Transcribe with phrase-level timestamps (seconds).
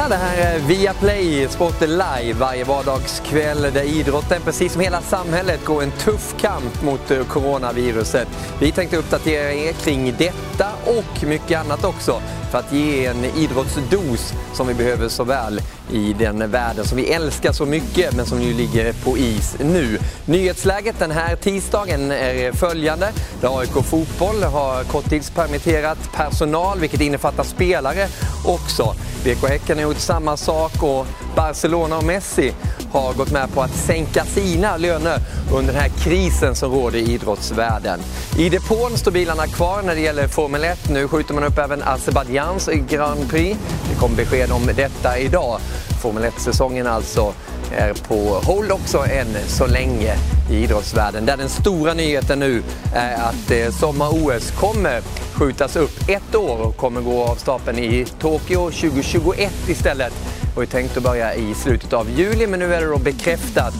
[0.00, 0.10] Mycket.
[0.10, 5.82] Det här är Viaplay Sport Live varje vardagskväll där idrotten, precis som hela samhället, går
[5.82, 8.28] en tuff kamp mot eh, coronaviruset.
[8.60, 14.32] Vi tänkte uppdatera er kring detta och mycket annat också för att ge en idrottsdos
[14.52, 15.60] som vi behöver så väl
[15.92, 19.98] i den världen som vi älskar så mycket men som nu ligger på is nu.
[20.24, 23.12] Nyhetsläget den här tisdagen är följande.
[23.42, 28.08] AIK Fotboll har korttidspermitterat personal vilket innefattar spelare
[28.46, 28.94] också.
[29.24, 31.06] BK Häcken har gjort samma sak och
[31.36, 32.52] Barcelona och Messi
[32.92, 35.18] har gått med på att sänka sina löner
[35.52, 38.00] under den här krisen som råder i idrottsvärlden.
[38.38, 40.90] I depån står bilarna kvar när det gäller Formel 1.
[40.90, 43.58] Nu skjuter man upp även Azerbajdzjans Grand Prix.
[43.90, 45.60] Det kom besked om detta idag.
[46.02, 47.34] Formel 1-säsongen alltså
[47.76, 50.14] är på hold också än så länge
[50.50, 51.26] i idrottsvärlden.
[51.26, 52.62] Där den stora nyheten nu
[52.94, 55.00] är att eh, sommar-OS kommer
[55.34, 60.12] skjutas upp ett år och kommer gå av stapeln i Tokyo 2021 istället.
[60.40, 62.98] Det var ju tänkt att börja i slutet av juli men nu är det då
[62.98, 63.74] bekräftat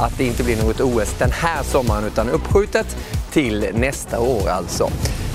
[0.00, 2.96] att det inte blir något OS den här sommaren utan uppskjutet
[3.32, 4.90] till nästa år alltså.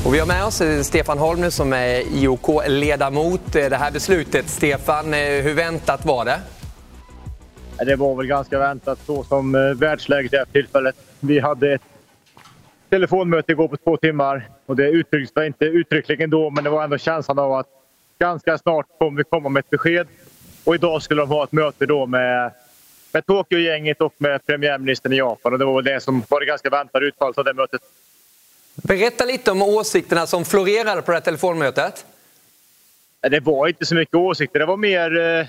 [0.05, 3.55] Och vi har med oss eh, Stefan Holm nu som är IOK-ledamot.
[3.55, 6.39] Eh, det här beslutet, Stefan, hur väntat var det?
[7.85, 10.95] Det var väl ganska väntat så som eh, världsläget är för tillfället.
[11.19, 11.81] Vi hade ett
[12.89, 16.97] telefonmöte igår på två timmar och det uttrycktes inte uttryckligen då men det var ändå
[16.97, 17.67] känslan av att
[18.19, 20.07] ganska snart kommer vi komma med ett besked.
[20.63, 22.51] Och idag skulle de ha ett möte då med,
[23.13, 26.45] med Tokyo-gänget och med premiärministern i Japan och det var väl det som var det
[26.45, 27.81] ganska väntade utfallet av det mötet.
[28.75, 32.05] Berätta lite om åsikterna som florerade på det här telefonmötet.
[33.21, 34.59] Det var inte så mycket åsikter.
[34.59, 35.45] Det var mer eh,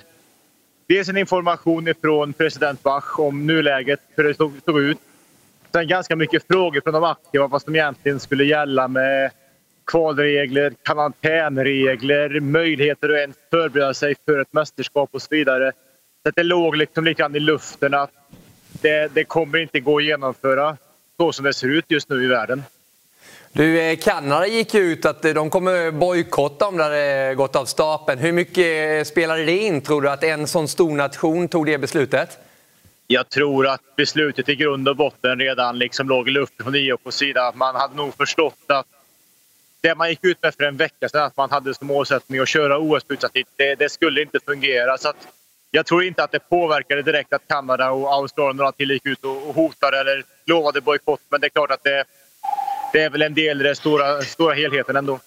[0.86, 4.98] dels en information från president Bach om nuläget, hur det såg, såg ut.
[5.72, 9.30] Sen ganska mycket frågor från de aktiva vad som egentligen skulle gälla med
[9.86, 15.72] kvalregler, karantänregler, möjligheter att ens förbereda sig för ett mästerskap och så vidare.
[16.26, 18.10] Så det låg liksom lite grann i luften att
[18.82, 20.76] det, det kommer inte gå att genomföra
[21.16, 22.62] så som det ser ut just nu i världen.
[23.54, 27.64] Du, eh, Kanada gick ut att eh, de kommer bojkotta om det hade gått av
[27.64, 28.18] stapeln.
[28.18, 31.78] Hur mycket eh, spelade det in, tror du, att en sån stor nation tog det
[31.78, 32.38] beslutet?
[33.06, 37.16] Jag tror att beslutet i grund och botten redan liksom låg i luften från IOKs
[37.16, 37.52] sida.
[37.54, 38.86] Man hade nog förstått att
[39.80, 42.48] det man gick ut med för en vecka sedan, att man hade som målsättning att
[42.48, 43.14] köra OS på
[43.56, 44.98] det, det, skulle inte fungera.
[44.98, 45.12] Så
[45.70, 49.06] jag tror inte att det påverkade direkt att Kanada och Australien och några till gick
[49.06, 51.20] ut och hotade eller lovade bojkott.
[51.28, 52.04] Men det är klart att det,
[52.92, 55.20] det är väl en del i den stora, stora helheten ändå.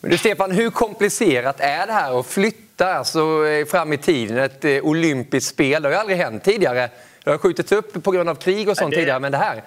[0.00, 4.64] Men du Stefan, hur komplicerat är det här att flytta alltså, fram i tiden ett
[4.64, 5.82] eh, olympiskt spel?
[5.82, 6.90] Det har ju aldrig hänt tidigare.
[7.24, 8.96] Det har skjutits upp på grund av krig och sånt det...
[8.96, 9.62] tidigare, men det här?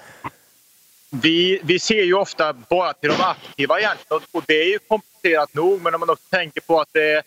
[1.09, 5.53] Vi, vi ser ju ofta bara till de aktiva egentligen och det är ju komplicerat
[5.53, 5.81] nog.
[5.81, 7.23] Men om man också tänker på att det är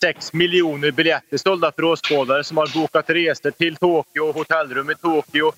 [0.00, 5.52] 6 miljoner biljetter sålda för åskådare som har bokat resor till Tokyo, hotellrum i Tokyo.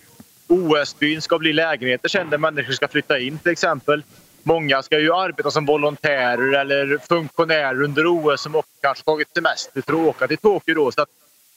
[0.51, 4.03] OS-byn ska bli lägenheter sen där människor ska flytta in till exempel.
[4.43, 9.83] Många ska ju arbeta som volontärer eller funktionärer under OS som också kanske tagit semester
[9.83, 10.75] för att åka till Tokyo.
[10.75, 10.93] Då.
[10.93, 11.07] Så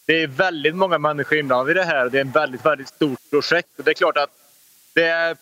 [0.06, 2.10] det är väldigt många människor inblandade i det här.
[2.10, 3.70] Det är ett väldigt, väldigt stort projekt.
[3.78, 4.30] Och det är klart att
[4.94, 5.36] det,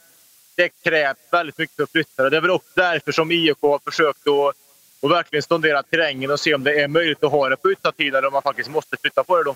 [0.55, 2.29] det krävs väldigt mycket för att flytta det.
[2.29, 4.55] Det är väl också därför som IOK har försökt att
[5.01, 7.97] och verkligen sondera terrängen och se om det är möjligt att ha det på utsatt
[7.97, 9.43] tid eller om man faktiskt måste flytta på det.
[9.43, 9.55] Då.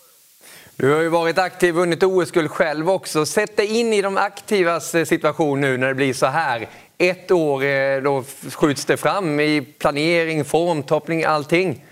[0.78, 3.26] Du har ju varit aktiv och vunnit OS-guld själv också.
[3.26, 6.68] Sätt dig in i de aktivas eh, situation nu när det blir så här.
[6.98, 11.86] Ett år eh, då skjuts det fram i planering, formtoppning, allting.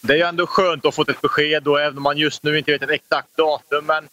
[0.00, 2.42] Det är ju ändå skönt att ha fått ett besked, då, även om man just
[2.42, 3.86] nu inte vet ett exakt datum.
[3.86, 4.08] Men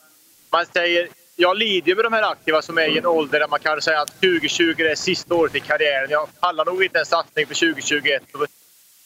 [0.51, 3.59] man säger, jag lider med de här aktiva som är i en ålder där man
[3.59, 6.09] kan säga att 2020 är sista året i karriären.
[6.09, 8.23] Jag pallar nog inte en satsning för 2021.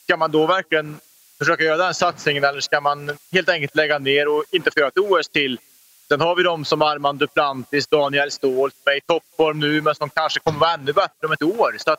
[0.03, 0.99] Ska man då verkligen
[1.41, 4.87] försöka göra den satsningen eller ska man helt enkelt lägga ner och inte få göra
[4.87, 5.59] ett OS till?
[6.07, 9.95] Sen har vi de som Armand Duplantis, Daniel Ståhl som är i toppform nu men
[9.95, 11.75] som kanske kommer vara ännu bättre om ett år.
[11.77, 11.95] Så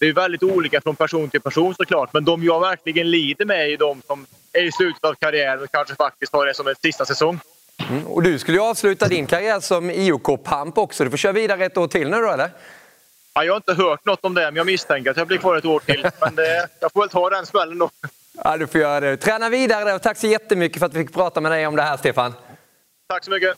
[0.00, 2.12] det är väldigt olika från person till person såklart.
[2.12, 5.70] Men de jag verkligen lider med är de som är i slutet av karriären och
[5.70, 7.40] kanske faktiskt har det som en sista säsong.
[7.90, 8.06] Mm.
[8.06, 11.04] Och du skulle ju avsluta din karriär som IOK-pamp också.
[11.04, 12.50] Du får köra vidare ett år till nu då eller?
[13.34, 15.56] Ja, jag har inte hört något om det, men jag misstänker att jag blir kvar
[15.56, 16.06] ett år till.
[16.20, 17.90] Men det, jag får väl ta den smällen då.
[18.44, 19.16] Ja, du får göra det.
[19.16, 21.82] Träna vidare och tack så jättemycket för att vi fick prata med dig om det
[21.82, 22.34] här, Stefan.
[23.08, 23.56] Tack så mycket.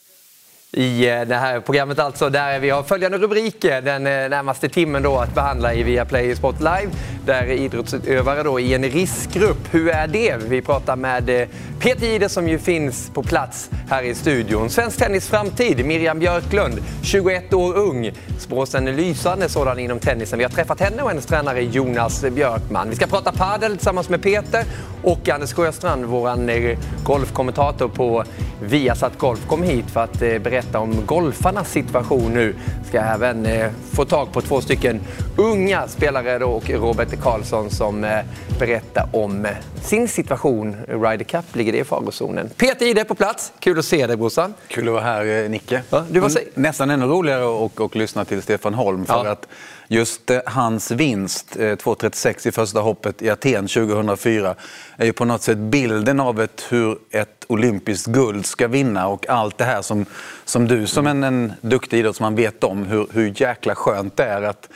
[0.76, 4.68] I eh, det här programmet alltså, där vi har följande rubriker eh, den eh, närmaste
[4.68, 6.88] timmen då att behandla i Viaplay Sport Live.
[7.26, 9.58] Där idrottsutövare då i en riskgrupp.
[9.70, 10.36] Hur är det?
[10.36, 11.48] Vi pratar med
[11.80, 14.70] Peter Jihde som ju finns på plats här i studion.
[14.70, 18.12] Svensk tennis framtid, Miriam Björklund, 21 år ung.
[18.38, 20.38] Spås en lysande sådan inom tennisen.
[20.38, 22.90] Vi har träffat henne och hennes tränare Jonas Björkman.
[22.90, 24.64] Vi ska prata padel tillsammans med Peter
[25.02, 28.24] och Anders Sjöstrand, vår golfkommentator på
[28.62, 32.54] Viasat Golf, kom hit för att berätta berätta om golfarnas situation nu.
[32.88, 35.00] Ska även eh, få tag på två stycken
[35.36, 38.18] unga spelare då och Robert Karlsson som eh,
[38.58, 39.50] berättar om eh,
[39.84, 40.76] sin situation.
[40.88, 42.50] Ryder Cup ligger det i farozonen.
[42.56, 43.52] Peter Ide på plats.
[43.58, 44.54] Kul att se dig brorsan.
[44.68, 45.82] Kul att vara här Nicke.
[45.90, 49.30] Ja, du var Nästan ännu roligare att, lyssna till Stefan Holm för ja.
[49.30, 49.48] att
[49.88, 54.54] just hans vinst, 2.36 i första hoppet i Aten 2004,
[54.96, 59.28] är ju på något sätt bilden av ett, hur ett olympiskt guld ska vinna och
[59.28, 60.06] allt det här som,
[60.44, 64.42] som du som en, en duktig idrottsman vet om, hur, hur jäkla skönt det är
[64.42, 64.68] att,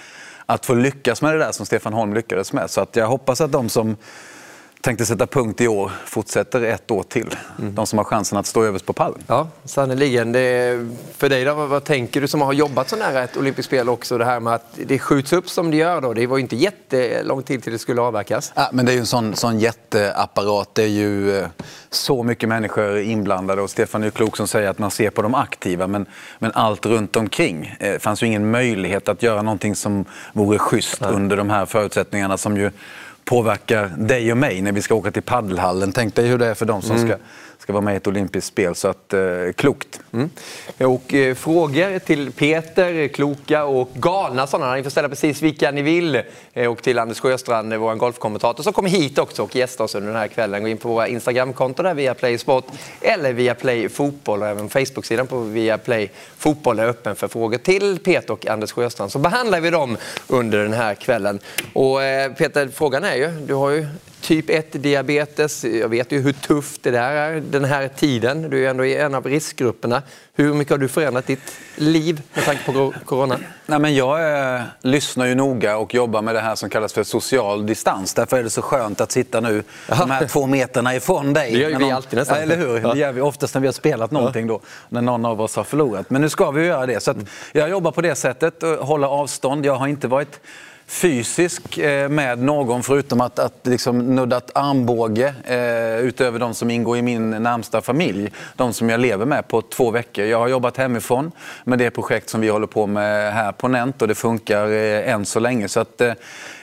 [0.46, 2.70] att få lyckas med det där som Stefan Holm lyckades med.
[2.70, 3.96] Så att jag hoppas att de som
[4.80, 7.36] tänkte sätta punkt i år, fortsätter ett år till.
[7.58, 7.74] Mm.
[7.74, 9.22] De som har chansen att stå överst på pallen.
[9.26, 10.32] Ja, sannerligen.
[11.16, 14.18] för dig då, vad, tänker du som har jobbat så nära ett olympiskt spel också?
[14.18, 16.12] Det här med att det skjuts upp som det gör då.
[16.12, 18.52] Det var ju inte jättelång tid till det skulle avverkas.
[18.54, 20.74] Ja, men det är ju en sån, sån jätteapparat.
[20.74, 21.48] Det är ju eh,
[21.90, 25.34] så mycket människor inblandade och Stefan är klok som säger att man ser på de
[25.34, 26.06] aktiva men,
[26.38, 27.76] men allt runt omkring.
[27.80, 31.10] Det eh, fanns ju ingen möjlighet att göra någonting som vore schysst Nej.
[31.10, 32.70] under de här förutsättningarna som ju
[33.28, 35.92] påverkar dig och mig när vi ska åka till paddelhallen.
[35.92, 37.08] Tänk dig hur det är för dem som mm.
[37.08, 37.18] ska
[37.68, 38.74] ska vara med i ett olympiskt spel.
[38.74, 39.20] Så att, eh,
[39.56, 40.00] klokt.
[40.12, 40.30] Mm.
[40.78, 44.74] Och, eh, frågor till Peter, kloka och galna sådana.
[44.74, 46.22] Ni får ställa precis vilka ni vill.
[46.52, 49.94] Eh, och till Anders Sjöstrand, eh, vår golfkommentator, som kommer hit också och gästar oss
[49.94, 50.62] under den här kvällen.
[50.62, 52.66] Gå in på våra Instagramkonton där via Play Sport
[53.00, 54.42] eller via Play Fotboll.
[54.42, 58.72] Och även Facebook-sidan på via Play Fotboll är öppen för frågor till Peter och Anders
[58.72, 59.12] Sjöstrand.
[59.12, 59.96] Så behandlar vi dem
[60.28, 61.38] under den här kvällen.
[61.72, 63.86] Och eh, Peter, frågan är ju, du har ju
[64.28, 65.64] typ 1-diabetes.
[65.64, 68.50] Jag vet ju hur tufft det där är den här tiden.
[68.50, 70.02] Du är ändå i en av riskgrupperna.
[70.34, 73.38] Hur mycket har du förändrat ditt liv med tanke på corona?
[73.66, 77.02] Nej, men jag eh, lyssnar ju noga och jobbar med det här som kallas för
[77.02, 78.14] social distans.
[78.14, 81.52] Därför är det så skönt att sitta nu de här två meterna ifrån dig.
[81.52, 82.36] Det gör ju vi alltid nästan.
[82.36, 82.80] Ja, eller hur?
[82.80, 82.94] Ja.
[82.94, 85.64] Det gör vi oftast när vi har spelat någonting då, när någon av oss har
[85.64, 86.10] förlorat.
[86.10, 87.02] Men nu ska vi göra det.
[87.02, 87.14] Så
[87.52, 89.66] jag jobbar på det sättet, hålla avstånd.
[89.66, 90.40] Jag har inte varit
[90.88, 96.96] fysisk eh, med någon förutom att, att liksom nuddat armbåge eh, utöver de som ingår
[96.96, 98.32] i min närmsta familj.
[98.56, 100.24] De som jag lever med på två veckor.
[100.24, 101.32] Jag har jobbat hemifrån
[101.64, 105.12] med det projekt som vi håller på med här på Nent och det funkar eh,
[105.12, 105.68] än så länge.
[105.68, 106.12] Så att, eh,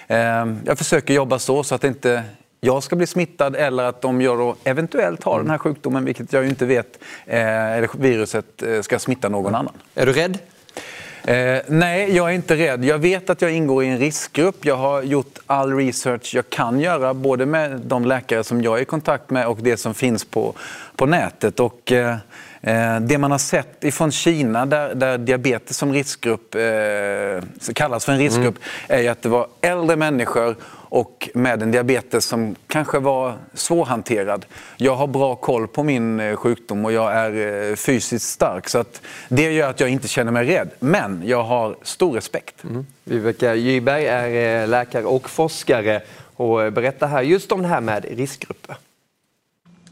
[0.08, 2.24] eh jag försöker jobba så, så att inte
[2.62, 6.48] jag ska bli smittad eller att de gör eventuellt har den här sjukdomen, vilket jag
[6.48, 9.74] inte vet, eh, eller viruset ska smitta någon annan.
[9.96, 10.40] Är du rädd?
[11.28, 12.86] Eh, nej, jag är inte rädd.
[12.86, 14.66] Jag vet att jag ingår i en riskgrupp.
[14.66, 18.82] Jag har gjort all research jag kan göra, både med de läkare som jag är
[18.82, 20.54] i kontakt med och det som finns på,
[20.96, 21.60] på nätet.
[21.60, 22.16] Och, eh,
[22.62, 28.12] eh det man har sett ifrån Kina, där, där diabetes som riskgrupp eh, kallas för
[28.12, 28.56] en riskgrupp,
[28.88, 29.06] mm.
[29.06, 30.56] är att det var äldre människor
[30.90, 34.46] och med en diabetes som kanske var svårhanterad.
[34.78, 38.70] Jag har bra koll på min eh, sjukdom och jag är eh, fysiskt stark.
[38.70, 40.70] Så att det gör att jag inte känner mig rädd.
[40.80, 42.64] Men jag har stor respekt.
[42.64, 42.86] Mm.
[43.04, 46.02] Viveka Gyberg är eh, läkare och forskare
[46.36, 48.76] och berättar här just om det här med riskgrupper.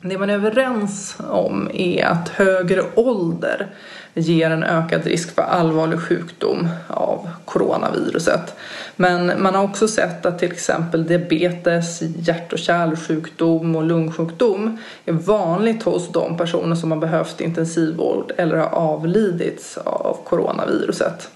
[0.01, 3.67] Det man är överens om är att högre ålder
[4.13, 8.55] ger en ökad risk för allvarlig sjukdom av coronaviruset.
[8.95, 15.13] Men man har också sett att till exempel diabetes, hjärt och kärlsjukdom och lungsjukdom är
[15.13, 21.29] vanligt hos de personer som har behövt intensivvård eller har avlidits av coronaviruset.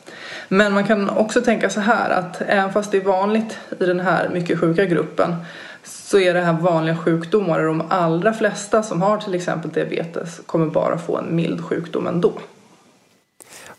[0.48, 4.00] Men man kan också tänka så här att även fast det är vanligt i den
[4.00, 5.36] här mycket sjuka gruppen
[5.84, 10.41] så är det här vanliga sjukdomar och de allra flesta som har till exempel diabetes
[10.46, 12.34] kommer bara få en mild sjukdom ändå.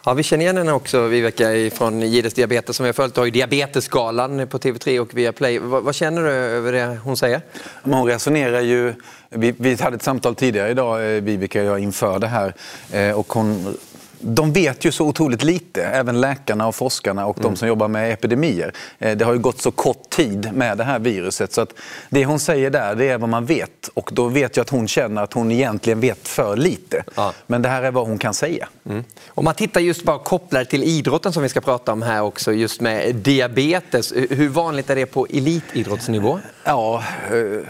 [0.08, 3.14] Ja, vi känner igen henne också, Viveka, från Gides Diabetes som vi har följt.
[3.14, 5.58] Du har ju Diabetesgalan på TV3 och Viaplay.
[5.58, 7.40] Vad, vad känner du över det hon säger?
[7.82, 8.94] Hon resonerar ju...
[9.28, 12.54] Vi, vi hade ett samtal tidigare idag, eh, Viveka och jag, inför det här.
[12.92, 13.76] Eh, och hon
[14.20, 17.50] de vet ju så otroligt lite, även läkarna och forskarna och mm.
[17.50, 18.72] de som jobbar med epidemier.
[18.98, 21.74] Eh, det har ju gått så kort tid med det här viruset så att
[22.08, 24.88] det hon säger där det är vad man vet och då vet jag att hon
[24.88, 27.04] känner att hon egentligen vet för lite.
[27.14, 27.32] Ja.
[27.46, 28.68] Men det här är vad hon kan säga.
[28.86, 29.04] Mm.
[29.28, 32.52] Om man tittar just bara kopplat till idrotten som vi ska prata om här också,
[32.52, 34.12] just med diabetes.
[34.30, 36.40] Hur vanligt är det på elitidrottsnivå?
[36.64, 37.68] Ja, eh,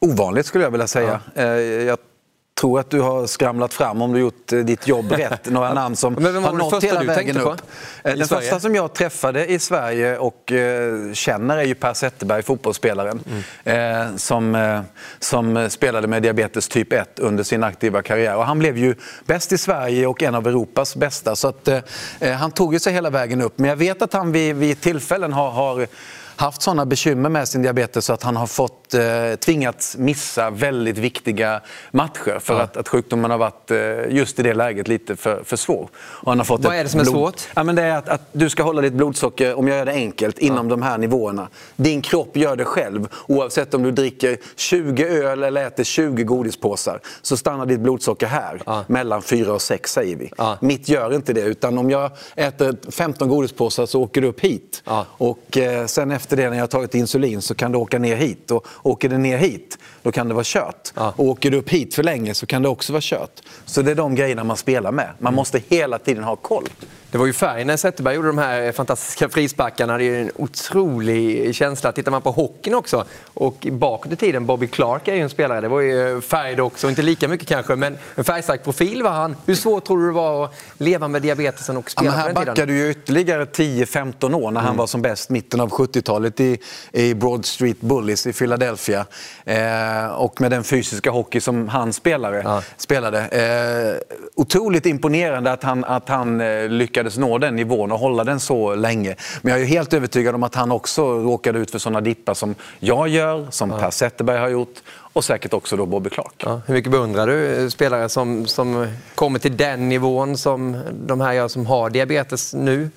[0.00, 1.20] ovanligt skulle jag vilja säga.
[1.34, 1.42] Ja.
[1.42, 1.98] Eh, jag
[2.60, 5.96] tror att du har skramlat fram, om du gjort eh, ditt jobb rätt, några namn
[5.96, 7.44] som Men har nått hela vägen upp.
[7.44, 7.56] På,
[8.02, 8.26] den Sverige?
[8.26, 13.20] första som jag träffade i Sverige och eh, känner är ju Per Zetterberg, fotbollsspelaren.
[13.64, 14.10] Mm.
[14.10, 14.80] Eh, som, eh,
[15.18, 18.36] som spelade med diabetes typ 1 under sin aktiva karriär.
[18.36, 18.94] Och han blev ju
[19.26, 21.36] bäst i Sverige och en av Europas bästa.
[21.36, 23.58] Så att, eh, han tog ju sig hela vägen upp.
[23.58, 25.86] Men jag vet att han vid, vid tillfällen har, har
[26.40, 29.02] haft sådana bekymmer med sin diabetes så att han har fått, eh,
[29.38, 32.60] tvingats missa väldigt viktiga matcher för ja.
[32.60, 35.88] att, att sjukdomen har varit eh, just i det läget lite för, för svår.
[35.94, 37.48] Och han har fått Vad är det som är svårt?
[37.54, 39.92] Ja, men det är att, att, du ska hålla ditt blodsocker, om jag gör det
[39.92, 40.70] enkelt, inom ja.
[40.70, 41.48] de här nivåerna.
[41.76, 43.08] Din kropp gör det själv.
[43.26, 48.62] Oavsett om du dricker 20 öl eller äter 20 godispåsar så stannar ditt blodsocker här,
[48.66, 48.84] ja.
[48.86, 50.30] mellan 4 och 6 säger vi.
[50.60, 54.82] Mitt gör inte det, utan om jag äter 15 godispåsar så åker du upp hit.
[55.18, 57.98] Och eh, sen efter efter det när jag har tagit insulin så kan du åka
[57.98, 58.50] ner hit.
[58.50, 60.92] Och åker det ner hit, då kan det vara kört.
[60.94, 61.14] Ja.
[61.16, 63.40] Och åker du upp hit för länge så kan det också vara kört.
[63.64, 65.10] Så det är de grejerna man spelar med.
[65.18, 65.36] Man mm.
[65.36, 66.68] måste hela tiden ha koll.
[67.10, 69.98] Det var ju färg när Zetterberg gjorde de här fantastiska frisparkarna.
[69.98, 71.92] Det är en otrolig känsla.
[71.92, 75.60] Tittar man på hockeyn också och bakåt i tiden, Bobby Clark är ju en spelare.
[75.60, 79.36] Det var ju färg också, inte lika mycket kanske, men en färgstark profil var han.
[79.46, 82.66] Hur svårt tror du det var att leva med diabetesen och spela ja, Här backar
[82.66, 84.76] du ju ytterligare 10-15 år när han mm.
[84.76, 86.58] var som bäst, mitten av 70-talet i,
[86.92, 89.06] i Broad Street Bullies i Philadelphia.
[89.44, 92.62] Eh, och med den fysiska hockey som han spelare, ja.
[92.76, 93.20] spelade.
[93.20, 98.24] Eh, otroligt imponerande att han, att han eh, lyckades lyckades nå den nivån och hålla
[98.24, 99.16] den så länge.
[99.42, 102.54] Men jag är helt övertygad om att han också råkade ut för sådana dippar som
[102.80, 103.78] jag gör, som ja.
[103.78, 106.34] Per Zetterberg har gjort och säkert också då Bobby Clark.
[106.44, 111.32] Ja, hur mycket beundrar du spelare som, som kommer till den nivån som de här
[111.32, 112.90] gör som har diabetes nu?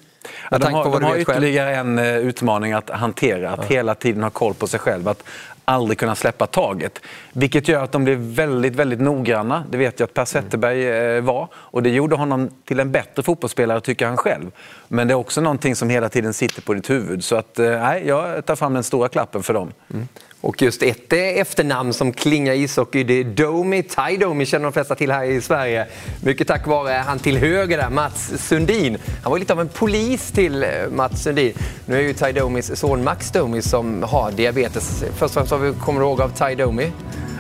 [0.52, 3.76] Ja, de har, de har ytterligare en uh, utmaning att hantera, att ja.
[3.76, 5.08] hela tiden ha koll på sig själv.
[5.08, 5.24] Att
[5.66, 7.02] aldrig kunna släppa taget.
[7.34, 9.64] Vilket gör att de blir väldigt, väldigt noggranna.
[9.70, 11.48] Det vet jag att Per Zetterberg eh, var.
[11.54, 14.52] Och det gjorde honom till en bättre fotbollsspelare, tycker han själv.
[14.94, 17.24] Men det är också någonting som hela tiden sitter på ditt huvud.
[17.24, 19.72] Så att, eh, nej, jag tar fram den stora klappen för dem.
[19.94, 20.08] Mm.
[20.42, 23.84] Och just ett eh, efternamn som klingar ishockey, det är Domi.
[23.84, 25.88] Ty Domi känner de flesta till här i Sverige.
[26.24, 28.98] Mycket tack vare han till höger där, Mats Sundin.
[29.24, 31.54] Han var lite av en polis till eh, Mats Sundin.
[31.86, 35.04] Nu är ju Ty Domis son Max Domi som har diabetes.
[35.16, 36.92] Först och främst vad kommer du ihåg av Ty Domi.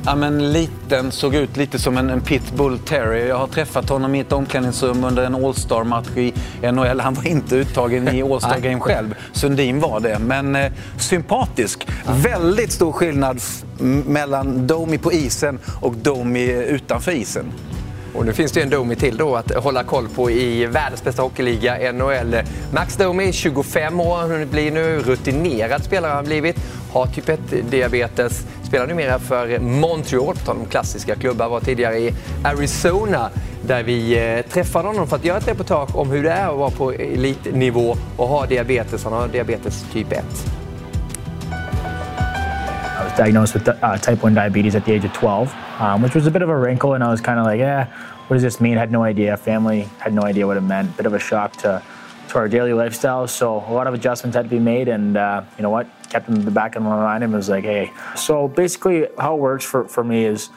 [0.05, 3.27] Ja, men liten, såg ut lite som en, en pitbull terrier.
[3.27, 6.33] Jag har träffat honom i ett omklädningsrum under en All-star-match i
[6.71, 6.99] NHL.
[6.99, 9.15] Han var inte uttagen i All-star Game själv.
[9.33, 10.19] Sundin var det.
[10.19, 11.87] Men eh, sympatisk.
[12.23, 13.41] Väldigt stor skillnad
[14.05, 17.45] mellan Domi på isen och Domi utanför isen.
[18.13, 21.21] Och nu finns det en Domi till då att hålla koll på i världens bästa
[21.21, 22.35] hockeyliga, NHL.
[22.73, 26.57] Max Domi, 25 år, han blir nu rutinerad spelare har han blivit.
[26.93, 32.13] Har typ 1-diabetes, spelar numera för Montreal, på tal om klassiska klubbar, var tidigare i
[32.43, 33.29] Arizona
[33.67, 36.57] där vi eh, träffade honom för att göra ett reportage om hur det är att
[36.57, 39.03] vara på elitnivå och ha diabetes.
[39.03, 40.23] Han har diabetes typ 1.
[43.03, 46.15] I was diagnosed with uh, type 1 diabetes at the age of 12, um, which
[46.15, 47.85] was a bit of a wrinkle, and I was kind of like, eh,
[48.27, 48.77] what does this mean?
[48.77, 49.37] Had no idea.
[49.37, 50.95] Family had no idea what it meant.
[50.97, 51.81] Bit of a shock to
[52.29, 53.27] to our daily lifestyle.
[53.27, 56.29] So a lot of adjustments had to be made, and uh, you know what, kept
[56.29, 57.91] in the back of my mind and was like, hey.
[58.15, 60.49] So basically, how it works for, for me is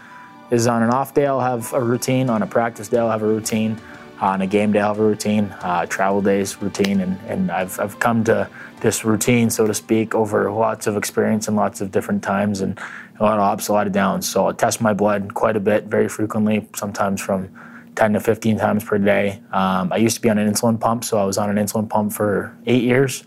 [0.50, 3.22] is on an off day I'll have a routine, on a practice day I'll have
[3.22, 3.80] a routine,
[4.20, 7.78] on a game day I'll have a routine, uh, travel days routine, and, and I've,
[7.80, 8.48] I've come to
[8.80, 12.78] this routine, so to speak, over lots of experience and lots of different times and
[13.18, 14.28] a lot of ups, a lot of downs.
[14.28, 17.48] So I test my blood quite a bit, very frequently, sometimes from
[17.96, 19.40] 10 to 15 times per day.
[19.52, 21.88] Um, I used to be on an insulin pump, so I was on an insulin
[21.88, 23.24] pump for eight years.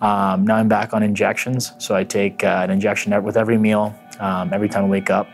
[0.00, 3.94] Um, now I'm back on injections, so I take uh, an injection with every meal,
[4.18, 5.28] um, every time I wake up,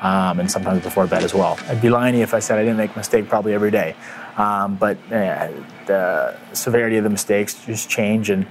[0.00, 1.58] um, and sometimes before bed as well.
[1.68, 3.94] I'd be lying if I said I didn't make a mistake probably every day,
[4.36, 5.50] um, but uh,
[5.86, 8.46] the severity of the mistakes just change and.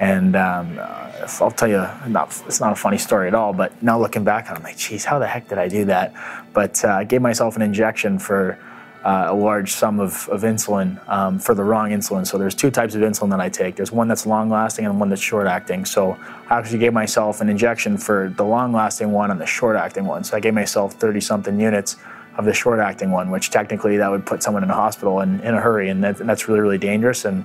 [0.00, 3.80] And um, uh, I'll tell you, not, it's not a funny story at all, but
[3.80, 6.12] now looking back, I'm like, geez, how the heck did I do that?
[6.52, 8.58] But uh, I gave myself an injection for
[9.04, 12.26] uh, a large sum of, of insulin um, for the wrong insulin.
[12.26, 13.76] So there's two types of insulin that I take.
[13.76, 15.84] There's one that's long lasting and one that's short acting.
[15.84, 16.16] So
[16.48, 20.04] I actually gave myself an injection for the long lasting one and the short acting
[20.04, 20.22] one.
[20.24, 21.96] So I gave myself 30 something units
[22.38, 25.40] of the short acting one, which technically that would put someone in a hospital in,
[25.40, 25.88] in a hurry.
[25.88, 27.24] And, that, and that's really, really dangerous.
[27.24, 27.44] And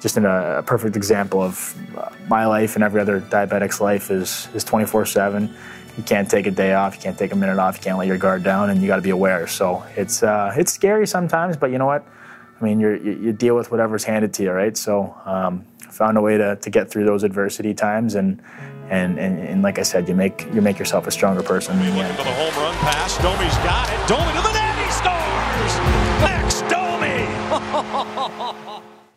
[0.00, 1.76] just in a, a perfect example of
[2.28, 5.54] my life and every other diabetic's life is, is 24 7
[5.96, 8.06] you can't take a day off, you can't take a minute off, you can't let
[8.06, 9.46] your guard down, and you got to be aware.
[9.46, 12.06] So it's uh, it's scary sometimes, but you know what?
[12.60, 14.76] I mean, you you deal with whatever's handed to you, right?
[14.76, 18.40] So um, found a way to, to get through those adversity times, and,
[18.88, 21.78] and and and like I said, you make you make yourself a stronger person.
[21.78, 24.08] Looking for the home run pass, Domi's got it.
[24.08, 25.78] Domi to the net, he scores.
[26.22, 28.68] Max Domi.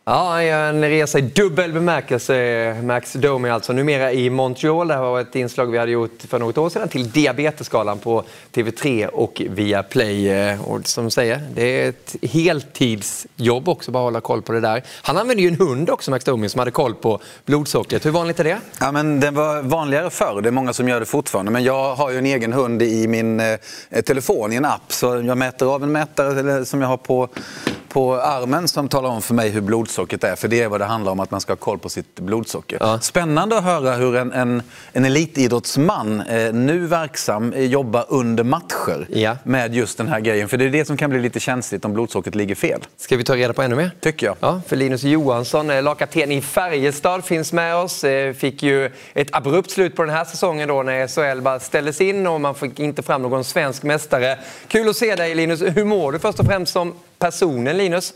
[0.08, 3.72] Ja, han gör en resa i dubbel bemärkelse, Max Domi alltså.
[3.72, 4.88] Numera i Montreal.
[4.88, 8.24] Det här var ett inslag vi hade gjort för något år sedan till Diabetesgalan på
[8.52, 10.28] TV3 och via Play.
[10.28, 14.60] Eh, och som du säger, det är ett heltidsjobb också, bara hålla koll på det
[14.60, 14.82] där.
[15.02, 18.06] Han använde ju en hund också, Max Domi, som hade koll på blodsockret.
[18.06, 18.58] Hur vanligt är det?
[18.80, 21.50] Ja, men det var vanligare förr, det är många som gör det fortfarande.
[21.52, 23.56] Men jag har ju en egen hund i min eh,
[24.06, 24.92] telefon, i en app.
[24.92, 27.28] Så jag mäter av en mätare som jag har på
[27.96, 30.36] på armen som talar om för mig hur blodsockret är.
[30.36, 32.78] För det är vad det handlar om, att man ska ha koll på sitt blodsocker.
[32.80, 33.00] Ja.
[33.00, 34.62] Spännande att höra hur en, en,
[34.92, 39.36] en elitidrottsman, eh, nu verksam, eh, jobbar under matcher ja.
[39.44, 40.48] med just den här grejen.
[40.48, 42.80] För det är det som kan bli lite känsligt om blodsockret ligger fel.
[42.96, 43.90] Ska vi ta reda på ännu mer?
[44.00, 44.36] Tycker jag.
[44.40, 48.04] Ja, för Linus Johansson, eh, lagkapten i Färjestad, finns med oss.
[48.04, 52.00] Eh, fick ju ett abrupt slut på den här säsongen då när SHL bara ställdes
[52.00, 54.38] in och man fick inte fram någon svensk mästare.
[54.68, 55.62] Kul att se dig Linus.
[55.62, 58.12] Hur mår du först och främst som personen Linus?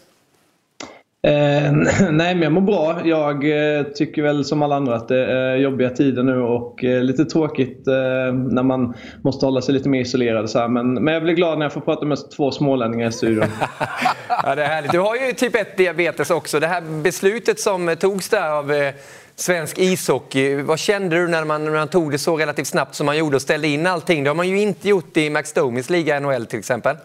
[1.22, 1.72] Eh,
[2.10, 3.00] nej, men jag mår bra.
[3.04, 3.44] Jag
[3.78, 7.24] eh, tycker väl som alla andra att det är jobbiga tider nu och eh, lite
[7.24, 10.50] tråkigt eh, när man måste hålla sig lite mer isolerad.
[10.50, 10.68] Så här.
[10.68, 13.46] Men, men jag blir glad när jag får prata med två smålänningar i studion.
[14.28, 14.92] ja, det är härligt.
[14.92, 16.60] Du har ju typ 1 diabetes också.
[16.60, 18.94] Det här beslutet som togs där av eh,
[19.34, 20.62] svensk ishockey.
[20.62, 23.36] Vad kände du när man, när man tog det så relativt snabbt som man gjorde
[23.36, 24.24] och ställde in allting?
[24.24, 26.96] Det har man ju inte gjort i Max Domis liga NHL till exempel.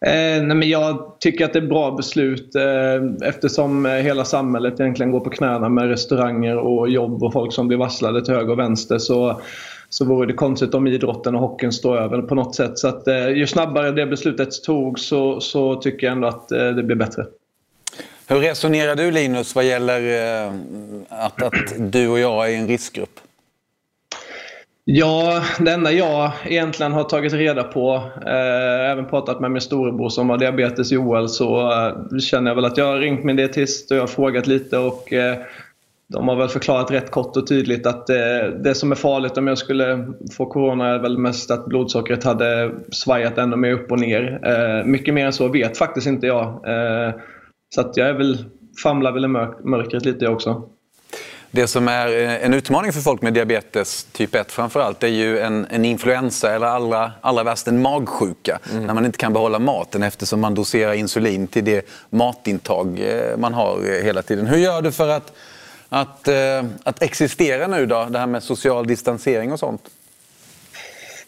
[0.00, 5.12] Eh, nej men jag tycker att det är bra beslut eh, eftersom hela samhället egentligen
[5.12, 8.58] går på knäna med restauranger och jobb och folk som blir varslade till höger och
[8.58, 8.98] vänster.
[8.98, 9.40] Så,
[9.88, 12.78] så vore det konstigt om idrotten och hockeyn står över på något sätt.
[12.78, 16.68] Så att, eh, ju snabbare det beslutet togs så, så tycker jag ändå att eh,
[16.68, 17.26] det blir bättre.
[18.26, 20.00] Hur resonerar du Linus vad gäller
[20.46, 20.52] eh,
[21.08, 23.20] att, att du och jag är i en riskgrupp?
[24.86, 30.08] Ja, det enda jag egentligen har tagit reda på, eh, även pratat med min storebror
[30.08, 33.90] som har diabetes Joel, så eh, känner jag väl att jag har ringt min dietist
[33.90, 35.36] och jag har frågat lite och eh,
[36.08, 39.46] de har väl förklarat rätt kort och tydligt att eh, det som är farligt om
[39.46, 44.00] jag skulle få corona är väl mest att blodsockret hade svajat ännu mer upp och
[44.00, 44.40] ner.
[44.42, 46.46] Eh, mycket mer än så vet faktiskt inte jag.
[46.46, 47.14] Eh,
[47.74, 48.44] så att jag är väl,
[48.82, 50.68] famlar väl i mörkret lite jag också.
[51.54, 55.38] Det som är eh, en utmaning för folk med diabetes typ 1 framförallt är ju
[55.38, 58.58] en, en influensa eller allra, allra värst en magsjuka.
[58.72, 58.86] Mm.
[58.86, 63.54] När man inte kan behålla maten eftersom man doserar insulin till det matintag eh, man
[63.54, 64.46] har eh, hela tiden.
[64.46, 65.32] Hur gör du för att,
[65.88, 66.28] att,
[66.82, 68.06] att existera nu då?
[68.10, 69.82] Det här med social distansering och sånt?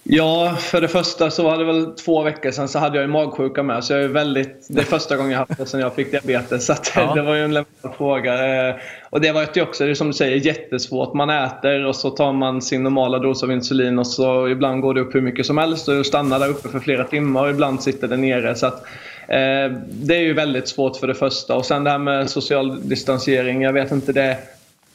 [0.08, 3.12] Ja, för det första så var det väl två veckor sedan så hade jag ju
[3.12, 3.84] magsjuka med.
[3.84, 6.66] Så jag är väldigt, det är första gången jag haft det sedan jag fick diabetes.
[6.66, 7.14] Så ja.
[7.14, 8.68] det var ju en lämplig fråga.
[8.68, 8.74] Eh,
[9.10, 11.14] och det var ju också, det är som du säger, jättesvårt.
[11.14, 14.94] Man äter och så tar man sin normala dos av insulin och så ibland går
[14.94, 17.82] det upp hur mycket som helst och stannar där uppe för flera timmar och ibland
[17.82, 18.54] sitter det nere.
[18.54, 18.82] Så att,
[19.28, 21.56] eh, det är ju väldigt svårt för det första.
[21.56, 24.12] Och sen det här med social distansering, jag vet inte.
[24.12, 24.38] Det,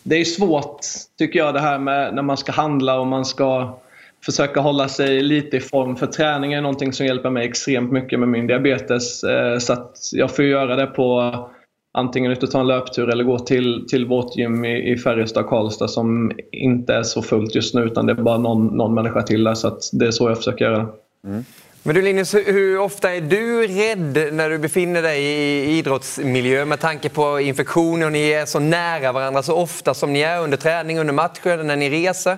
[0.03, 0.79] det är svårt,
[1.17, 3.77] tycker jag, det här med när man ska handla och man ska
[4.25, 5.95] försöka hålla sig lite i form.
[5.95, 9.23] För träning är någonting som hjälper mig extremt mycket med min diabetes.
[9.23, 11.33] Eh, så att jag får göra det på
[11.93, 15.47] antingen ut och ta en löptur eller gå till, till vårt gym i, i Färjestad,
[15.47, 19.21] Karlstad som inte är så fullt just nu utan det är bara någon, någon människa
[19.21, 19.53] till där.
[19.53, 20.87] Så att det är så jag försöker göra.
[21.27, 21.45] Mm.
[21.83, 26.79] Men du Linus, hur ofta är du rädd när du befinner dig i idrottsmiljö med
[26.79, 30.57] tanke på infektioner och ni är så nära varandra så ofta som ni är under
[30.57, 32.37] träning, under matcher, när ni reser?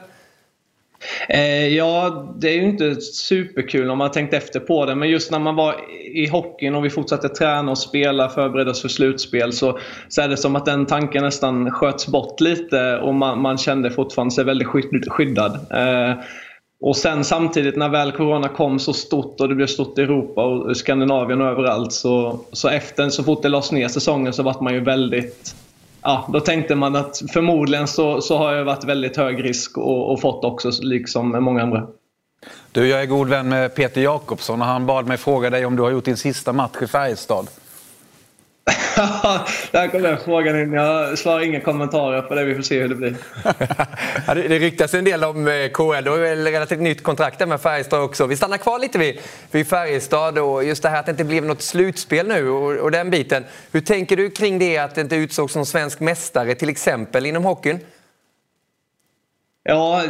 [1.30, 4.96] Eh, ja, det är ju inte superkul om man har tänkt efter på det.
[4.96, 5.76] Men just när man var
[6.14, 10.28] i hockeyn och vi fortsatte träna och spela, förbereda oss för slutspel, så, så är
[10.28, 14.44] det som att den tanken nästan sköts bort lite och man, man kände fortfarande sig
[14.44, 14.68] väldigt
[15.10, 15.54] skyddad.
[15.72, 16.16] Eh,
[16.86, 20.46] och sen samtidigt när väl Corona kom så stort och det blev stort i Europa
[20.46, 24.62] och Skandinavien och överallt så, så efter, så fort det lades ner säsongen så var
[24.62, 25.56] man ju väldigt
[26.04, 30.12] ja, då tänkte man att förmodligen så, så har jag varit väldigt hög risk och,
[30.12, 31.88] och fått också, liksom många andra.
[32.72, 35.76] Du, jag är god vän med Peter Jakobsson och han bad mig fråga dig om
[35.76, 37.48] du har gjort din sista match i Färjestad.
[39.72, 40.74] Där kom den frågan in.
[40.74, 42.44] Jag svarar inga kommentarer på det.
[42.44, 43.16] Vi får se hur det blir.
[44.28, 46.04] ja, det, ryktas en del om eh, KL.
[46.04, 48.26] Du har väl relativt nytt kontrakt där med Färjestad också.
[48.26, 49.20] Vi stannar kvar lite vid,
[49.52, 52.92] vid Färjestad och just det här att det inte blev något slutspel nu och, och
[52.92, 53.46] den biten.
[53.72, 57.44] Hur tänker du kring det att det inte utsågs som svensk mästare till exempel inom
[57.44, 57.80] hockeyn?
[59.64, 60.04] Ja,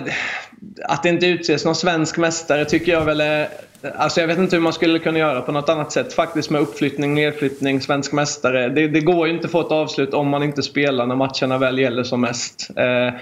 [0.84, 3.50] att det inte utses någon svensk mästare tycker jag väl är...
[3.96, 6.14] Alltså jag vet inte hur man skulle kunna göra på något annat sätt.
[6.14, 8.70] Faktiskt med uppflyttning, nedflyttning, svensk mästare.
[8.70, 11.58] Det, det går ju inte att få ett avslut om man inte spelar när matcherna
[11.58, 12.70] väl gäller som mest.
[12.76, 13.14] Eh,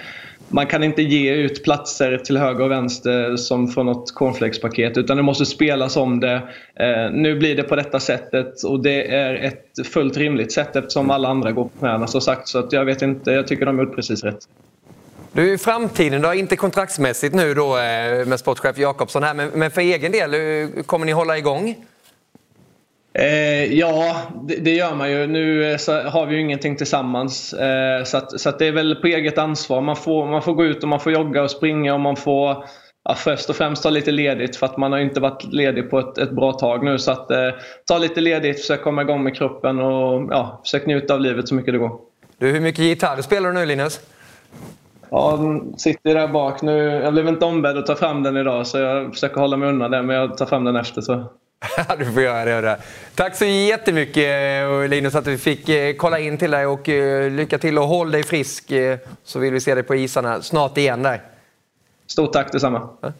[0.47, 5.17] man kan inte ge ut platser till höger och vänster som från något cornflakespaket utan
[5.17, 6.35] det måste spelas om det.
[6.75, 11.11] Eh, nu blir det på detta sättet och det är ett fullt rimligt sätt eftersom
[11.11, 12.47] alla andra går på knäna som sagt.
[12.47, 14.47] Så att jag vet inte, jag tycker de har gjort precis rätt.
[15.33, 19.71] Du, i framtiden då, inte kontraktsmässigt nu då eh, med sportchef Jakobsson här, men, men
[19.71, 21.75] för egen del, kommer ni hålla igång?
[23.13, 25.27] Eh, ja, det, det, gör man ju.
[25.27, 27.53] Nu eh, har vi ju ingenting tillsammans.
[27.53, 29.81] Eh, så att, så att det är väl på eget ansvar.
[29.81, 32.65] Man får, man får gå ut och man får jogga och springa och man får
[33.03, 35.99] ja, först och främst ta lite ledigt för att man har inte varit ledig på
[35.99, 36.99] ett, ett bra tag nu.
[36.99, 37.49] Så att eh,
[37.87, 41.55] ta lite ledigt, försök komma igång med kroppen och ja, försök njuta av livet så
[41.55, 41.99] mycket det går.
[42.37, 43.99] Du, hur mycket gitarr spelar du nu Linus?
[45.11, 46.77] Ja, den sitter där bak nu.
[47.03, 49.91] Jag blev inte ombedd att ta fram den idag så jag försöker hålla mig undan
[49.91, 51.01] det men jag tar fram den efter.
[51.01, 51.25] Så.
[51.97, 52.77] du får göra det.
[53.15, 57.57] Tack så jättemycket Linus att vi fick eh, kolla in till dig och eh, lycka
[57.57, 61.03] till och håll dig frisk eh, så vill vi se dig på isarna snart igen
[61.03, 61.21] där.
[62.07, 62.89] Stort tack detsamma.
[63.01, 63.11] Ja.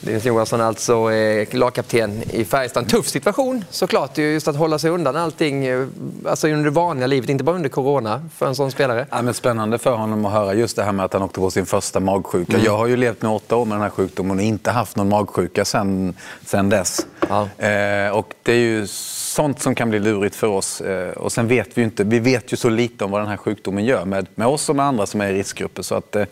[0.00, 2.82] Dennis Johansson alltså eh, lagkapten i Färjestad.
[2.82, 5.86] En tuff situation såklart, just att hålla sig undan allting eh,
[6.26, 9.06] alltså under det vanliga livet, inte bara under corona för en sån spelare.
[9.10, 11.50] Ja, men spännande för honom att höra just det här med att han åkte på
[11.50, 12.52] sin första magsjuka.
[12.52, 12.64] Mm.
[12.64, 15.08] Jag har ju levt med åtta år med den här sjukdomen och inte haft någon
[15.08, 16.14] magsjuka sen,
[16.46, 17.06] sen dess.
[17.28, 17.48] Ja.
[17.66, 20.80] Eh, och det är ju sånt som kan bli lurigt för oss.
[20.80, 23.28] Eh, och sen vet vi ju inte, vi vet ju så lite om vad den
[23.28, 25.82] här sjukdomen gör med, med oss och med andra som är i riskgrupper.
[25.82, 26.24] Så att, eh,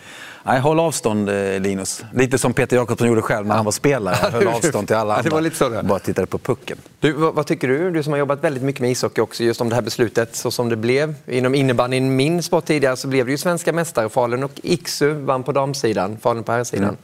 [0.46, 2.04] nej, håll avstånd eh, Linus.
[2.14, 4.14] Lite som Peter Jakobsson gjorde själv när han var spelare.
[4.32, 5.22] Höll avstånd till alla andra.
[5.22, 5.82] det var lite så det.
[5.82, 6.78] Bara tittade på pucken.
[7.00, 7.90] Du, vad, vad, tycker du?
[7.90, 10.50] Du som har jobbat väldigt mycket med ishockey också, just om det här beslutet så
[10.50, 11.14] som det blev.
[11.26, 14.08] Inom innebandyn, min sport tidigare, så blev det ju svenska mästare.
[14.08, 16.84] Falun och Iksu vann på damsidan, Falun på herrsidan.
[16.88, 16.96] Mm.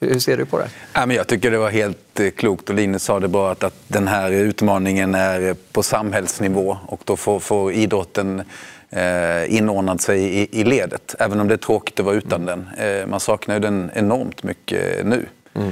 [0.00, 0.68] Hur ser du på det?
[0.92, 3.64] Ja, men jag tycker det var helt eh, klokt och Linus sa det bra att,
[3.64, 8.42] att den här utmaningen är på samhällsnivå och då får, får idrotten
[8.90, 11.14] eh, inordnat sig i, i, ledet.
[11.18, 12.64] Även om det är tråkigt att vara utan mm.
[12.76, 12.88] den.
[13.00, 15.26] Eh, man saknar ju den enormt mycket nu.
[15.54, 15.68] Mm.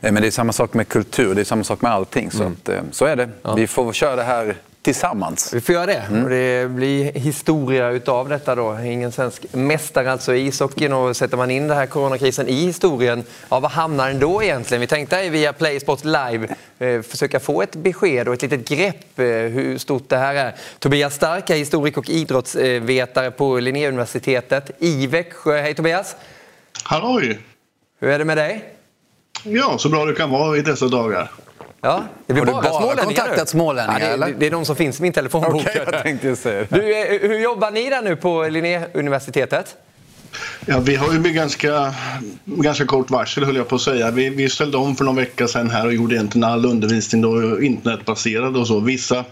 [0.00, 2.30] Eh, men det är samma sak med kultur, det är samma sak med allting.
[2.30, 2.52] Så, mm.
[2.52, 3.28] att, eh, så är det.
[3.42, 3.54] Ja.
[3.54, 5.52] Vi får köra det här tillsammans.
[5.52, 6.04] Vi får göra det.
[6.08, 6.24] Mm.
[6.24, 8.78] Och det blir historia utav detta då.
[8.80, 10.92] Ingen svensk mästare alltså i ishockeyn.
[10.92, 14.80] Och sätter man in den här coronakrisen i historien, ja, vad hamnar den då egentligen?
[14.80, 19.18] Vi tänkte via Play Sports Live eh, försöka få ett besked och ett litet grepp
[19.18, 20.54] eh, hur stort det här är.
[20.78, 25.60] Tobias Stark är historik och idrottsvetare på Linnéuniversitetet i Växjö.
[25.60, 26.16] Hej Tobias!
[26.82, 27.40] Halloj!
[28.00, 28.64] Hur är det med dig?
[29.44, 31.30] Ja, så bra det kan vara i dessa dagar.
[31.86, 34.10] Ja, det blir bara du bara kontaktat smålänningar?
[34.10, 35.54] Ja, det, det, är de som finns i min telefonbok.
[35.54, 39.76] Okay, jag tänkte säga du, eh, hur jobbar ni där nu på Linnéuniversitetet?
[40.66, 41.94] Ja, vi har ju med ganska,
[42.44, 44.10] ganska kort varsel höll jag på att säga.
[44.10, 47.62] Vi, vi ställde om för någon vecka sedan här och gjorde egentligen all undervisning då
[47.62, 48.80] internetbaserad och så.
[48.80, 49.24] Vissa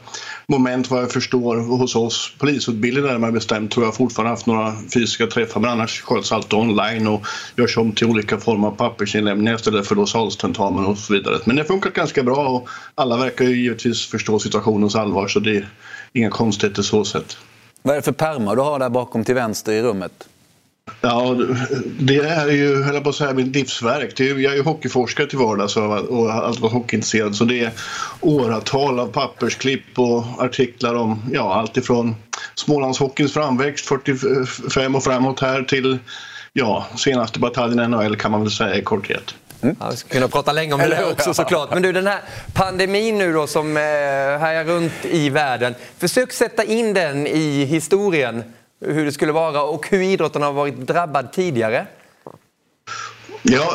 [0.48, 5.26] moment vad jag förstår hos oss polisutbildade närmare bestämt tror jag fortfarande haft några fysiska
[5.26, 7.26] träffar men annars sköts allt online och
[7.56, 11.38] görs om till olika former av pappersinlämningar istället för då salstentamen och så vidare.
[11.44, 15.40] Men det har funkat ganska bra och alla verkar ju givetvis förstå situationens allvar så
[15.40, 15.68] det är
[16.12, 17.36] inga konstigheter så sett.
[17.82, 20.28] Vad är det för pärmar du har där bakom till vänster i rummet?
[21.00, 21.36] Ja,
[21.98, 24.20] det är ju, höll på att säga, mitt livsverk.
[24.20, 27.36] Är, jag är ju hockeyforskare till vardags och har alltid varit hockeyintresserad.
[27.36, 27.72] Så det är
[28.20, 32.16] åratal av pappersklipp och artiklar om ja, allt ifrån
[32.54, 35.98] Smålandshockeyns framväxt 45 och framåt här till
[36.52, 39.34] ja, senaste bataljen NHL kan man väl säga i korthet.
[39.62, 39.76] Mm.
[39.80, 41.70] Ja, vi skulle kunna prata länge om det där också såklart.
[41.72, 42.20] Men du, den här
[42.54, 45.74] pandemin nu då som eh, härjar runt i världen.
[45.98, 48.44] Försök sätta in den i historien
[48.86, 51.86] hur det skulle vara och hur idrotten har varit drabbad tidigare?
[53.46, 53.74] Ja,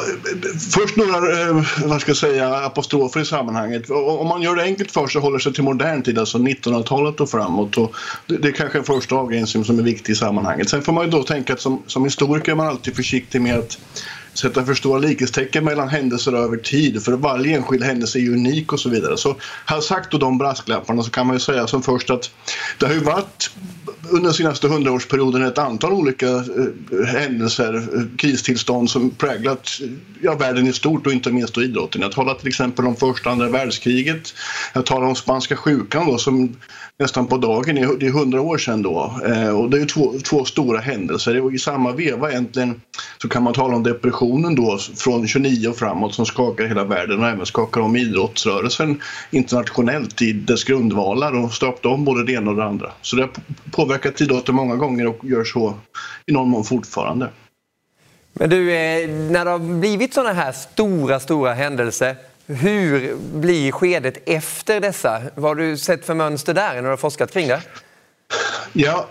[0.73, 3.89] först några eh, vad ska jag säga, apostrofer i sammanhanget.
[3.89, 7.19] Om man gör det enkelt för sig och håller sig till modern tid, alltså 1900-talet
[7.19, 7.77] och framåt.
[7.77, 7.95] Och
[8.27, 10.69] det är kanske en första avgränsning som är viktig i sammanhanget.
[10.69, 13.59] Sen får man ju då tänka att som, som historiker är man alltid försiktig med
[13.59, 13.77] att
[14.33, 17.03] sätta för stora likhetstecken mellan händelser över tid.
[17.03, 19.17] För varje enskild händelse är ju unik och så vidare.
[19.17, 22.31] Så har sagt då de brasklapparna så kan man ju säga som först att
[22.79, 23.51] det har ju varit
[24.09, 29.89] under den senaste hundraårsperioden ett antal olika eh, händelser, eh, kristillstånd som präglat eh,
[30.21, 32.01] ja, världen i stort och inte minst då idrotten.
[32.01, 34.33] Jag talar till exempel om första och andra världskriget.
[34.73, 36.55] Jag talar om spanska sjukan då, som
[36.99, 39.19] nästan på dagen, det är hundra år sedan då.
[39.25, 41.41] Eh, och det är två, två stora händelser.
[41.41, 42.81] Och I samma veva egentligen
[43.21, 47.19] så kan man tala om depressionen då från 29 och framåt som skakar hela världen
[47.19, 52.51] och även skakar om idrottsrörelsen internationellt i dess grundvalar och stöpte om både det ena
[52.51, 52.91] och det andra.
[53.01, 53.31] Så det har
[53.71, 55.73] påverkat idrotten många gånger och gör så
[56.25, 57.29] i någon mån fortfarande.
[58.33, 62.15] Men du, eh, när det har blivit sådana här stora, stora händelser
[62.49, 65.21] hur blir skedet efter dessa?
[65.35, 67.61] Vad har du sett för mönster där när du har forskat kring det?
[68.73, 69.09] Ja,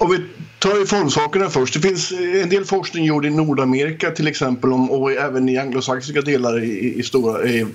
[0.00, 0.28] om vi
[0.64, 1.74] tar vi formsakerna först.
[1.74, 5.58] Det finns eh, en del forskning gjord i Nordamerika till exempel om, och även i
[5.58, 7.66] anglosaxiska delar i, i stora i,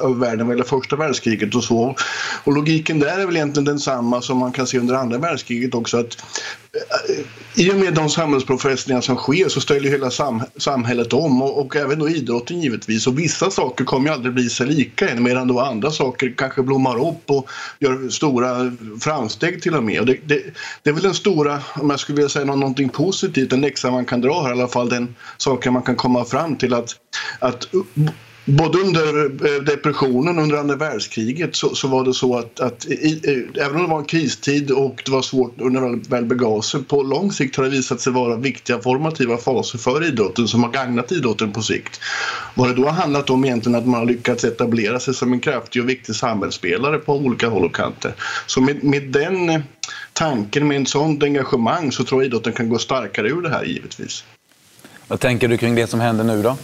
[0.00, 1.96] av världen vad gäller första världskriget och så.
[2.44, 5.96] Och logiken där är väl egentligen densamma som man kan se under andra världskriget också.
[5.98, 6.16] att
[6.72, 7.16] eh,
[7.58, 11.76] i och med de samhällsprofessningar som sker så ställer hela sam samhället om och, och,
[11.76, 13.06] även då idrotten givetvis.
[13.06, 16.62] Och vissa saker kommer ju aldrig bli sig lika än medan då andra saker kanske
[16.62, 20.00] blommar upp och gör stora framsteg till och med.
[20.00, 20.42] Och det, det,
[20.82, 24.04] det är väl den stora, om jag skulle vilja säga någonting positivt, en läxa man
[24.04, 26.90] kan dra här, i alla fall den saken man kan komma fram till att,
[27.38, 27.68] att
[28.48, 29.28] Både under
[29.64, 33.20] depressionen depressionen under andra världskriget så, så var det så att, att i,
[33.60, 36.82] även om det var en kristid och det var svårt under det väl begav sig,
[36.82, 40.70] på lång sikt har det visat sig vara viktiga formativa faser för idrotten som har
[40.70, 42.00] gagnat idrotten på sikt.
[42.54, 45.40] Vad det då har handlat om egentligen att man har lyckats etablera sig som en
[45.40, 48.14] kraftig och viktig samhällsspelare på olika håll och kanter.
[48.46, 49.62] Så med, med den
[50.16, 53.64] tanken, med en sånt engagemang så tror jag idrotten kan gå starkare ur det här
[53.64, 54.24] givetvis.
[55.08, 56.56] Vad tänker du kring det som händer nu då?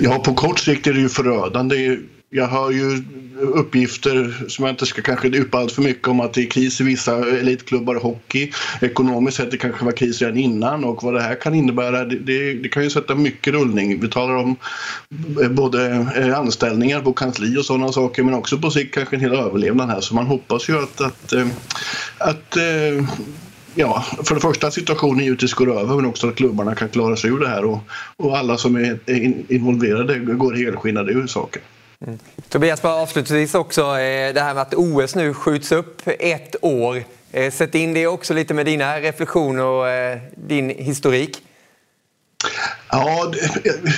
[0.00, 1.98] Ja, på kort sikt är det ju förödande.
[2.32, 3.02] Jag hör ju
[3.40, 6.80] uppgifter som jag inte ska kanske djupa allt för mycket om att det är kris
[6.80, 8.52] i vissa elitklubbar i hockey.
[8.80, 12.18] Ekonomiskt sett det kanske var kris redan innan och vad det här kan innebära det,
[12.18, 14.00] det, det kan ju sätta mycket rullning.
[14.00, 14.56] Vi talar om
[15.42, 19.22] eh, både eh, anställningar på kansli och sådana saker men också på sikt kanske en
[19.22, 21.46] hel överlevnad här så man hoppas ju att, att, eh,
[22.18, 22.58] att, att
[23.74, 27.16] ja, för det första att situationen givetvis går över men också att klubbarna kan klara
[27.16, 27.78] sig ur det här och,
[28.16, 28.98] och alla som är
[29.52, 31.62] involverade går helskinnade ur saken.
[32.06, 32.18] Mm.
[32.48, 37.04] Tobias, bara avslutningsvis också eh, det här med att OS nu skjuts upp ett år.
[37.32, 41.42] Eh, sätt in det också lite med dina reflektioner och eh, din historik.
[42.92, 43.32] Ja,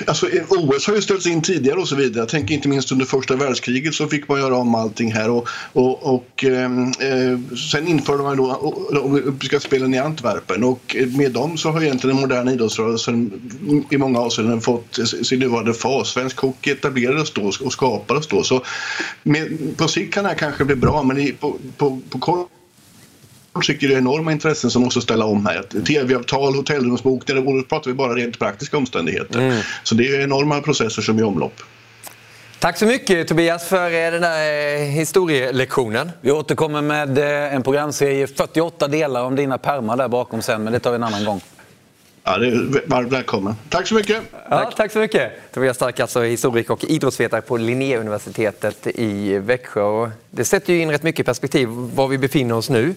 [0.06, 2.18] alltså OS har ju ställts in tidigare och så vidare.
[2.18, 5.48] Jag tänker inte minst under första världskriget så fick man göra om allting här och,
[5.72, 11.56] och, och ehm, eh, sen införde man då olympiska spelen i Antwerpen och med dem
[11.56, 13.32] så har egentligen den moderna idrottsrörelsen
[13.90, 16.08] i många avseenden fått sin nuvarande fas.
[16.08, 18.64] Svensk hockey etablerades då och skapades då så
[19.22, 22.48] med, på sikt kan det här kanske bli bra men på, på, på kort
[23.60, 25.62] tycker det är enorma intressen som måste ställa om här.
[25.86, 29.38] Tv-avtal, hotellrumsbokningar, då pratar vi bara rent praktiska omständigheter.
[29.38, 29.62] Mm.
[29.82, 31.62] Så det är enorma processer som är i omlopp.
[32.58, 36.10] Tack så mycket Tobias för eh, den här eh, historielektionen.
[36.20, 40.72] Vi återkommer med eh, en programserie 48 delar om dina permar där bakom sen, men
[40.72, 41.40] det tar vi en annan gång.
[42.24, 43.54] Ja, det är varmt välkommen.
[43.68, 44.22] Tack så mycket.
[44.32, 44.76] Ja, tack.
[44.76, 45.32] tack så mycket.
[45.54, 50.10] Tobias Stark, alltså historiker och idrottsvetare på Linnéuniversitetet i Växjö.
[50.30, 52.94] Det sätter ju in rätt mycket perspektiv var vi befinner oss nu.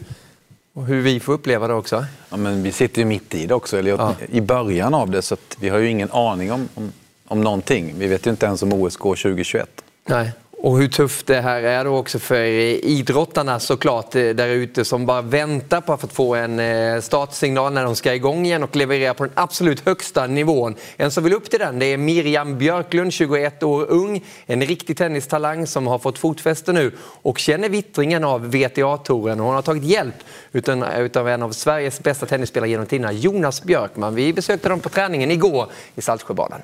[0.75, 2.05] Och hur vi får uppleva det också.
[2.29, 4.15] Ja, men vi sitter ju mitt i det också, eller ja.
[4.29, 5.21] i början av det.
[5.21, 6.91] Så vi har ju ingen aning om, om,
[7.27, 7.93] om någonting.
[7.97, 9.69] Vi vet ju inte ens om OS går 2021.
[10.07, 10.31] Nej.
[10.65, 14.85] Och hur tufft det här är då också för eh, idrottarna såklart eh, där ute
[14.85, 18.75] som bara väntar på att få en eh, startsignal när de ska igång igen och
[18.75, 20.75] leverera på den absolut högsta nivån.
[20.97, 24.97] En som vill upp till den det är Miriam Björklund, 21 år ung, en riktig
[24.97, 29.39] tennistalang som har fått fotfäste nu och känner vittringen av VTA-touren.
[29.39, 30.15] Hon har tagit hjälp
[30.51, 34.15] utav en av Sveriges bästa tennisspelare genom tiderna, Jonas Björkman.
[34.15, 36.61] Vi besökte dem på träningen igår i Saltsjöbaden.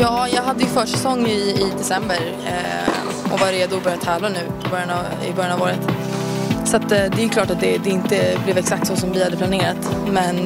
[0.00, 4.28] Ja, jag hade ju försäsong i, i december eh, och var redo att börja tävla
[4.28, 5.80] nu i början av, i början av året.
[6.64, 9.24] Så att, eh, det är klart att det, det, inte blev exakt så som vi
[9.24, 9.96] hade planerat.
[10.12, 10.36] Men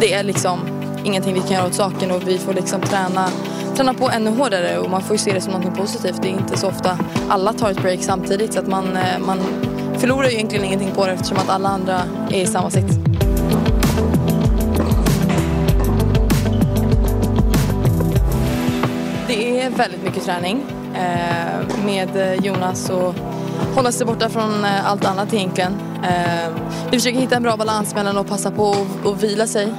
[0.00, 0.58] det är liksom
[1.04, 3.28] ingenting vi kan göra åt saken och vi får liksom träna,
[3.76, 6.22] träna på ännu hårdare och man får ju se det som något positivt.
[6.22, 9.38] Det är inte så ofta alla tar ett break samtidigt så att man, eh, man
[9.98, 13.07] förlorar ju egentligen ingenting på det eftersom att alla andra är i samma sits.
[19.38, 23.14] Är väldigt mycket träning eh, med Jonas och
[23.74, 25.72] hålla sig borta från eh, allt annat egentligen.
[26.04, 26.50] Eh,
[26.90, 28.74] vi försöker hitta en bra balans mellan att passa på
[29.04, 29.72] och vila sig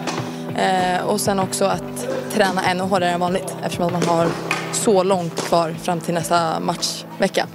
[0.57, 4.27] eh, och sen också att träna ännu hårdare än vanligt eftersom att man har
[4.71, 7.47] så långt kvar fram till nästa matchvecka.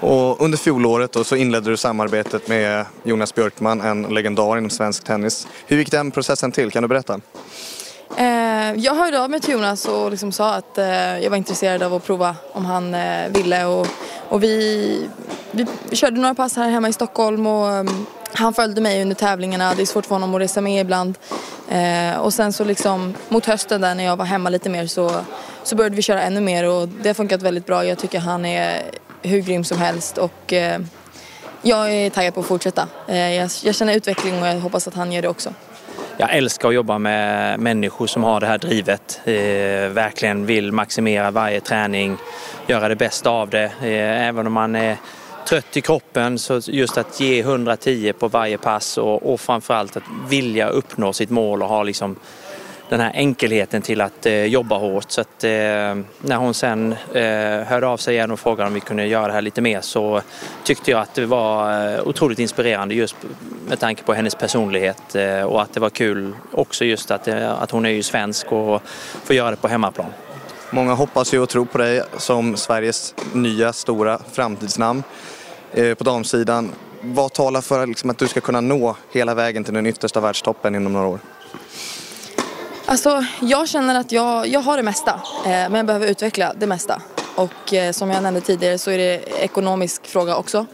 [0.00, 5.04] Och under fjolåret då så inledde du samarbetet med Jonas Björkman, en legendar inom svensk
[5.04, 5.46] tennis.
[5.66, 6.70] Hur gick den processen till?
[6.70, 7.20] Kan du berätta?
[8.16, 11.82] Eh, jag hörde av mig till Jonas och liksom sa att eh, jag var intresserad
[11.82, 13.64] av att prova om han eh, ville.
[13.64, 13.86] Och,
[14.28, 15.08] och vi,
[15.50, 19.74] vi, körde några pass här hemma i Stockholm och um, han följde mig under tävlingarna.
[19.74, 21.18] Det är svårt för honom att resa med ibland.
[21.68, 25.10] Eh, och sen så liksom mot hösten där när jag var hemma lite mer så,
[25.62, 27.84] så började vi köra ännu mer och det har funkat väldigt bra.
[27.84, 28.82] Jag tycker han är
[29.22, 30.80] hur grym som helst och eh,
[31.62, 32.88] jag är taggad på att fortsätta.
[33.08, 35.52] Eh, jag, jag känner utveckling och jag hoppas att han gör det också
[36.18, 39.20] jag älskar att jobba med människor som har det här drivet.
[39.24, 39.34] Eh,
[39.92, 42.16] verkligen vill maximera varje träning,
[42.66, 43.64] göra det bästa av det.
[43.64, 44.96] Eh, även om man är
[45.48, 50.02] trött i kroppen så just att ge 110 på varje pass och, och framförallt att
[50.28, 52.16] vilja uppnå sitt mål och ha liksom
[52.88, 55.10] den här enkelheten till att eh, jobba hårt.
[55.10, 55.50] Så att, eh,
[56.20, 59.32] när hon sen eh, hörde av sig igen och frågade om vi kunde göra det
[59.32, 60.22] här lite mer så
[60.64, 63.16] tyckte jag att det var eh, otroligt inspirerande just
[63.68, 67.62] med tanke på hennes personlighet eh, och att det var kul också just att, eh,
[67.62, 68.82] att hon är ju svensk och
[69.24, 70.10] får göra det på hemmaplan.
[70.70, 75.02] Många hoppas ju och tror på dig som Sveriges nya stora framtidsnamn
[75.72, 76.72] eh, på damsidan.
[77.00, 80.74] Vad talar för liksom, att du ska kunna nå hela vägen till den yttersta världstoppen
[80.74, 81.20] inom några år?
[82.88, 86.66] Alltså, jag känner att jag, jag har det mesta, eh, men jag behöver utveckla det
[86.66, 87.02] mesta.
[87.34, 90.66] Och eh, som jag nämnde tidigare så är det ekonomisk fråga också.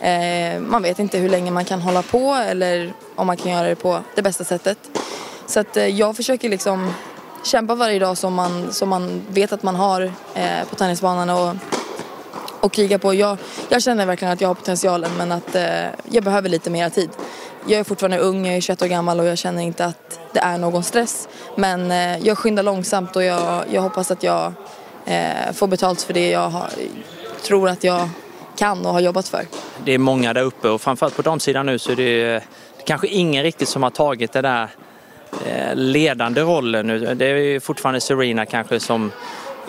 [0.00, 3.68] Eh, man vet inte hur länge man kan hålla på eller om man kan göra
[3.68, 4.78] det på det bästa sättet.
[5.46, 6.94] Så att eh, jag försöker liksom
[7.44, 11.56] kämpa varje dag som man, som man vet att man har eh, på tennisbanan och,
[12.60, 13.14] och kriga på.
[13.14, 16.88] Jag, jag känner verkligen att jag har potentialen men att eh, jag behöver lite mer
[16.90, 17.10] tid
[17.66, 20.40] jag är fortfarande ung, jag är 21 år gammal och jag känner inte att det
[20.40, 21.28] är någon stress.
[21.56, 24.52] Men eh, jag skyndar långsamt och jag, jag hoppas att jag
[25.06, 26.70] eh, får betalt för det jag har,
[27.42, 28.08] tror att jag
[28.58, 29.46] kan och har jobbat för.
[29.84, 32.42] Det är många där uppe och framförallt på damsidan nu så är det, det
[32.86, 34.68] kanske ingen riktigt som har tagit den där
[35.46, 37.14] eh, ledande rollen nu.
[37.14, 39.12] Det är fortfarande Serena kanske som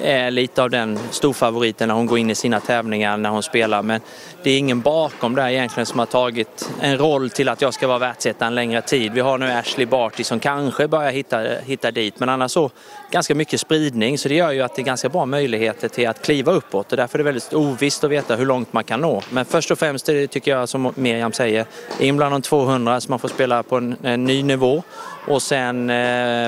[0.01, 3.83] är lite av den storfavoriten när hon går in i sina tävlingar när hon spelar.
[3.83, 4.01] Men
[4.47, 7.87] det är ingen bakom där egentligen som har tagit en roll till att jag ska
[7.87, 9.13] vara världsetta en längre tid.
[9.13, 12.69] Vi har nu Ashley Barty som kanske börjar hitta, hitta dit men annars så
[13.11, 16.21] ganska mycket spridning så det gör ju att det är ganska bra möjligheter till att
[16.21, 19.21] kliva uppåt och därför är det väldigt ovisst att veta hur långt man kan nå.
[19.29, 21.65] Men först och främst är det, tycker jag som Miriam säger,
[21.99, 24.83] in bland de 200 så man får spela på en, en ny nivå
[25.27, 25.95] och sen eh,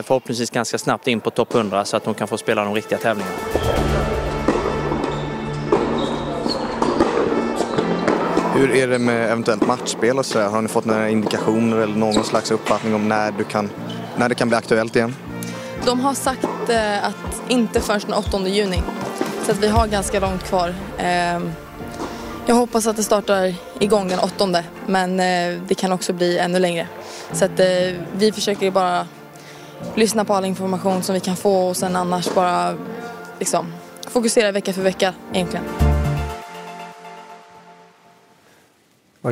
[0.01, 2.97] förhoppningsvis ganska snabbt in på topp 100 så att hon kan få spela de riktiga
[2.97, 3.98] tävlingarna.
[8.59, 12.23] Hur är det med eventuellt matchspel och så Har ni fått några indikationer eller någon
[12.23, 13.69] slags uppfattning om när, du kan,
[14.17, 15.15] när det kan bli aktuellt igen?
[15.85, 18.81] De har sagt eh, att inte förrän den 8 juni.
[19.45, 20.75] Så att vi har ganska långt kvar.
[20.97, 21.39] Eh,
[22.45, 26.59] jag hoppas att det startar igång den 8 men eh, det kan också bli ännu
[26.59, 26.87] längre.
[27.31, 27.65] Så att eh,
[28.13, 29.07] vi försöker bara
[29.95, 32.75] lyssna på all information som vi kan få och sen annars bara
[33.39, 33.73] liksom
[34.07, 35.88] fokusera vecka för vecka egentligen.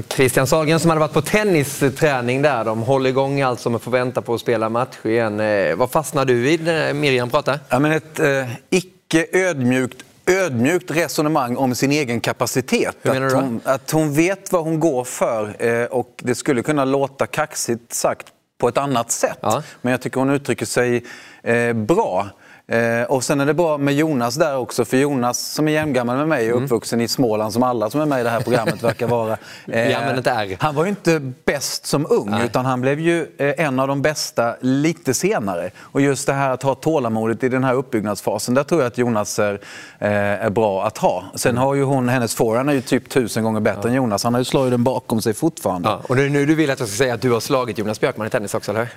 [0.07, 2.65] Christian Sahlgren som hade varit på tennisträning där.
[2.65, 5.39] De håller igång alltså men får vänta på att spela match igen.
[5.39, 7.59] Eh, vad fastnar du vid när Miriam pratar?
[7.69, 13.05] Ja, men ett eh, icke ödmjukt ödmjukt resonemang om sin egen kapacitet.
[13.05, 17.27] Att hon, att hon vet vad hon går för eh, och det skulle kunna låta
[17.27, 19.37] kaxigt sagt på ett annat sätt.
[19.41, 19.63] Ja.
[19.81, 21.05] Men jag tycker hon uttrycker sig
[21.43, 22.29] eh, bra.
[22.71, 26.17] Eh, och sen är det bra med Jonas där också, för Jonas som är jämngammal
[26.17, 26.63] med mig och mm.
[26.63, 29.37] uppvuxen i Småland som alla som är med i det här programmet verkar vara.
[29.67, 32.45] Eh, han var ju inte bäst som ung, Nej.
[32.45, 35.71] utan han blev ju eh, en av de bästa lite senare.
[35.79, 38.97] Och just det här att ha tålamodet i den här uppbyggnadsfasen, där tror jag att
[38.97, 39.53] Jonas är,
[39.99, 41.23] eh, är bra att ha.
[41.35, 41.63] Sen mm.
[41.63, 43.87] har ju hon, hennes forehand är ju typ tusen gånger bättre ja.
[43.89, 44.23] än Jonas.
[44.23, 45.89] Han har ju slagit den bakom sig fortfarande.
[45.89, 46.01] Ja.
[46.09, 47.99] Och det är nu du vill att jag ska säga att du har slagit Jonas
[47.99, 48.89] Björkman i tennis också, eller hur?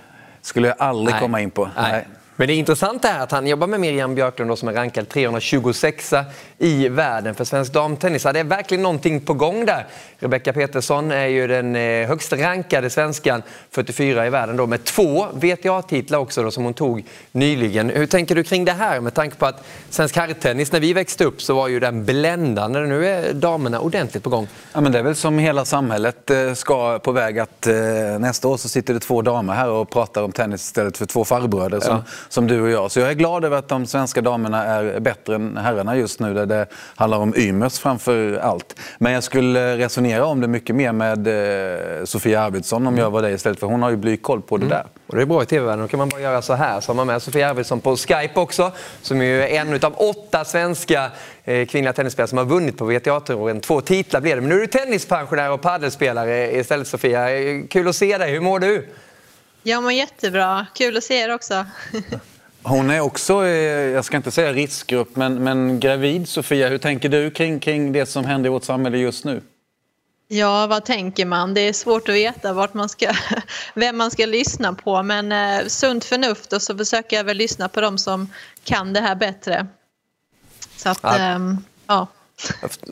[0.43, 1.21] skulle jag aldrig Nej.
[1.21, 1.69] komma in på.
[1.77, 2.07] Nej.
[2.41, 6.13] Men det intressanta är att han jobbar med Miriam Björklund som är rankad 326
[6.59, 8.23] i världen för svensk damtennis.
[8.23, 9.87] Det är verkligen någonting på gång där.
[10.19, 15.27] Rebecca Petersson är ju den eh, högst rankade svenskan, 44 i världen, då, med två
[15.33, 17.91] WTA-titlar också då, som hon tog nyligen.
[17.91, 21.25] Hur tänker du kring det här med tanke på att svensk herrtennis, när vi växte
[21.25, 22.81] upp så var ju den bländande.
[22.81, 24.49] Nu är damerna ordentligt på gång.
[24.73, 27.75] Ja, men det är väl som hela samhället eh, ska på väg att eh,
[28.19, 31.25] nästa år så sitter det två damer här och pratar om tennis istället för två
[31.25, 32.91] farbröder som, ja som du och jag.
[32.91, 36.35] Så jag är glad över att de svenska damerna är bättre än herrarna just nu
[36.35, 36.67] där det
[36.97, 38.79] handlar om Ymers framför allt.
[38.99, 43.23] Men jag skulle resonera om det mycket mer med eh, Sofia Arvidsson om jag var
[43.23, 44.79] det istället för hon har ju blykoll på det mm.
[44.79, 44.87] där.
[45.07, 45.81] Och det är bra i tv-världen.
[45.81, 46.81] Då kan man bara göra så här.
[46.81, 48.73] Så har man med Sofia Arvidsson på Skype också.
[49.03, 51.11] Som är en av åtta svenska
[51.45, 53.61] eh, kvinnliga tennisspelare som har vunnit på WTA-touren.
[53.61, 54.41] Två titlar blev det.
[54.41, 57.29] Men nu är du tennispensionär och paddelspelare istället Sofia.
[57.71, 58.33] Kul att se dig.
[58.33, 58.89] Hur mår du?
[59.63, 60.67] Jag mår jättebra.
[60.75, 61.67] Kul att se er också.
[62.63, 63.51] Hon är också, eh,
[63.91, 66.69] jag ska inte säga riskgrupp, men, men gravid Sofia.
[66.69, 69.43] Hur tänker du kring, kring det som händer i vårt samhälle just nu?
[70.29, 71.55] Ja, vad tänker man?
[71.55, 73.13] Det är svårt att veta vart man ska,
[73.75, 75.03] vem man ska lyssna på.
[75.03, 78.33] Men eh, sunt förnuft och så försöker jag väl lyssna på dem som
[78.65, 79.67] kan det här bättre.
[80.77, 81.17] Så att, ja.
[81.17, 81.39] Eh,
[81.87, 82.07] ja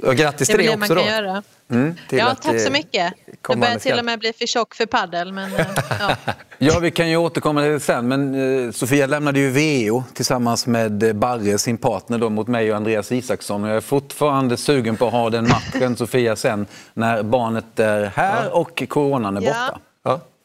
[0.02, 1.42] Och grattis till det det man också då.
[1.70, 3.14] Mm, Ja, tack så eh, mycket.
[3.42, 5.66] Komma börjar jag till och med bli för tjock för paddel, men eh,
[6.00, 6.16] ja.
[6.58, 8.34] Ja, vi kan ju återkomma till det sen, men
[8.66, 13.12] eh, Sofia lämnade ju VO tillsammans med Barre, sin partner, då, mot mig och Andreas
[13.12, 13.64] Isaksson.
[13.64, 18.54] Jag är fortfarande sugen på att ha den matchen, Sofia, sen när barnet är här
[18.54, 19.70] och coronan är borta.
[19.72, 19.78] Ja.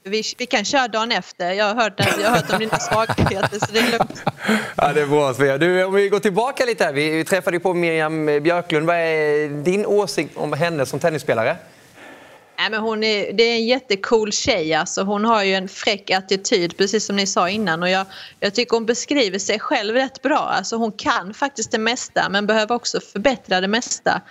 [0.05, 1.51] Vi, vi kan köra dagen efter.
[1.51, 4.23] Jag har hört, jag har hört om dina svagheter, så det är lugnt.
[4.75, 5.57] Ja, det är bra Sofia.
[5.57, 6.93] Du, om vi går tillbaka lite här.
[6.93, 8.87] Vi vi träffade ju på Miriam Björklund.
[8.87, 11.57] Vad är din åsikt om henne som tennisspelare?
[12.57, 14.73] Nej, men hon är, det är en jättecool tjej.
[14.73, 15.03] Alltså.
[15.03, 17.83] Hon har ju en fräck attityd, precis som ni sa innan.
[17.83, 18.05] Och jag,
[18.39, 20.39] jag tycker hon beskriver sig själv rätt bra.
[20.39, 24.21] Alltså, hon kan faktiskt det mesta, men behöver också förbättra det mesta.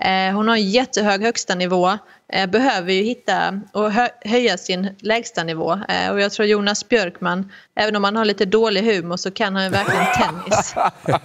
[0.00, 1.98] Eh, hon har en jättehög högsta nivå.
[2.32, 5.72] Eh, behöver ju hitta och hö, höja sin lägstanivå.
[5.88, 9.56] Eh, och jag tror Jonas Björkman, även om han har lite dålig humor så kan
[9.56, 10.74] han ju verkligen tennis.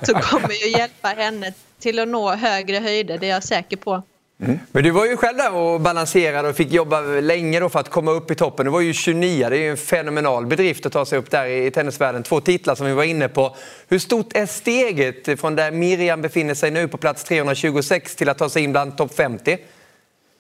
[0.02, 4.04] Så kommer ju hjälpa henne till att nå högre höjder, det är jag säker på.
[4.44, 4.60] Mm.
[4.72, 7.90] Men du var ju själv där och balanserade och fick jobba länge då för att
[7.90, 8.66] komma upp i toppen.
[8.66, 11.46] Du var ju 29, det är ju en fenomenal bedrift att ta sig upp där
[11.46, 12.24] i tennisvärlden.
[12.24, 13.56] Två titlar som vi var inne på.
[13.88, 18.38] Hur stort är steget från där Miriam befinner sig nu på plats 326 till att
[18.38, 19.58] ta sig in bland topp 50?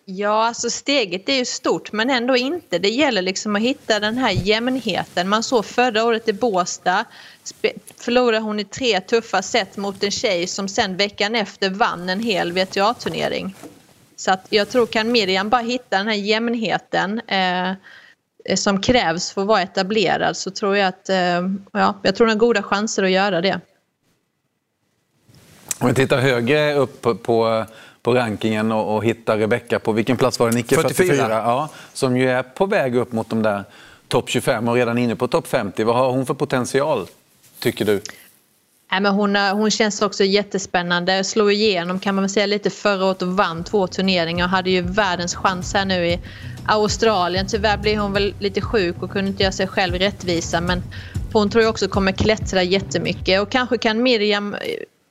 [0.07, 2.79] Ja, alltså steget är ju stort men ändå inte.
[2.79, 5.29] Det gäller liksom att hitta den här jämnheten.
[5.29, 7.05] Man såg förra året i Båstad
[7.97, 12.19] förlorade hon i tre tuffa set mot en tjej som sen veckan efter vann en
[12.19, 13.55] hel VTA-turnering.
[14.15, 17.75] Så att jag tror kan Miriam bara hitta den här jämnheten eh, eh,
[18.55, 22.29] som krävs för att vara etablerad så tror jag att eh, ja, jag tror hon
[22.29, 23.59] har goda chanser att göra det.
[25.79, 27.65] Om vi tittar högre upp på,
[28.05, 30.75] på, rankingen och, och hittar Rebecka på, vilken plats var det Nicke?
[30.75, 31.29] 44.
[31.29, 33.63] Ja, som ju är på väg upp mot de där
[34.07, 35.83] topp 25 och redan inne på topp 50.
[35.83, 37.07] Vad har hon för potential,
[37.59, 38.01] tycker du?
[38.91, 41.23] Nej, men hon, hon känns också jättespännande.
[41.23, 44.69] Slog igenom kan man väl säga lite förra året och vann två turneringar och hade
[44.69, 46.19] ju världens chans här nu i
[46.67, 47.45] Australien.
[47.47, 50.83] Tyvärr blev hon väl lite sjuk och kunde inte göra sig själv rättvisa men
[51.33, 54.55] hon tror jag också kommer klättra jättemycket och kanske kan Miriam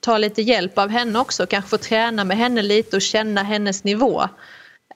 [0.05, 1.47] ta lite hjälp av henne också.
[1.47, 4.29] Kanske få träna med henne lite och känna hennes nivå.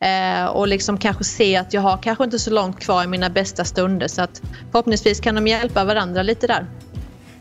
[0.01, 3.31] Eh, och liksom kanske se att jag har kanske inte så långt kvar i mina
[3.31, 4.43] bästa stunder så att
[4.73, 6.67] förhoppningsvis kan de hjälpa varandra lite där.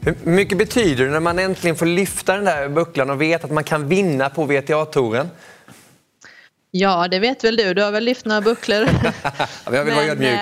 [0.02, 3.52] Hur mycket betyder det när man äntligen får lyfta den där bucklan och vet att
[3.52, 5.30] man kan vinna på VTA-touren?
[6.72, 7.74] Ja, det vet väl du.
[7.74, 8.88] Du har väl lyft några bucklor?
[9.66, 10.40] Jag vill vara ödmjuk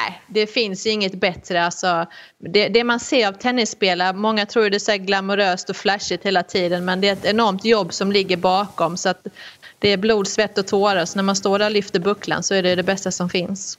[0.00, 1.64] nej, det finns ju inget bättre.
[1.64, 2.06] Alltså,
[2.38, 6.26] det, det man ser av tennisspelare, många tror det är så här glamoröst och flashigt
[6.26, 8.96] hela tiden men det är ett enormt jobb som ligger bakom.
[8.96, 9.26] Så att
[9.78, 11.04] det är blod, svett och tårar.
[11.04, 13.78] Så när man står där och lyfter bucklan så är det det bästa som finns.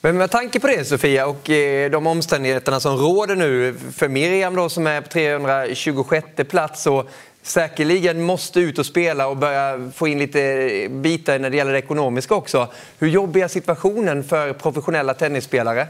[0.00, 4.56] Men med tanke på det Sofia och eh, de omständigheterna som råder nu för Miriam
[4.56, 7.10] då som är på 326 plats och
[7.46, 11.78] säkerligen måste ut och spela och börja få in lite bitar när det gäller det
[11.78, 12.68] ekonomiska också.
[12.98, 15.86] Hur jobbig är situationen för professionella tennisspelare?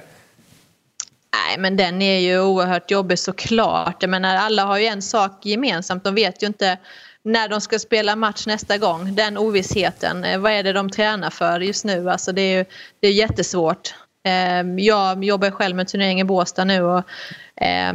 [1.35, 3.97] Nej, men den är ju oerhört jobbig såklart.
[4.01, 6.05] Jag menar, alla har ju en sak gemensamt.
[6.05, 6.79] De vet ju inte
[7.23, 9.15] när de ska spela match nästa gång.
[9.15, 10.25] Den ovissheten.
[10.25, 12.11] Eh, vad är det de tränar för just nu?
[12.11, 12.65] Alltså det är ju
[13.01, 13.95] det är jättesvårt.
[14.25, 17.05] Ehm, jag jobbar själv med turnering i Båstad nu och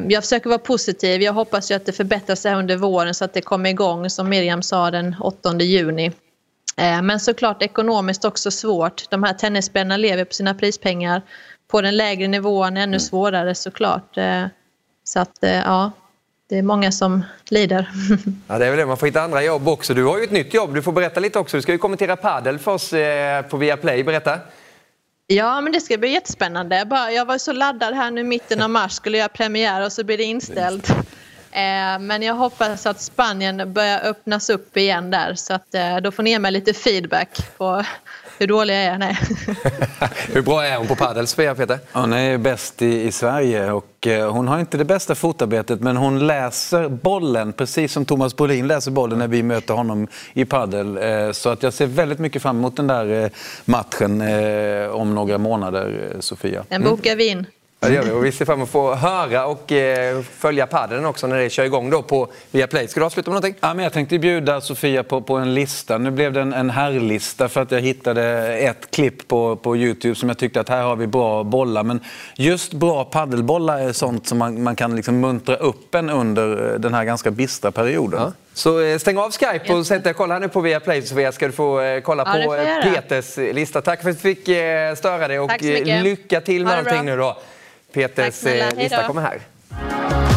[0.10, 1.22] jag försöker vara positiv.
[1.22, 4.62] Jag hoppas ju att det förbättras under våren så att det kommer igång som Miriam
[4.62, 6.12] sa den 8 juni.
[6.78, 9.10] Eh, Men såklart ekonomiskt också svårt.
[9.10, 11.22] De här tennisspelarna lever på sina prispengar.
[11.72, 14.18] På den lägre nivån ännu svårare såklart.
[14.18, 14.46] Eh,
[15.04, 15.92] Så att eh, ja,
[16.50, 17.90] det är många som lider.
[18.48, 18.86] Ja, det är väl det.
[18.86, 19.94] Man får hitta andra jobb också.
[19.94, 20.74] Du har ju ett nytt jobb.
[20.74, 21.58] Du får berätta lite också.
[21.58, 24.04] Du ska ju kommentera padel för oss eh, på Viaplay.
[24.04, 24.40] Berätta.
[25.32, 26.78] Ja, men det ska bli jättespännande.
[26.78, 29.86] Jag, bara, jag var så laddad här nu i mitten av mars, skulle göra premiär
[29.86, 30.90] och så blir det inställt.
[31.52, 36.12] Eh, men jag hoppas att Spanien börjar öppnas upp igen där så att eh, då
[36.12, 37.84] får ni ge mig lite feedback på
[38.42, 38.98] hur dålig jag är.
[38.98, 39.18] Nej.
[40.34, 41.80] Hur bra är hon på padel, Sofia Peter?
[41.92, 45.98] Hon är bäst i, i Sverige och eh, hon har inte det bästa fotarbetet men
[45.98, 50.98] hon läser bollen precis som Thomas Brolin läser bollen när vi möter honom i padel.
[50.98, 53.30] Eh, så att jag ser väldigt mycket fram emot den där eh,
[53.66, 56.64] matchen eh, om några månader, eh, Sofia.
[56.70, 57.46] Den bokar vi in.
[57.84, 58.12] Ja, det gör vi.
[58.12, 61.50] Och vi ser fram emot att få höra och eh, följa paddeln också när det
[61.50, 62.88] kör igång då på Viaplay.
[62.88, 63.56] Ska du avsluta med någonting?
[63.62, 65.98] Ja, men jag tänkte bjuda Sofia på, på en lista.
[65.98, 68.24] Nu blev det en, en herrlista för att jag hittade
[68.58, 71.84] ett klipp på, på Youtube som jag tyckte att här har vi bra bollar.
[71.84, 72.00] Men
[72.36, 76.94] just bra paddelbollar är sånt som man, man kan liksom muntra upp en under den
[76.94, 78.22] här ganska bistra perioden.
[78.22, 78.32] Ja.
[78.54, 81.32] Så eh, stäng av Skype och sätt dig och kolla här nu på Viaplay Sofia
[81.32, 82.94] ska du få eh, kolla Ja, på eh.
[82.94, 83.82] Peters lista.
[83.82, 87.18] Tack för att vi fick eh, störa dig och eh, lycka till med allting nu
[87.18, 87.38] då.
[87.94, 88.44] Peters
[88.76, 90.31] lista kommer här.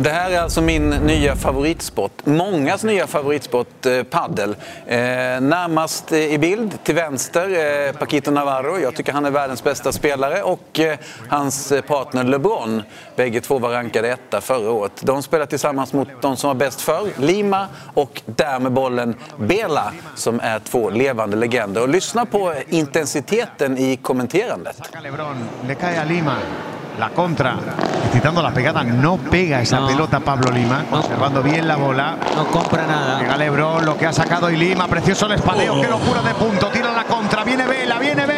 [0.00, 2.26] Det här är alltså min nya favoritsport.
[2.26, 4.56] Mångas nya favoritsport, eh, paddel.
[4.86, 4.96] Eh,
[5.40, 7.48] närmast eh, i bild till vänster
[7.86, 8.78] eh, Paquito Navarro.
[8.78, 10.42] Jag tycker han är världens bästa spelare.
[10.42, 12.82] Och eh, hans eh, partner LeBron.
[13.16, 14.92] Bägge två var rankade etta förra året.
[15.00, 19.92] De spelar tillsammans mot de som var bäst förr, Lima och där med bollen Bela
[20.14, 21.82] som är två levande legender.
[21.82, 24.76] Och lyssna på intensiteten i kommenterandet.
[25.02, 25.36] LeBron
[25.66, 26.36] le cae a Lima.
[26.98, 27.54] La contra,
[28.06, 29.86] excitando la pegada, no pega esa No.
[29.86, 32.16] pelota Pablo Lima, conservando bien la bola.
[32.34, 33.20] No compra nada.
[33.20, 35.80] Llega Lebron, lo que ha sacado y Lima, precioso el espadeo, Oh.
[35.80, 38.37] qué locura de punto, tira la contra, viene Vela, viene Vela,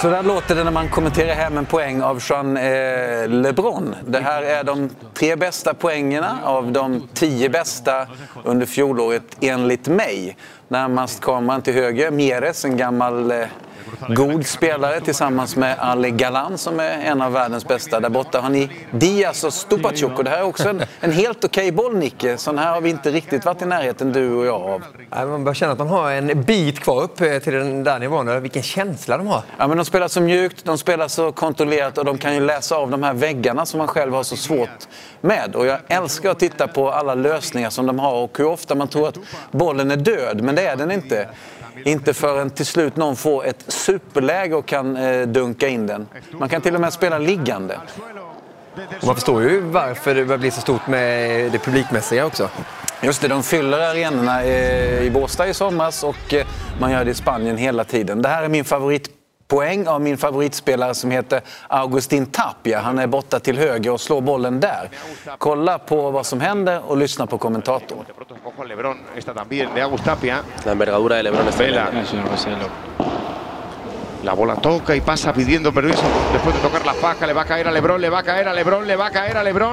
[0.00, 3.94] Så där låter det när man kommenterar hem en poäng av Jean eh, LeBron.
[4.06, 8.06] Det här är de tre bästa poängerna av de tio bästa
[8.44, 10.36] under fjolåret enligt mig.
[10.68, 13.46] Närmast kameran till höger, Mieres, en gammal eh,
[14.08, 18.00] god spelare tillsammans med Ali Galan som är en av världens bästa.
[18.00, 21.44] Där borta har ni Diaz och Stupacuk och det här är också en, en helt
[21.44, 22.36] okej boll, Nicke.
[22.36, 24.82] Sån här har vi inte riktigt varit i närheten, du och jag, av.
[25.28, 28.42] Man börjar känna att man har en bit kvar upp eh, till den där nivån.
[28.42, 29.42] Vilken känsla de har.
[29.58, 32.76] Ja, men de spelar så mjukt, de spelar så kontrollerat och de kan ju läsa
[32.76, 34.88] av de här väggarna som man själv har så svårt
[35.20, 35.56] med.
[35.56, 38.88] Och jag älskar att titta på alla lösningar som de har och hur ofta man
[38.88, 39.18] tror att
[39.50, 41.28] bollen är död, men det är den inte.
[41.84, 46.08] Inte förrän till slut någon får ett superläge och kan eh, dunka in den.
[46.30, 47.78] Man kan till och med spela liggande.
[49.00, 52.50] Och man förstår ju varför det börjar bli så stort med det publikmässiga också.
[53.02, 56.46] Just det, de fyller arenorna eh, i Båstad i somras och eh,
[56.80, 58.22] man gör det i Spanien hela tiden.
[58.22, 58.64] Det här är min
[59.50, 62.80] favoritpoäng av min favoritspelare som heter Augustin Tapia.
[62.80, 64.90] Han är borta till höger och slår bollen där.
[65.38, 68.04] Kolla på vad som händer och lyssna på kommentatorn.
[70.64, 71.88] La envergadura de Lebron está Vela.
[74.22, 77.26] La bola toca y pasa pidiendo permiso después de tocar la faja.
[77.26, 79.10] Le va a caer a Lebron, le va a caer a Lebron, le va a
[79.10, 79.72] caer a Lebron.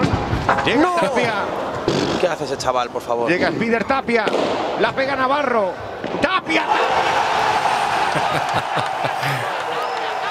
[0.65, 1.33] Llega Tapia,
[2.21, 3.29] ¿Qué hace ese chaval, por favor?
[3.29, 4.25] llega Spider Tapia.
[4.79, 5.73] La pega Navarro.
[6.21, 6.63] Tapia.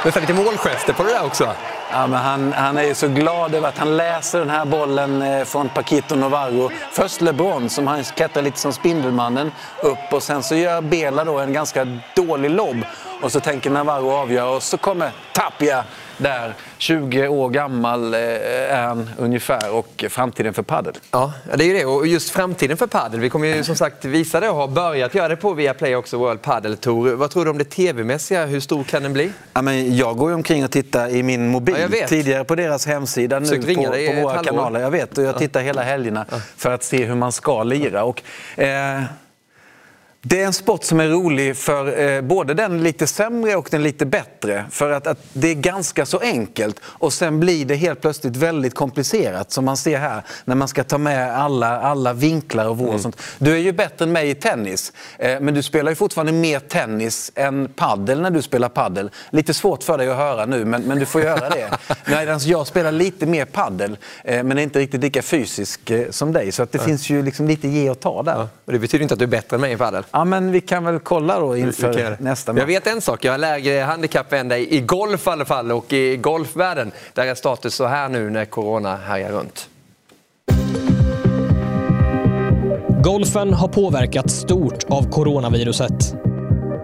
[0.07, 1.55] Nästan lite målgester på det där också.
[1.91, 5.23] Ja, men han, han är ju så glad över att han läser den här bollen
[5.23, 6.71] eh, från Paquito Navarro.
[6.93, 9.53] Först LeBron som han klättrar lite som Spindelmannen
[9.83, 12.85] upp och sen så gör Bela då en ganska dålig lobb.
[13.23, 15.85] Och så tänker Navarro avgöra och så kommer Tapia
[16.19, 16.55] där.
[16.79, 20.95] 20 år gammal eh, är han ungefär och framtiden för padel.
[21.11, 21.85] Ja, det är ju det.
[21.85, 23.21] Och just framtiden för padel.
[23.21, 26.19] Vi kommer ju som sagt visa det och har börjat göra det på Viaplay också,
[26.19, 27.15] World Padel Tour.
[27.15, 28.47] Vad tror du om det tv-mässiga?
[28.47, 29.33] Hur stor kan den bli?
[29.53, 31.75] Ja, men jag går ju omkring och tittar i min mobil.
[31.75, 32.09] Ja, jag vet.
[32.09, 34.81] Tidigare på deras hemsida, nu på, på våra kanaler.
[34.81, 38.05] Jag vet, och jag tittar hela helgerna för att se hur man ska lira.
[38.05, 38.23] Och,
[38.61, 39.03] eh,
[40.29, 43.83] det är en sport som är rolig för eh, både den lite sämre och den
[43.83, 44.65] lite bättre.
[44.71, 48.75] För att, att det är ganska så enkelt och sen blir det helt plötsligt väldigt
[48.75, 52.95] komplicerat som man ser här när man ska ta med alla, alla vinklar och vrår
[52.95, 53.23] och sånt.
[53.39, 56.61] Du är ju bättre än mig i tennis eh, men du spelar ju fortfarande mer
[56.61, 59.11] tennis än paddel när du spelar paddel.
[59.31, 61.79] Lite svårt för dig att höra nu men, men du får göra det.
[62.07, 66.53] Medan jag spelar lite mer paddel eh, men är inte riktigt lika fysisk som dig
[66.53, 68.49] så att det finns ju liksom lite ge och ta där.
[68.65, 70.05] Och det betyder inte att du är bättre än mig i padel.
[70.17, 73.39] Ja, men vi kan väl kolla då inför nästa Jag vet en sak, jag har
[73.39, 76.93] lägre handikapp än dig i golf i alla fall och i golfvärlden.
[77.15, 79.69] Där är status så här nu när corona härjar runt.
[83.03, 86.15] Golfen har påverkats stort av coronaviruset.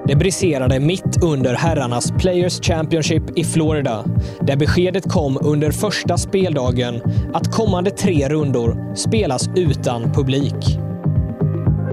[0.06, 4.04] Det briserade mitt under herrarnas Players Championship i Florida
[4.40, 7.02] där beskedet kom under första speldagen
[7.34, 10.78] att kommande tre rundor spelas utan publik.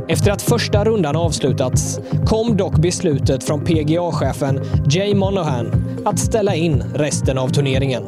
[0.09, 6.83] Efter att första rundan avslutats kom dock beslutet från PGA-chefen Jay Monahan att ställa in
[6.95, 8.03] resten av turneringen.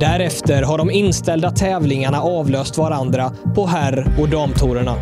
[0.00, 4.94] Därefter har de inställda tävlingarna avlöst varandra på herr och damtourerna.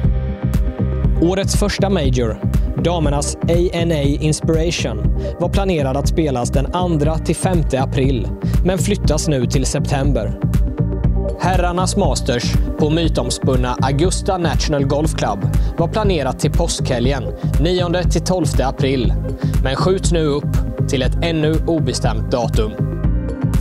[1.22, 2.40] Årets första Major,
[2.84, 3.36] damernas
[3.74, 4.98] ANA Inspiration,
[5.38, 8.28] var planerad att spelas den 2-5 april,
[8.64, 10.40] men flyttas nu till september.
[11.38, 12.44] Herrarnas Masters
[12.78, 15.38] på mytomspunna Augusta National Golf Club
[15.78, 19.14] var planerat till påskhelgen 9-12 april,
[19.62, 20.56] men skjuts nu upp
[20.88, 22.72] till ett ännu obestämt datum.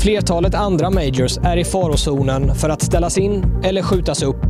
[0.02, 4.42] Flertalet andra majors är i farozonen för att ställas in eller skjutas upp,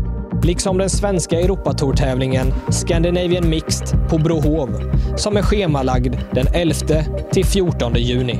[0.44, 4.70] liksom den svenska Europatourtävlingen Scandinavian Mixed på Brohov,
[5.18, 6.76] som är schemalagd den 11
[7.32, 8.40] till 14 juni.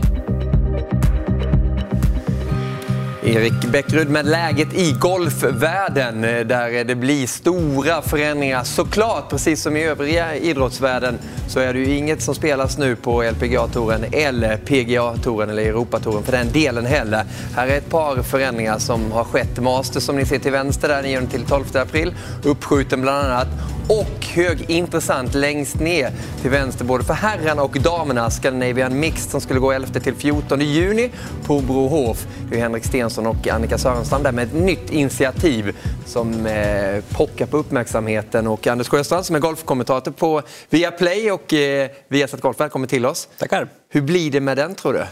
[3.24, 8.64] Erik Bäckrud med läget i golfvärlden eh, där det blir stora förändringar.
[8.64, 13.24] Såklart, precis som i övriga idrottsvärlden så är det ju inget som spelas nu på
[13.24, 17.24] LPGA-touren eller PGA-touren eller Europatouren för den delen heller.
[17.56, 19.60] Här är ett par förändringar som har skett.
[19.60, 22.14] Masters som ni ser till vänster där 9 till 12 april,
[22.44, 23.48] uppskjuten bland annat
[23.90, 26.12] och högintressant längst ner
[26.42, 30.62] till vänster både för herrarna och damerna Scandinavian Mixed som skulle gå 11 till 14
[30.62, 31.12] juni
[31.46, 32.28] på Brohof.
[32.50, 35.76] Det är Henrik Stensson och Annika Sörenstam där med ett nytt initiativ
[36.06, 38.48] som eh, pockar på uppmärksamheten.
[38.48, 43.30] Och Anders Sjöstrand som är golfkommentator på Viaplay och eh, Viasat Golf, välkommen till oss.
[43.38, 43.68] Tackar.
[43.90, 45.04] Hur blir det med den tror du?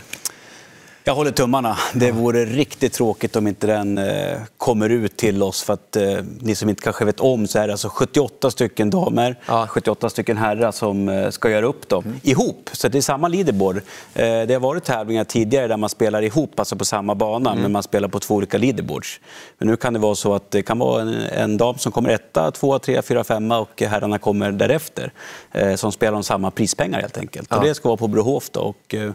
[1.07, 1.77] Jag håller tummarna.
[1.93, 5.63] Det vore riktigt tråkigt om inte den eh, kommer ut till oss.
[5.63, 8.89] För att eh, ni som inte kanske vet om så är det alltså 78 stycken
[8.89, 9.67] damer, ja.
[9.67, 12.19] 78 stycken herrar som eh, ska göra upp dem mm.
[12.23, 12.69] ihop.
[12.73, 13.77] Så det är samma leaderboard.
[13.77, 13.81] Eh,
[14.13, 17.61] det har varit tävlingar tidigare där man spelar ihop, alltså på samma bana, mm.
[17.61, 19.19] men man spelar på två olika leaderboards.
[19.57, 22.09] Men nu kan det vara så att det kan vara en, en dam som kommer
[22.09, 25.11] etta, tvåa, trea, fyra, femma och herrarna kommer därefter.
[25.51, 27.47] Eh, som spelar om samma prispengar helt enkelt.
[27.51, 27.57] Ja.
[27.57, 28.49] Och det ska vara på Brohof.
[28.49, 28.59] Då.
[28.59, 29.11] Och, eh,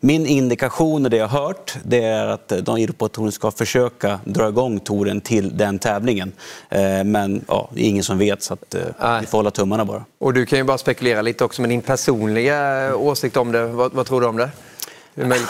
[0.00, 4.80] min indikation och det jag hört det är att de Europatouren ska försöka dra igång
[4.80, 6.32] touren till den tävlingen.
[6.68, 9.20] Eh, men ja, det är ingen som vet så att, äh.
[9.20, 10.04] vi får hålla tummarna bara.
[10.18, 13.66] Och du kan ju bara spekulera lite också med din personliga åsikt om det.
[13.66, 14.50] Vad, vad tror du om det?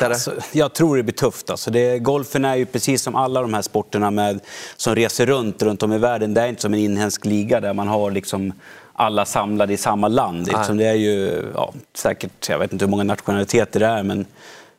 [0.00, 1.50] Alltså, jag tror det blir tufft.
[1.50, 4.40] Alltså det, golfen är ju precis som alla de här sporterna med,
[4.76, 6.34] som reser runt, runt om i världen.
[6.34, 8.52] Det är inte som en inhemsk liga där man har liksom
[8.92, 10.46] alla samlade i samma land.
[10.46, 14.26] Liksom det är ju ja, säkert, jag vet inte hur många nationaliteter det är, men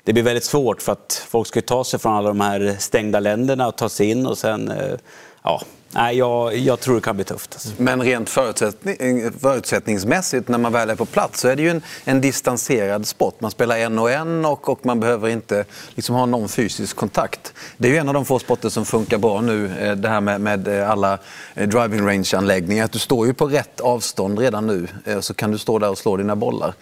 [0.08, 3.20] det blir väldigt svårt för att folk ska ta sig från alla de här stängda
[3.20, 4.98] länderna och ta sig in och sen, eh,
[5.44, 7.54] ja, Nej, jag, jag, tror det kan bli tufft.
[7.54, 7.70] Alltså.
[7.78, 11.82] Men rent förutsättning, förutsättningsmässigt när man väl är på plats så är det ju en,
[12.04, 13.42] en distanserad sport.
[13.42, 17.54] Man spelar en och en och, och man behöver inte liksom, ha någon fysisk kontakt.
[17.78, 20.22] Det är ju en av de få sporter som funkar bra nu, eh, det här
[20.22, 21.18] med, med eh, alla
[21.54, 22.90] driving range-anläggningar.
[22.92, 24.88] Du står ju på rätt avstånd redan nu
[25.22, 26.74] så kan du stå där och slå dina bollar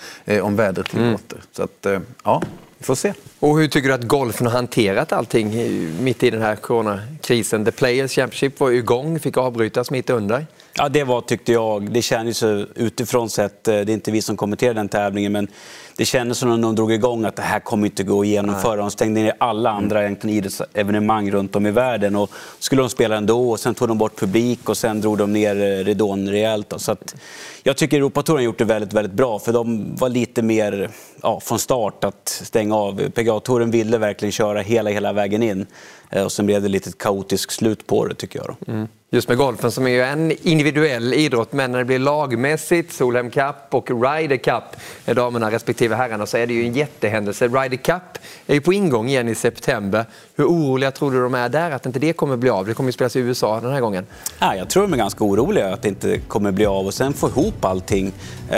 [0.41, 1.35] om vädret tillåter.
[1.35, 1.47] Mm.
[1.51, 1.87] Så att,
[2.23, 2.41] ja,
[2.85, 3.13] får se.
[3.39, 5.53] Och hur tycker du att golfen har hanterat allting
[6.03, 7.65] mitt i den här coronakrisen?
[7.65, 10.45] The Players Championship var igång, fick avbrytas mitt under.
[10.77, 12.43] Ja, det var, tyckte jag, det kändes
[12.75, 15.47] utifrån sett, eh, det är inte vi som kommenterade den tävlingen, men
[15.97, 18.75] det kändes som när de drog igång att det här kommer inte gå att genomföra.
[18.75, 20.29] De stängde ner alla andra mm.
[20.29, 22.15] idrottsevenemang runt om i världen.
[22.15, 25.33] Och skulle de spela ändå och sen tog de bort publik och sen drog de
[25.33, 26.73] ner eh, ridån rejält.
[26.77, 27.15] Så att,
[27.63, 30.89] jag tycker Europatouren har gjort det väldigt, väldigt bra för de var lite mer
[31.21, 33.09] ja, från start att stänga av.
[33.09, 35.65] PGA-touren ville verkligen köra hela, hela vägen in.
[36.09, 38.55] Eh, och sen blev det lite kaotiskt slut på det tycker jag.
[38.67, 38.87] Mm.
[39.15, 43.55] Just med golfen som är en individuell idrott, men när det blir lagmässigt, Solheim Cup
[43.69, 44.63] och Ryder Cup,
[45.05, 47.47] damerna respektive herrarna, så är det ju en jättehändelse.
[47.47, 50.05] Ryder Cup är ju på ingång igen i september.
[50.37, 52.65] Hur oroliga tror du de är där att inte det kommer bli av?
[52.65, 54.05] Det kommer ju spelas i USA den här gången.
[54.39, 57.13] Ja, jag tror de är ganska oroliga att det inte kommer bli av och sen
[57.13, 58.07] få ihop allting.
[58.49, 58.55] Eh,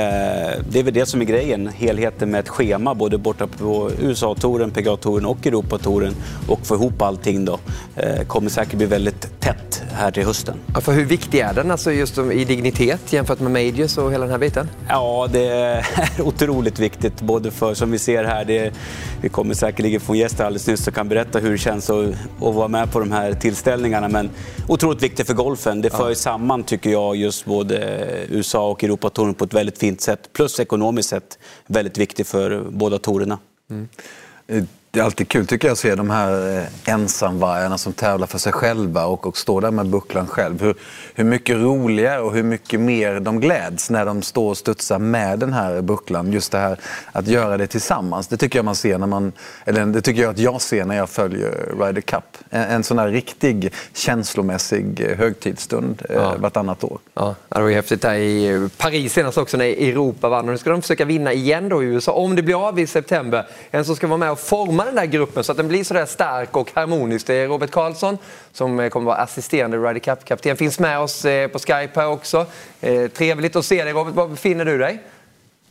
[0.69, 4.71] det är väl det som är grejen, helheten med ett schema både borta på USA-touren,
[4.71, 6.15] PGA-touren och Europatouren
[6.47, 7.59] och få ihop allting då.
[7.95, 10.57] Eh, kommer säkert bli väldigt tätt här till hösten.
[10.73, 14.23] Ja, för hur viktig är den alltså just i dignitet jämfört med Majors och hela
[14.25, 14.69] den här biten?
[14.89, 15.86] Ja, det är
[16.23, 18.73] otroligt viktigt både för, som vi ser här, det,
[19.21, 22.09] vi kommer säkerligen få en gäst alldeles nyss som kan berätta hur det känns att,
[22.41, 24.07] att vara med på de här tillställningarna.
[24.07, 24.30] Men
[24.68, 25.82] otroligt viktigt för golfen.
[25.82, 26.15] Det för ja.
[26.15, 27.78] samman, tycker jag, just både
[28.30, 30.30] USA och Europatouren på ett väldigt fint sätt.
[30.34, 33.39] Plus ekonomiskt sett väldigt viktigt för båda tourerna.
[33.70, 33.88] Mm.
[34.98, 38.38] Det är alltid kul tycker jag att se de här eh, ensamvargarna som tävlar för
[38.38, 40.62] sig själva och, och står där med bucklan själv.
[40.62, 40.76] Hur,
[41.16, 45.39] hur mycket roligare och hur mycket mer de gläds när de står och studsar med
[45.39, 46.34] den här bucklan.
[46.34, 46.80] Just det här
[47.12, 48.28] att göra det tillsammans.
[48.28, 49.32] Det tycker jag man ser när man,
[49.66, 52.38] eller det tycker jag att jag ser när jag följer Ryder Cup.
[52.50, 56.36] En, en sån här riktig känslomässig eh, högtidsstund eh, ja.
[56.38, 57.00] vartannat år.
[57.14, 60.45] Ja, det var häftigt där i Paris senast också när Europa vann.
[60.45, 62.88] Och nu ska de försöka vinna igen då i USA om det blir av i
[62.88, 63.48] september.
[63.72, 65.94] En som ska vara med och forma den där gruppen så att den blir så
[65.94, 67.28] där stark och harmonisk.
[67.28, 68.18] Det är Robert Karlsson
[68.52, 70.58] som eh, kommer vara assisterande Ryder Cup-kapten.
[70.58, 72.46] Finns med oss eh, på Skype här också.
[72.82, 74.14] Eh, trevligt att se dig Robert.
[74.14, 75.00] Var befinner du dig?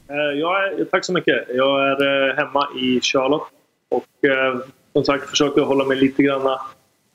[0.09, 1.45] Jag är, tack så mycket.
[1.55, 3.49] Jag är hemma i Charlotte
[3.91, 4.05] och
[4.93, 6.59] som sagt försöker hålla mig lite grann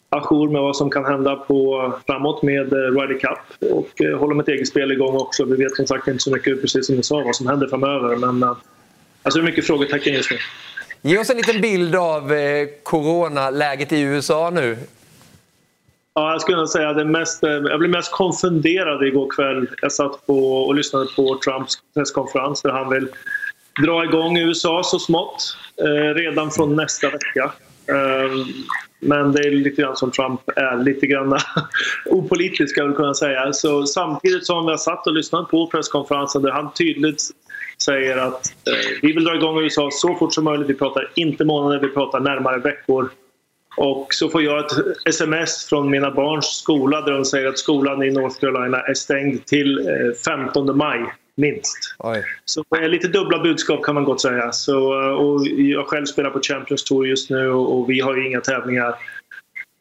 [0.09, 4.67] ajour med vad som kan hända på, framåt med Ryder Cup och hålla mitt eget
[4.67, 5.45] spel igång också.
[5.45, 8.15] Vi vet som sagt inte så mycket, precis som du sa, vad som händer framöver.
[8.15, 10.37] Men alltså, det är mycket frågetecken just nu.
[11.03, 14.77] Ge oss en liten bild av eh, coronaläget i USA nu.
[16.13, 19.67] Ja, jag skulle säga det mest, eh, jag blev mest konfunderad igår kväll.
[19.81, 23.07] Jag satt på och lyssnade på Trumps presskonferens där han vill
[23.85, 27.51] dra igång USA så smått eh, redan från nästa vecka.
[27.87, 28.31] Eh,
[28.99, 31.37] men det är lite grann som Trump är, lite grann
[32.05, 33.53] opolitisk skulle jag kunna säga.
[33.53, 37.21] Så samtidigt som jag satt och lyssnade på presskonferensen där han tydligt
[37.81, 40.69] säger att eh, vi vill dra igång USA så fort som möjligt.
[40.69, 43.09] Vi pratar inte månader, vi pratar närmare veckor.
[43.77, 44.71] Och så får jag ett
[45.05, 49.45] sms från mina barns skola där de säger att skolan i North Carolina är stängd
[49.45, 51.05] till eh, 15 maj
[51.37, 51.95] minst.
[51.99, 52.23] Oj.
[52.45, 54.51] Så är lite dubbla budskap kan man gott säga.
[54.51, 58.27] Så, och jag själv spelar på Champions Tour just nu och, och vi har ju
[58.27, 58.95] inga tävlingar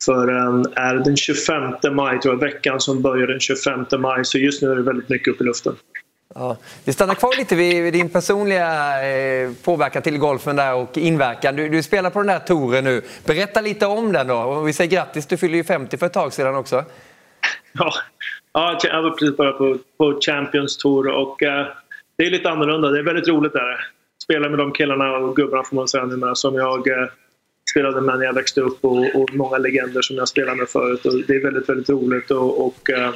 [0.04, 4.24] förrän är den 25 maj, tror jag, veckan som börjar den 25 maj.
[4.24, 5.74] Så just nu är det väldigt mycket upp i luften.
[6.34, 6.56] Ja.
[6.84, 11.56] Vi stannar kvar lite vid din personliga eh, påverkan till golfen där och inverkan.
[11.56, 13.02] Du, du spelar på den här touren nu.
[13.24, 14.36] Berätta lite om den då.
[14.36, 16.84] Och vi säger grattis, du fyller ju 50 för ett tag sedan också.
[17.72, 17.92] Ja,
[18.52, 21.66] ja jag var precis bara på, på Champions Tour och eh,
[22.16, 22.88] det är lite annorlunda.
[22.88, 23.86] Det är väldigt roligt där.
[24.22, 27.08] Spela med de killarna och gubbarna får man säga numera som jag eh,
[27.70, 31.06] spelade med när jag växte upp och, och, många legender som jag spelade med förut.
[31.06, 33.10] Och det är väldigt, väldigt roligt och, och eh,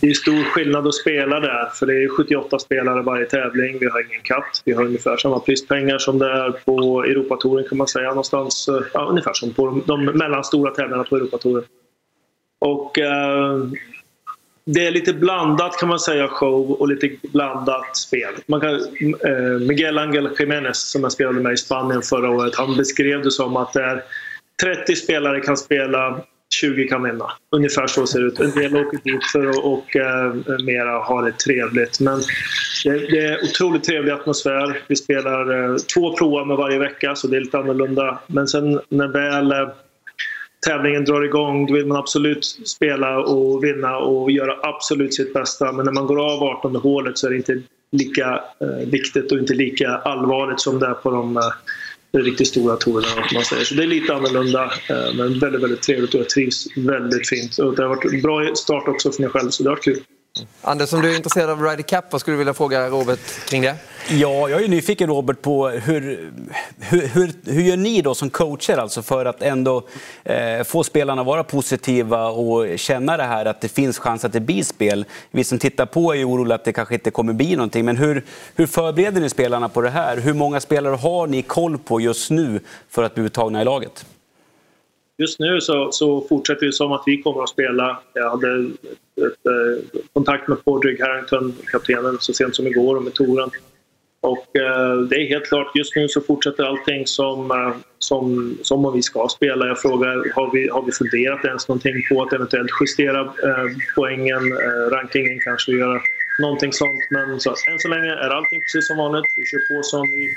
[0.00, 3.78] det är stor skillnad att spela där för det är 78 spelare varje tävling.
[3.80, 4.62] Vi har ingen katt.
[4.64, 8.08] Vi har ungefär samma prispengar som det är på Europatouren kan man säga.
[8.08, 11.64] Någonstans, eh, ja, ungefär som på de mellanstora tävlingarna på Europatouren.
[12.60, 13.58] Och eh,
[14.64, 18.34] det är lite blandat kan man säga show och lite blandat spel.
[18.46, 22.76] Man kan, eh, Miguel Angel Jiménez som jag spelade med i Spanien förra året, han
[22.76, 24.02] beskrev det som att det är
[24.62, 26.22] 30 spelare kan spela
[26.60, 27.32] 20 kan vinna.
[27.50, 28.40] Ungefär så ser det ut.
[28.40, 30.34] En del åker dit för att och, eh,
[30.64, 32.00] mera ha det trevligt.
[32.00, 32.20] Men
[32.84, 34.82] det, det, är otroligt trevlig atmosfär.
[34.88, 38.18] Vi spelar eh, två provar med varje vecka så det är lite annorlunda.
[38.26, 39.68] Men sen när väl eh,
[40.66, 45.72] tävlingen drar igång då vill man absolut spela och vinna och göra absolut sitt bästa.
[45.72, 49.38] Men när man går av 18 hålet så är det inte lika eh, viktigt och
[49.38, 51.42] inte lika allvarligt som det är på de eh,
[52.12, 53.26] eh, riktigt stora tourerna.
[53.34, 53.64] Man säger.
[53.64, 57.58] Så det är lite annorlunda eh, men väldigt, väldigt trevligt och jag trivs väldigt fint.
[57.58, 59.84] Och det har varit en bra start också för mig själv så det har varit
[59.84, 60.00] kul.
[60.62, 63.62] Anders, om du är intresserad av Ryder Cup, vad skulle du vilja fråga Robert kring
[63.62, 63.74] det?
[64.08, 66.32] Ja, jag är nyfiken Robert på hur,
[66.80, 69.88] hur, hur, hur gör ni då som coacher alltså för att ändå
[70.24, 74.32] eh, få spelarna att vara positiva och känna det här att det finns chans att
[74.32, 75.04] det blir spel.
[75.30, 78.24] Vi som tittar på är oroliga att det kanske inte kommer bli någonting, men hur,
[78.54, 80.16] hur förbereder ni spelarna på det här?
[80.16, 84.04] Hur många spelare har ni koll på just nu för att bli uttagna i laget?
[85.22, 87.98] Just nu så, så fortsätter det som att vi kommer att spela.
[88.14, 88.68] Jag hade ett,
[89.18, 93.50] ett, eh, kontakt med Podrick Harrington, kaptenen, så sent som igår och med Toren.
[94.20, 98.86] Och eh, det är helt klart, just nu så fortsätter allting som, eh, som, som
[98.86, 99.66] om vi ska spela.
[99.66, 103.66] Jag frågar, har vi, har vi funderat ens någonting på att eventuellt justera eh,
[103.96, 106.00] poängen, eh, rankingen kanske, och göra
[106.40, 107.00] någonting sånt.
[107.10, 109.24] Men så, än så länge är allting precis som vanligt.
[109.36, 110.28] Vi kör på som vi,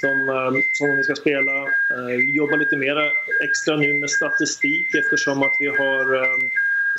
[0.00, 1.56] som, eh, som vi ska spela.
[1.62, 2.96] Eh, vi jobbar lite mer
[3.44, 6.36] extra nu med statistik eftersom att vi har eh,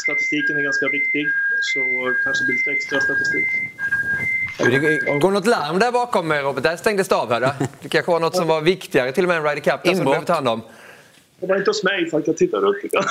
[0.02, 1.28] statistiken är ganska viktig.
[1.62, 1.80] Så
[2.24, 3.48] kanske blir lite extra statistik.
[4.58, 6.64] Det går något larm där bakom Robert?
[6.64, 7.32] Där stängdes det av.
[7.32, 7.40] Här,
[7.82, 10.04] det kanske var något som var viktigare till och med än Ryder Cup som du
[10.04, 10.62] behöver ta hand om.
[11.40, 13.04] Det var inte hos mig för att jag tittar runt lite.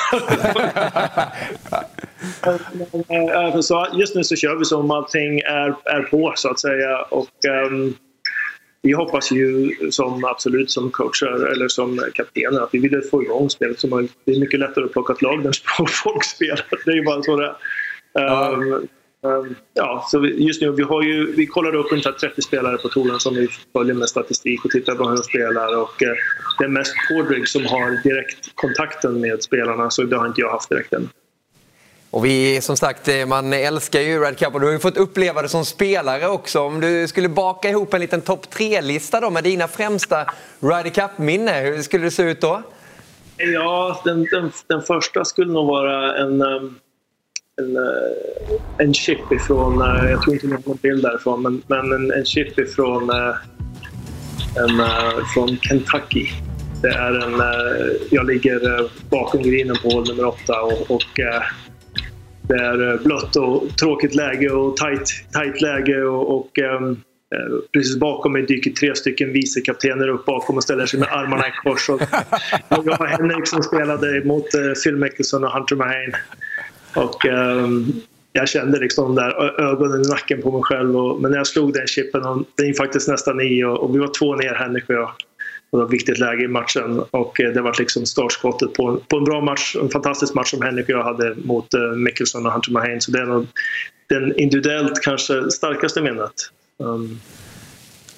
[3.63, 7.03] så just nu så kör vi som allting är, är på så att säga.
[7.03, 7.29] Och,
[7.71, 7.95] um,
[8.87, 13.51] vi hoppas ju som absolut som coacher eller som kaptener att vi vill få igång
[13.51, 14.13] spelet som möjligt.
[14.25, 15.53] Det är mycket lättare att plocka ett lag där
[16.05, 16.67] folk spelar.
[16.85, 17.55] Det är ju bara så det
[18.15, 18.53] är.
[18.53, 18.89] Um,
[19.23, 22.77] um, ja, så vi, just nu, vi, har ju, vi kollar upp ungefär 30 spelare
[22.79, 25.77] på touren som vi följer med statistik och tittar på hur de spelar.
[25.77, 26.15] Och, eh,
[26.59, 30.51] det är mest Podrig som har direkt kontakten med spelarna så det har inte jag
[30.51, 31.09] haft direkt än.
[32.11, 34.97] Och vi, som sagt, eh, man älskar ju Red Cup och du har ju fått
[34.97, 36.61] uppleva det som spelare också.
[36.61, 40.27] Om du skulle baka ihop en liten topp tre-lista då med dina främsta
[40.61, 42.63] Ryder Cup-minne, hur skulle det se ut då?
[43.37, 46.75] Ja, den, den, den första skulle nog vara en, ehm,
[47.61, 51.63] en, eh, en chip ifrån, eh, jag tror inte ni har någon bild därifrån, men,
[51.67, 54.83] men en, en chip ifrån, en,
[55.35, 56.27] från Kentucky.
[56.83, 57.43] Det är en,
[58.11, 61.21] jag ligger bakom grinen på hål nummer åtta och, och
[62.49, 66.03] det är eh, blött och tråkigt läge och tight, tight läge.
[66.03, 67.03] och, och um,
[67.73, 71.51] Precis bakom mig dyker tre stycken vicekaptener upp bakom och ställer sig med armarna i
[71.65, 71.89] kors.
[71.89, 72.01] Och
[72.69, 76.17] jag och Henrik som spelade mot uh, Phil Mickelson och Hunter Mahane.
[76.95, 80.97] Och, um, jag kände liksom där ögonen i nacken på mig själv.
[80.97, 83.95] Och, men när jag slog den chippen, och den gick faktiskt nästan i och, och
[83.95, 85.11] vi var två ner, Henrik och jag.
[85.71, 89.01] Det var ett viktigt läge i matchen och eh, det var liksom startskottet på en,
[89.09, 92.47] på en bra match, en fantastisk match som Henrik och jag hade mot uh, Mickelson
[92.47, 93.01] och Hunter Mahane.
[93.01, 93.47] Så det är nog
[94.09, 96.33] den individuellt kanske starkaste minnet.
[96.79, 97.21] Um,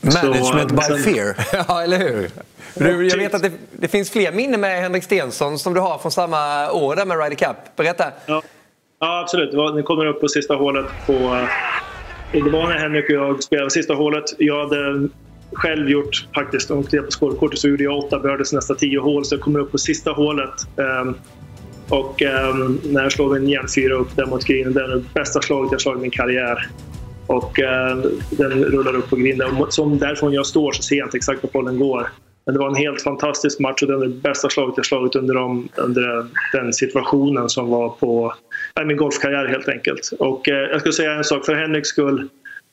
[0.01, 1.34] Management Så, by sen- fear.
[1.68, 2.30] Ja, eller hur?
[2.74, 5.99] Du, jag vet att det, det finns fler minnen med Henrik Stensson som du har
[5.99, 7.57] från samma år där med Ryder Cup.
[7.76, 8.05] Berätta.
[8.26, 8.42] Ja,
[9.01, 9.53] ja absolut.
[9.53, 11.12] Den kommer upp på sista hålet på...
[11.12, 11.44] eh,
[12.32, 14.24] Det var när Henrik och jag spelade sista hålet.
[14.38, 15.09] Jag hade
[15.53, 19.24] själv gjort faktiskt, om jag på scorekortet, så gjorde jag åtta birdies nästa tio hål
[19.24, 20.55] så jag kommer upp på sista hålet.
[20.76, 21.14] Um,
[21.88, 25.42] och um, när jag slår en järnfyra upp där mot greenen, det är det bästa
[25.42, 26.68] slaget jag slagit i min karriär.
[27.28, 27.96] Och eh,
[28.30, 29.66] den rullar upp på grinden.
[29.68, 32.09] Som därifrån jag står så ser jag inte exakt var bollen går.
[32.46, 35.16] Men det var en helt fantastisk match och det är det bästa slaget jag slagit
[35.16, 38.34] under, de, under den situationen som var på
[38.82, 40.12] i min golfkarriär helt enkelt.
[40.18, 42.28] Och eh, jag skulle säga en sak, för Henriks skull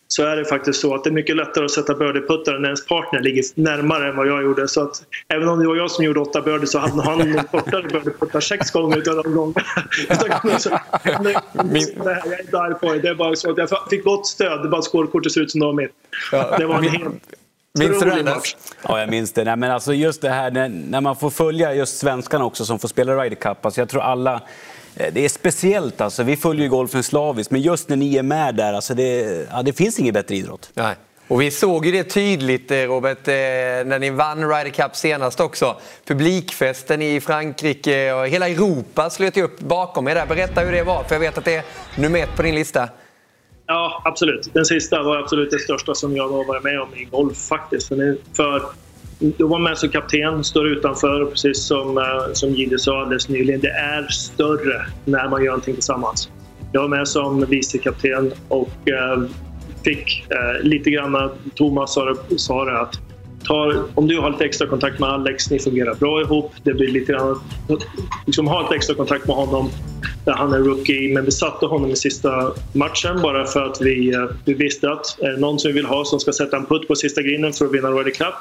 [0.08, 2.88] så är det faktiskt så att det är mycket lättare att sätta birdie-puttar när ens
[2.88, 4.68] partner ligger närmare än vad jag gjorde.
[4.68, 7.52] Så att även om det var jag som gjorde åtta birdies så hade han nog
[7.52, 9.64] kortare birdie-puttar sex gånger utav de gångerna.
[11.06, 13.00] Jag är inte arg på det.
[13.00, 14.62] Det är bara så att jag fick gott stöd.
[14.62, 15.92] Det är bara skålkortet ser ut som det var mitt.
[16.32, 17.14] Det var en helt
[17.80, 18.36] Minns du det?
[18.84, 19.44] Ja, jag minns det.
[19.44, 22.80] Nej, men alltså just det här när, när man får följa just svenskarna också som
[22.80, 23.66] får spela Ryder Cup.
[23.66, 24.42] Alltså jag tror alla...
[24.98, 26.24] eh, Det är speciellt alltså.
[26.24, 29.64] Vi följer ju golfen slaviskt, men just när ni är med där, alltså det, ja,
[29.64, 30.70] det finns ingen bättre idrott.
[30.74, 30.96] Nej.
[31.28, 33.34] Och vi såg ju det tydligt, eh, Robert, eh,
[33.86, 35.76] när ni vann Ryder Cup senast också.
[36.06, 40.26] Publikfesten i Frankrike och hela Europa slöt ju upp bakom er där.
[40.26, 41.64] Berätta hur det var, för jag vet att det är
[41.98, 42.90] nummer ett på din lista.
[43.68, 44.54] Ja, absolut.
[44.54, 47.88] Den sista var absolut det största som jag har varit med om i golf faktiskt.
[48.34, 48.64] För,
[49.20, 53.30] då jag var med som kapten, står utanför, precis som, eh, som Gide sa alldeles
[53.30, 53.62] nyligen.
[53.62, 56.30] Det är större när man gör någonting tillsammans.
[56.72, 59.24] Jag var med som vice kapten och eh,
[59.84, 63.00] fick eh, lite grann, Thomas sa det, sa det att
[63.48, 66.52] ta, om du har lite extra kontakt med Alex, ni fungerar bra ihop.
[66.64, 67.42] Det blir lite grann,
[68.26, 69.70] liksom ha lite extra kontakt med honom
[70.26, 71.14] där han är rookie.
[71.14, 75.20] Men vi satte honom i sista matchen bara för att vi, eh, vi visste att
[75.20, 77.54] är det någon som vi vill ha som ska sätta en putt på sista greenen
[77.54, 78.34] för att vinna Ryder Cup,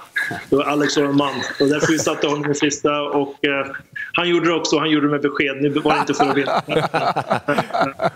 [0.51, 1.35] då är Alex vår man.
[1.61, 3.67] Och därför vi satte honom i sista och eh,
[4.13, 4.79] han gjorde det också.
[4.79, 5.63] Han gjorde det med besked.
[5.63, 6.63] Nu var det inte för att vinna.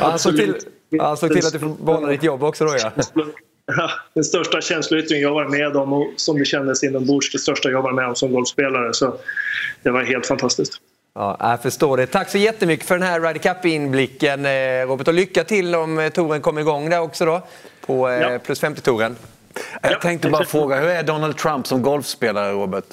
[0.00, 0.66] Han såg till, absolut-
[1.00, 2.92] han såg till att du får behålla ditt jobb också då ja.
[4.14, 7.82] Den största känsloyttringen jag var med om och som det kändes inombords, det största jag
[7.82, 8.94] var med om som golfspelare.
[8.94, 9.14] Så
[9.82, 10.72] det var helt fantastiskt.
[11.14, 12.06] Ja, jag förstår det.
[12.06, 16.08] Tack så jättemycket för den här Ryder Cup-inblicken eh, Robert och lycka till om eh,
[16.08, 17.42] touren kommer igång där också då
[17.86, 18.38] på eh, Ja.
[18.38, 19.16] plus 50-touren.
[19.82, 22.84] Jag tänkte bara fråga, hur är Donald Trump som golfspelare, Robert?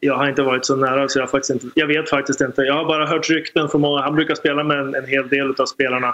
[0.00, 2.62] Jag har inte varit så nära så jag, har faktiskt inte, jag vet faktiskt inte.
[2.62, 4.02] Jag har bara hört rykten från många.
[4.02, 6.12] Han brukar spela med en, en hel del av spelarna.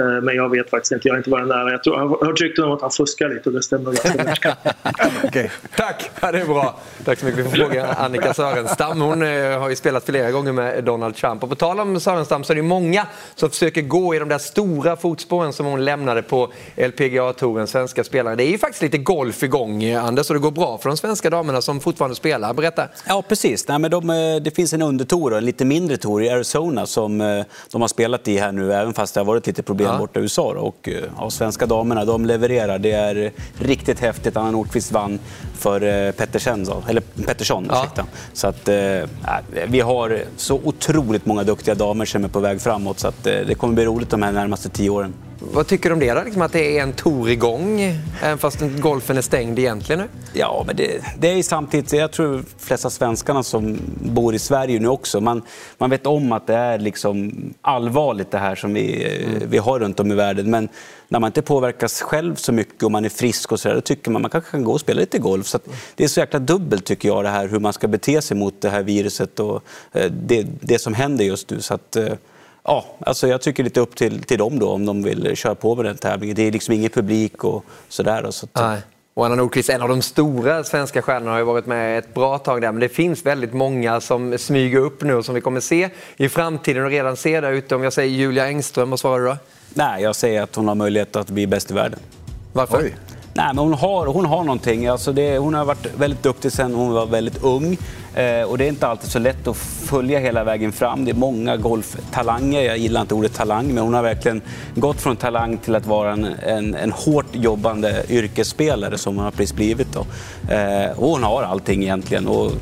[0.00, 1.08] Eh, Men jag vet faktiskt inte.
[1.08, 1.70] Jag har inte varit nära.
[1.70, 4.56] Jag, tror, jag har rykten om att han fuskar lite och det stämmer ganska
[5.24, 5.50] Okej.
[5.76, 6.10] Tack!
[6.20, 6.78] Ja, det är bra.
[7.04, 7.40] Tack så mycket.
[7.40, 9.00] Vi får fråga Annika Sörenstam.
[9.00, 11.42] Hon eh, har ju spelat flera gånger med Donald Trump.
[11.42, 14.38] Och på tal om Sörenstam så är det många som försöker gå i de där
[14.38, 18.34] stora fotspåren som hon lämnade på LPGA-touren, svenska spelare.
[18.34, 20.96] Det är ju faktiskt lite golf igång, eh, Anders, och det går bra för de
[20.96, 22.54] svenska damerna som fortfarande spelar.
[22.54, 22.88] Berätta.
[23.06, 23.68] Ja, precis.
[23.68, 24.06] Nej, men de,
[24.44, 27.18] det finns en undertour, en lite mindre tour i Arizona som
[27.72, 29.98] de har spelat i här nu, även fast det har varit lite problem Ja.
[29.98, 30.54] borta i USA.
[30.54, 30.60] då.
[30.60, 32.78] Och, eh, ja, svenska damerna, de levererar.
[32.78, 34.36] Det är riktigt häftigt.
[34.36, 35.18] Anna Nordqvist vann
[35.54, 36.82] för eh, Pettersen, då.
[36.88, 37.66] eller Pettersson.
[37.70, 37.80] Ja.
[37.82, 38.04] ursäkta.
[38.32, 38.76] Så att, eh,
[39.66, 42.98] vi har så otroligt många duktiga damer som är på väg framåt.
[42.98, 45.14] Så att, eh, det kommer bli roligt de här närmaste tio åren.
[45.40, 46.22] Vad tycker du om det då?
[46.24, 47.80] Liksom att det är en tour igång,
[48.22, 50.08] även fast golfen är stängd egentligen nu?
[50.32, 54.80] Ja, men det, det är samtidigt, jag tror de flesta svenskarna som bor i Sverige
[54.80, 55.42] nu också, man,
[55.78, 59.50] man vet om att det är liksom allvarligt det här som vi, Mm.
[59.50, 60.50] vi har runt om i världen.
[60.50, 60.68] Men
[61.08, 63.80] när man inte påverkas själv så mycket och man är frisk och så där, då
[63.80, 65.46] tycker man man kanske kan gå och spela lite golf.
[65.46, 68.22] Så att det är så jäkla dubbelt tycker jag det här hur man ska bete
[68.22, 69.62] sig mot det här viruset och
[69.92, 71.60] eh, det, det som händer just nu.
[71.60, 72.12] Så att, eh,
[72.66, 75.74] Ja, alltså jag tycker lite upp till, till dem då om de vill köra på
[75.74, 76.36] med den tävlingen.
[76.36, 78.22] Det är liksom ingen publik och sådär.
[78.22, 78.80] då, Så Nej.
[79.14, 82.38] Och Anna Nordqvist, en av de stora svenska stjärnorna, har ju varit med ett bra
[82.38, 82.72] tag där.
[82.72, 86.28] Men det finns väldigt många som smyger upp nu och som vi kommer se i
[86.28, 87.74] framtiden och redan se där ute.
[87.74, 89.36] Om jag säger Julia Engström, vad svarar du då?
[89.74, 91.98] Nej, jag säger att hon har möjlighet att bli bäst i världen.
[92.52, 92.80] Varför?
[93.34, 94.86] Nej, men hon har, hon har någonting.
[94.86, 97.78] Alltså det, hon har varit väldigt duktig sedan hon var väldigt ung.
[98.16, 101.04] Eh, och det är inte alltid så lätt att följa hela vägen fram.
[101.04, 102.62] Det är många golftalanger.
[102.62, 104.42] Jag gillar inte ordet talang, men hon har verkligen
[104.74, 109.30] gått från talang till att vara en, en, en hårt jobbande yrkesspelare som hon har
[109.30, 109.88] precis blivit.
[109.92, 110.06] Då.
[110.54, 112.26] Eh, och hon har allting egentligen.
[112.26, 112.52] Och,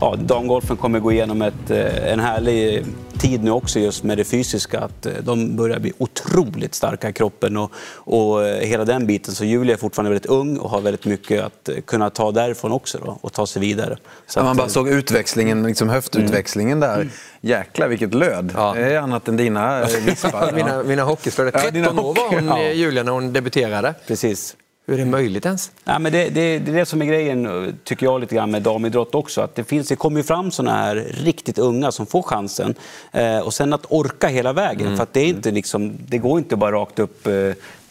[0.00, 2.84] ja, damgolfen kommer gå igenom ett, eh, en härlig
[3.24, 4.80] tid nu också just med det fysiska.
[4.80, 9.34] Att eh, de börjar bli otroligt starka i kroppen och, och eh, hela den biten.
[9.34, 12.72] Så Julia är fortfarande väldigt ung och har väldigt mycket att eh, kunna ta därifrån
[12.72, 13.96] också då, och ta sig vidare.
[14.26, 17.08] Så man att, bara eh, såg utväxlingen, liksom höftutväxlingen där.
[17.40, 18.46] Jäklar vilket löd.
[18.46, 20.52] Det är annat än dina vispar.
[20.52, 21.50] mina, mina hockeyspelare.
[21.54, 22.72] Ja, 13 dina år var hon, ja.
[22.72, 23.94] Julia, när hon debuterade.
[24.06, 24.56] Precis.
[24.86, 25.70] Hur är det möjligt ens?
[25.84, 28.62] Ja, men det, det, det är det som är grejen, tycker jag, lite grann med
[28.62, 29.40] damidrott också.
[29.40, 32.74] Att det, finns, det kommer ju fram såna här riktigt unga som får chansen.
[33.12, 34.86] Eh, och sen att orka hela vägen.
[34.86, 34.96] Mm.
[34.96, 37.32] För det, är inte liksom, det går inte bara rakt upp eh,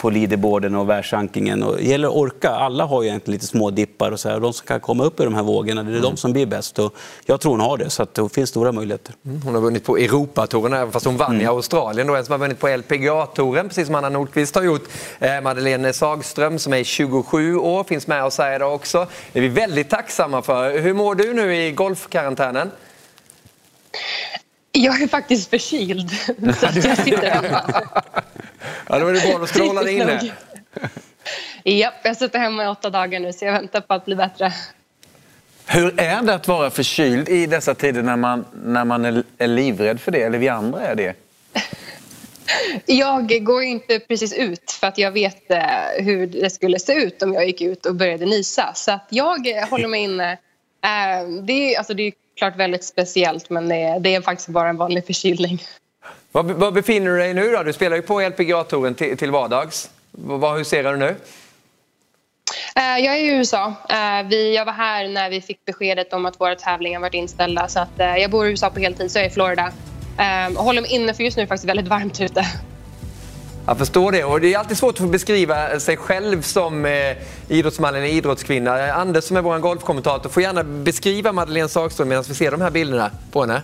[0.03, 1.63] på leaderboarden och världsrankingen.
[1.63, 2.49] Och det gäller att orka.
[2.49, 4.11] Alla har ju egentligen lite små dippar.
[4.11, 4.39] Och så här.
[4.39, 6.01] De som kan komma upp i de här vågorna, det är Mm.
[6.01, 6.79] de som blir bäst.
[6.79, 6.93] Och
[7.25, 9.13] jag tror hon har det, så att det finns stora möjligheter.
[9.25, 12.07] Mm, Hon har vunnit på Europatouren, även fast hon vann i Australien.
[12.07, 14.83] Då, en som har vunnit på LPGA-touren, precis som Anna Nordqvist har gjort.
[15.19, 19.07] Eh, Madeleine Sagström som är 27 år, finns med oss här idag också.
[19.33, 20.79] Det är vi väldigt tacksamma för.
[20.79, 22.71] Hur mår du nu i golfkarantänen?
[24.71, 26.09] Jag är faktiskt förkyld.
[26.59, 27.61] Så att jag sitter hemma.
[28.93, 30.31] Ja, då är det ska du hålla dig inne.
[31.63, 34.53] Japp, jag sitter hemma i åtta dagar nu så jag väntar på att bli bättre.
[35.67, 39.47] Hur är det att vara förkyld i dessa tider när man, när man är, är
[39.47, 41.15] livrädd för det, eller vi andra är det?
[42.85, 45.59] Jag går inte precis ut för att jag vet eh,
[45.99, 48.71] hur det skulle se ut om jag gick ut och började nysa.
[48.75, 50.31] Så att jag håller mig inne.
[50.31, 54.49] Eh, Det är, alltså det är klart väldigt speciellt men det är, det är faktiskt
[54.49, 55.61] bara en vanlig förkylning.
[56.33, 57.63] Var, var befinner du dig nu då?
[57.63, 59.89] Du spelar ju på LPGA-touren till, till vardags.
[60.11, 61.15] Vad huserar du nu?
[62.75, 63.73] Eh, Jag är i USA.
[63.89, 67.67] Eh, Vi, jag var här när vi fick beskedet om att våra tävlingar varit inställda.
[67.67, 69.71] Så att, eh, jag bor i USA på heltid, så jag är i Florida.
[70.57, 72.45] Och håller mig inne för just nu är det faktiskt väldigt varmt ute.
[73.67, 74.23] Jag förstår det.
[74.23, 76.85] Och det är alltid svårt att beskriva sig själv som
[77.47, 78.93] idrottsman eller idrottskvinna.
[78.93, 82.71] Anders som är vår golfkommentator får gärna beskriva Madeleine Sagström medan vi ser de här
[82.71, 83.61] bilderna på henne.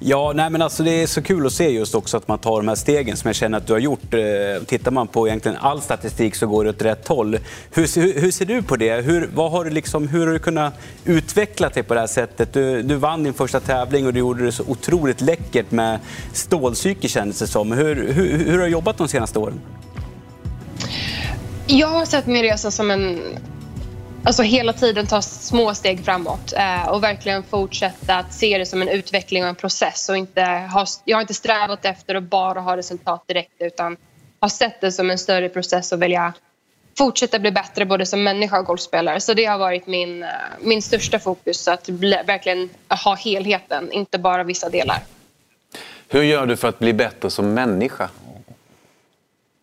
[0.00, 2.56] Ja, nej, men alltså det är så kul att se just också att man tar
[2.56, 4.14] de här stegen som jag känner att du har gjort.
[4.14, 7.38] Eh, tittar man på egentligen all statistik så går det åt rätt håll.
[7.70, 9.00] Hur, hur, hur ser du på det?
[9.00, 10.74] Hur, vad har du liksom, hur har du kunnat
[11.04, 12.52] utveckla dig på det här sättet?
[12.52, 15.98] Du, du vann din första tävling och du gjorde det så otroligt läckert med
[16.32, 17.72] stålpsyke kändes det som.
[17.72, 19.60] Hur, hur, hur har du jobbat de senaste åren?
[21.70, 23.22] Jag har sett min resa som en...
[24.24, 28.82] Alltså hela tiden ta små steg framåt eh, och verkligen fortsätta att se det som
[28.82, 30.08] en utveckling och en process.
[30.08, 33.96] Och inte ha, jag har inte strävat efter att bara ha resultat direkt utan
[34.40, 36.32] har sett det som en större process och vilja
[36.98, 39.20] fortsätta bli bättre både som människa och golfspelare.
[39.20, 40.28] Så det har varit min, eh,
[40.60, 42.70] min största fokus, att bli, verkligen
[43.04, 44.98] ha helheten, inte bara vissa delar.
[46.08, 48.08] Hur gör du för att bli bättre som människa?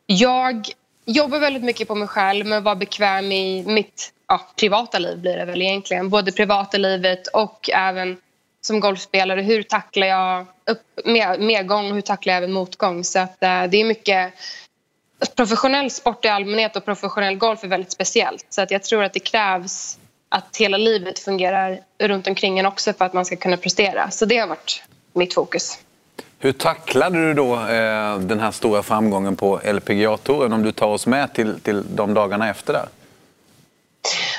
[0.06, 0.70] Jag
[1.06, 5.20] jobbar väldigt mycket på mig själv med att vara bekväm i mitt ja, privata liv
[5.20, 6.10] blir det väl egentligen.
[6.10, 8.18] Både privata livet och även
[8.62, 9.42] som golfspelare.
[9.42, 13.04] Hur tacklar jag upp med, medgång och hur tacklar jag även motgång?
[13.04, 14.34] Så att, eh, det är mycket
[15.36, 18.46] professionell sport i allmänhet och professionell golf är väldigt speciellt.
[18.50, 19.98] Så att jag tror att det krävs
[20.30, 24.12] att hela livet fungerar runt omkring en också för att man ska kunna prestera.
[24.12, 24.84] Så det har varit
[25.14, 25.80] mitt fokus.
[26.40, 31.08] Hur tacklade du då eh, den här stora framgången på LPGA-touren om du tar oss
[31.08, 32.88] med till, till de dagarna efter där?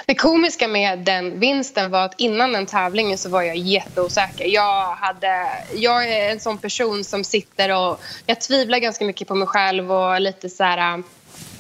[0.07, 4.45] Det komiska med den vinsten var att innan den tävlingen så var jag jätteosäker.
[4.45, 8.01] Jag, hade, jag är en sån person som sitter och...
[8.27, 11.03] Jag tvivlar ganska mycket på mig själv och lite så här...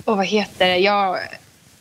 [0.05, 0.77] Och vad heter det?
[0.77, 1.19] Jag,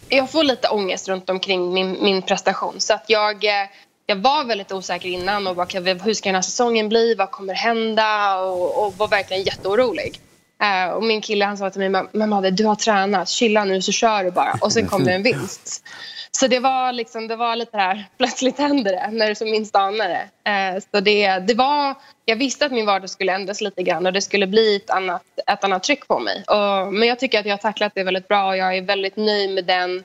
[0.10, 2.76] jag får lite ångest runt omkring min, min prestation.
[2.78, 3.68] Så att jag, eh,
[4.06, 5.48] jag var väldigt osäker innan.
[5.48, 5.68] och bara,
[6.04, 7.16] Hur ska den här säsongen bli?
[7.16, 8.40] Vad kommer hända?
[8.40, 10.20] Och, och var verkligen jätteorolig.
[10.62, 13.92] Eh, och min kille han sa till mig, Madde, du har tränat, chilla nu så
[13.92, 14.54] kör du bara.
[14.62, 15.84] Och sen kom det en vinst.
[16.32, 19.76] Så det var, liksom, det var lite här, plötsligt händer det när du som minst
[19.76, 20.52] anar det.
[20.52, 21.96] Eh, så det, det var,
[22.26, 25.24] jag visste att min vardag skulle ändras lite grann och det skulle bli ett annat,
[25.48, 26.44] ett annat tryck på mig.
[26.48, 29.16] Och, men jag tycker att jag har tacklat det väldigt bra och jag är väldigt
[29.16, 30.04] nöjd med den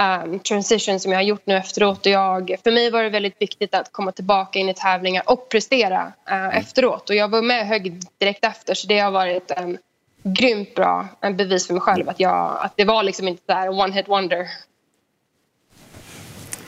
[0.00, 2.06] um, transition som jag har gjort nu efteråt.
[2.06, 5.48] Och jag, för mig var det väldigt viktigt att komma tillbaka in i tävlingar och
[5.48, 7.10] prestera uh, efteråt.
[7.10, 9.78] Och jag var med hög direkt efter så det har varit en
[10.22, 13.82] grymt bra en bevis för mig själv att, jag, att det var liksom inte så
[13.82, 14.46] one hit wonder.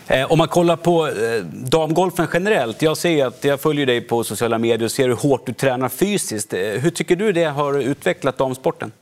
[0.07, 2.83] Eh, Om man kollar på eh, damgolfen generellt.
[2.83, 5.89] Jag ser att jag följer dig på sociala medier och ser hur hårt du tränar
[5.89, 6.53] fysiskt.
[6.53, 8.93] Eh, Hur tycker du det har utvecklat damsporten?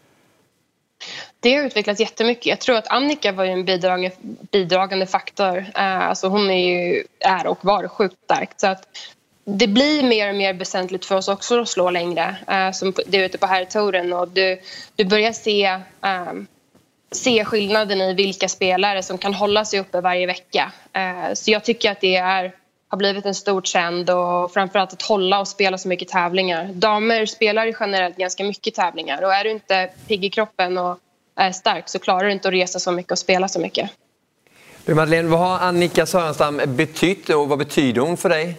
[1.43, 2.47] Det har utvecklats jättemycket.
[2.47, 4.11] Jag tror att Annika var ju en bidragande,
[4.53, 5.59] bidragande faktor.
[5.59, 8.51] Eh, alltså hon är, ju, är och var sjukt stark.
[8.57, 8.87] Så att
[9.45, 12.37] det blir mer och mer väsentligt för oss också att slå längre.
[12.49, 14.13] Eh, som du är ute på herrtouren.
[14.13, 14.61] Och du,
[14.97, 16.47] du börjar se, ehm,
[17.13, 20.73] se skillnaden i vilka spelare som kan hålla sig uppe varje vecka.
[20.93, 22.53] Eh, så jag tycker att det är,
[22.89, 26.65] har blivit en stor trend och framförallt att hålla och spela så mycket tävlingar.
[26.65, 30.99] Damer spelar ju generellt ganska mycket tävlingar och är du inte pigg i kroppen och
[31.37, 33.91] är stark så klarar du inte att resa så mycket och spela så mycket.
[34.85, 38.57] Du Madeleine, vad har Annika Sörenstam betytt och vad betyder hon för dig?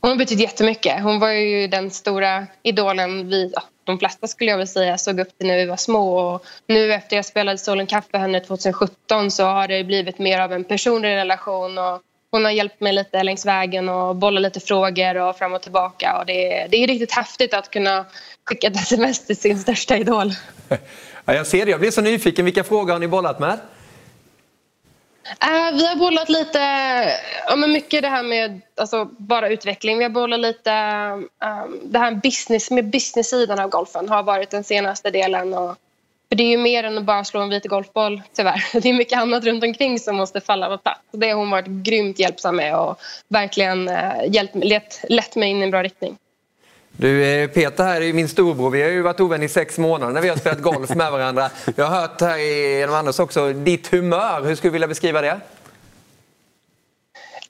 [0.00, 1.02] Hon har betytt jättemycket.
[1.02, 5.20] Hon var ju den stora idolen vi, ja, de flesta skulle jag väl säga, såg
[5.20, 6.18] upp till när vi var små.
[6.18, 10.40] Och nu efter jag spelade Solen Cup för henne 2017 så har det blivit mer
[10.40, 11.78] av en personlig relation.
[11.78, 15.62] Och hon har hjälpt mig lite längs vägen och bollat lite frågor och fram och
[15.62, 16.18] tillbaka.
[16.18, 18.04] Och det, det är riktigt häftigt att kunna
[18.44, 20.32] skicka ett sms till sin största idol.
[21.24, 21.70] Ja, jag ser det.
[21.70, 22.44] Jag blir så nyfiken.
[22.44, 23.58] Vilka frågor har ni bollat med?
[25.24, 26.58] Uh, vi har bollat lite,
[27.46, 29.98] ja, men mycket det här med alltså, bara utveckling.
[29.98, 34.64] Vi har bollat lite, um, det här business, med business-sidan av golfen har varit den
[34.64, 35.54] senaste delen.
[35.54, 35.76] Och,
[36.28, 38.64] för det är ju mer än att bara slå en vit golfboll tyvärr.
[38.80, 41.00] Det är mycket annat runt omkring som måste falla på plats.
[41.12, 45.60] Det har hon varit grymt hjälpsam med och verkligen uh, hjälpt, lett, lett mig in
[45.60, 46.18] i en bra riktning.
[46.96, 48.70] Du, eh, Peter här är min storbror.
[48.70, 51.50] Vi har ju varit ovänner i sex månader när vi har spelat golf med varandra.
[51.76, 54.42] Jag har hört här genom Anders också, ditt humör.
[54.42, 55.40] Hur skulle du vilja beskriva det?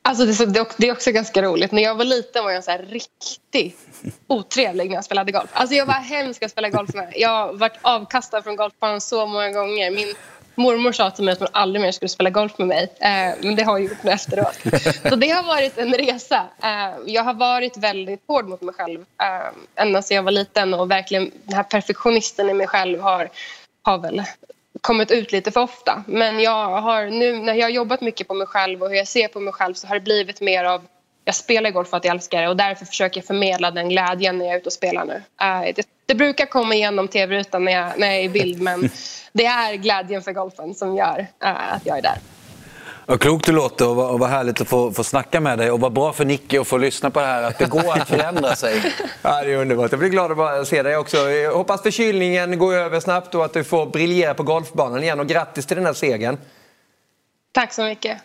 [0.02, 1.72] Alltså det, är också ganska roligt.
[1.72, 3.78] När jag var liten var jag så här riktigt
[4.26, 5.50] otrevlig när jag spelade golf.
[5.52, 7.12] Alltså jag var hemsk att spela golf med.
[7.16, 9.90] Jag har varit avkastad från golfbanan så många gånger.
[9.90, 10.14] Min
[10.54, 12.92] mormor sa till mig att hon aldrig mer skulle spela golf med mig.
[13.00, 14.58] Eh, men det har hon gjort nu efteråt.
[15.08, 16.46] Så det har varit en resa.
[16.62, 20.74] Eh, jag har varit väldigt hård mot mig själv eh, ända sedan jag var liten
[20.74, 23.28] och verkligen den här perfektionisten i mig själv har,
[23.82, 24.22] har väl
[24.80, 26.04] kommit ut lite för ofta.
[26.06, 29.08] Men jag har nu när jag har jobbat mycket på mig själv och hur jag
[29.08, 30.82] ser på mig själv så har det blivit mer av
[31.24, 34.38] jag spelar golf för att jag älskar det och därför försöker jag förmedla den glädjen
[34.38, 35.14] när jag är ute och spelar nu.
[35.14, 38.90] Uh, det, det, brukar komma igenom tv-rutan när jag, när jag är i bild men
[39.32, 42.18] det är glädjen för golfen som gör uh, att jag är där.
[43.06, 45.80] Vad klokt du låter och vad, vad härligt att få, få snacka med dig och
[45.80, 48.56] vad bra för Nicke att få lyssna på det här att det går att förändra
[48.56, 48.82] sig.
[49.22, 49.92] ja, det är underbart.
[49.92, 51.16] Jag blir glad att se dig också.
[51.16, 55.26] Jag hoppas förkylningen går över snabbt och att du får briljera på golfbanan igen och
[55.26, 56.38] grattis till den här segern.
[57.52, 58.18] Tack så mycket.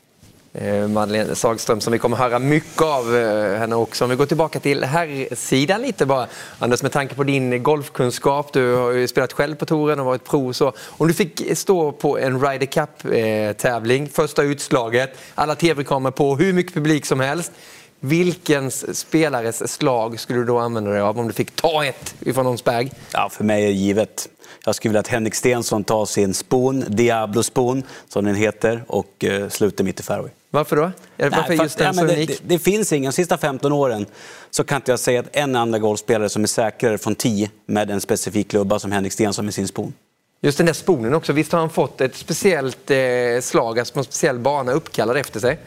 [0.61, 4.03] Eh, Madeleine Sagström som vi kommer höra mycket av eh, henne också.
[4.03, 6.27] Om vi går tillbaka till herrsidan lite bara.
[6.59, 10.23] Anders, med tanke på din golfkunskap, du har ju spelat själv på touren och varit
[10.23, 10.53] pro.
[10.53, 16.35] Så om du fick stå på en Ryder Cup-tävling, eh, första utslaget, alla tv-kameror på,
[16.35, 17.51] hur mycket publik som helst.
[17.99, 22.57] Vilken spelares slag skulle du då använda dig av om du fick ta ett ifrån
[22.65, 22.91] bag?
[23.13, 24.29] Ja, för mig är det givet.
[24.65, 29.23] Jag skulle vilja att Henrik Stensson tar sin spon, Diablo Spoon, som den heter, och
[29.23, 30.31] uh, sluter mitt i fairway.
[30.49, 30.91] Varför då?
[31.17, 33.11] Varför Nej, just den ja, det, det, det, finns ingen.
[33.11, 34.05] De sista 15 åren
[34.51, 37.91] så kan inte jag säga att en enda golfspelare som är säkrare från 10 med
[37.91, 39.93] en specifik klubba som Henrik Stensson med sin spon.
[40.41, 41.33] Just den där sponen också.
[41.33, 42.97] Visst har han fått ett speciellt eh,
[43.41, 45.59] slag, alltså en speciell bana uppkallad efter sig?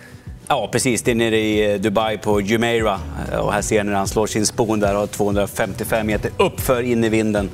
[0.53, 1.03] Ja, precis.
[1.03, 3.01] Det är nere i eh, Dubai på Jumeirah.
[3.33, 6.83] Eh, och här ser ni när han slår sin spon där och 255 meter uppför
[6.83, 7.51] in i vinden.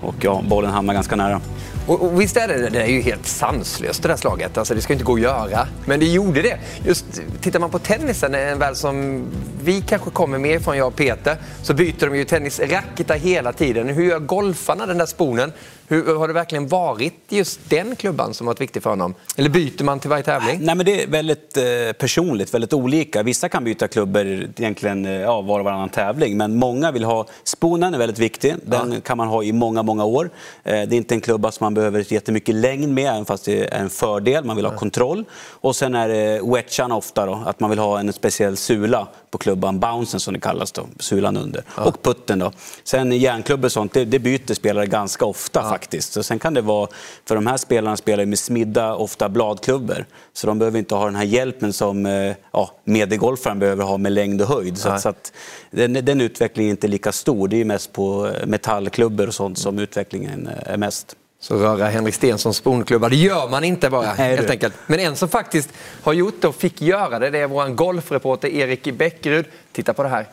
[0.00, 1.40] Och ja, bollen hamnar ganska nära.
[1.86, 4.58] Och, och visst är det, det är ju helt sanslöst det där slaget.
[4.58, 5.68] Alltså det ska inte gå att göra.
[5.86, 6.58] Men det gjorde det.
[6.84, 7.04] Just
[7.40, 9.24] tittar man på tennisen, eh, en värld som
[9.64, 13.88] vi kanske kommer mer ifrån, jag och Peter, så byter de ju tennisracketar hela tiden.
[13.88, 15.52] Hur gör golfarna den där sponen?
[15.90, 19.14] Hur, har det verkligen varit just den klubban som varit viktig för honom?
[19.36, 20.58] Eller byter man till varje tävling?
[20.60, 21.64] Nej, men det är väldigt eh,
[21.98, 23.22] personligt, väldigt olika.
[23.22, 27.26] Vissa kan byta klubbor egentligen eh, ja, var och varannan tävling, men många vill ha...
[27.44, 28.54] Sponen är väldigt viktig.
[28.62, 29.00] Den ja.
[29.00, 30.30] kan man ha i många, många år.
[30.64, 33.74] Eh, det är inte en klubba som man behöver jättemycket längd med, även fast det
[33.74, 34.44] är en fördel.
[34.44, 34.78] Man vill ha ja.
[34.78, 35.24] kontroll.
[35.50, 39.38] Och sen är det wedgan ofta, då, att man vill ha en speciell sula på
[39.38, 41.62] klubban, bouncen som det kallas, då, sulan under.
[41.74, 42.38] Och putten.
[42.38, 42.52] Då.
[42.84, 46.12] Sen järnklubbor och sånt, det, det byter spelare ganska ofta faktiskt.
[46.12, 46.88] Så sen kan det vara,
[47.24, 50.06] för de här spelarna spelar med smidda, ofta bladklubbor.
[50.32, 54.12] Så de behöver inte ha den här hjälpen som eh, ja, mediegolfaren behöver ha med
[54.12, 54.78] längd och höjd.
[54.78, 55.32] Så, att, så att
[55.70, 57.48] den, den, utvecklingen är inte lika stor.
[57.48, 61.16] Det är mest på eh, metallklubbor och sånt som utvecklingen eh, är mest.
[61.40, 64.74] Så röra Henrik Stenssons sponklubba, det gör man inte bara Nej, helt enkelt.
[64.86, 65.70] Men en som faktiskt
[66.02, 69.46] har gjort det och fick göra det, det är vår golfreporter Erik Bäckerud.
[69.72, 70.26] Titta på det här.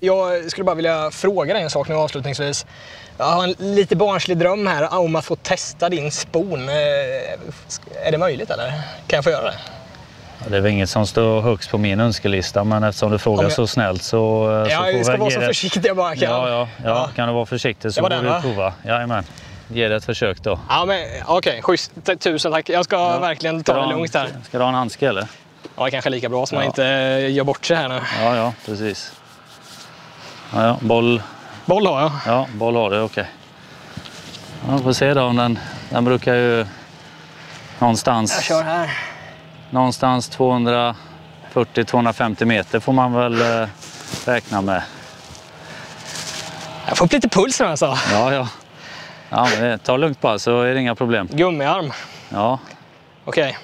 [0.00, 2.66] Jag skulle bara vilja fråga dig en sak nu avslutningsvis.
[3.18, 6.68] Jag har en lite barnslig dröm här om att få testa din spon.
[6.68, 6.74] Eh,
[8.06, 8.68] är det möjligt eller?
[9.06, 9.58] Kan jag få göra det?
[10.48, 13.52] Det är väl inget som står högst på min önskelista, men eftersom du frågar jag...
[13.52, 14.16] så snällt så...
[14.70, 16.22] Ja, så jag ska vara så försiktig jag bara kan.
[16.22, 17.10] Ja, ja, ja, ja.
[17.16, 18.40] kan du vara försiktig så får du va?
[18.42, 18.72] prova.
[18.84, 19.24] Jajamän.
[19.72, 20.60] Ge det ett försök då.
[20.68, 21.50] Ja, men okej.
[21.50, 21.92] Okay, schysst.
[22.20, 22.68] Tusen tack.
[22.68, 23.18] Jag ska ja.
[23.18, 24.28] verkligen ta det lugnt här.
[24.44, 25.28] Ska du ha en handske eller?
[25.76, 26.82] Ja, kanske lika bra så man inte
[27.30, 28.00] gör bort sig här nu.
[28.20, 29.12] Ja, ja, precis.
[30.54, 30.78] Ja, ja.
[30.80, 31.22] Boll.
[31.64, 32.12] Boll har jag.
[32.26, 33.00] Ja, boll har du.
[33.00, 33.22] Okej.
[33.22, 33.32] Okay.
[34.68, 35.58] Ja, får se då om den...
[35.90, 36.66] Den brukar ju
[37.78, 38.34] någonstans...
[38.34, 38.98] Jag kör här.
[39.70, 43.68] Någonstans 240-250 meter får man väl eh,
[44.24, 44.82] räkna med.
[46.88, 47.98] Jag får upp lite puls nu alltså.
[48.12, 48.48] Ja, ja.
[49.30, 51.28] Ja, ta lugnt bara så är det inga problem.
[51.32, 51.92] Gummiarm.
[52.28, 52.58] Ja.
[53.24, 53.42] Okej.
[53.42, 53.54] Okay.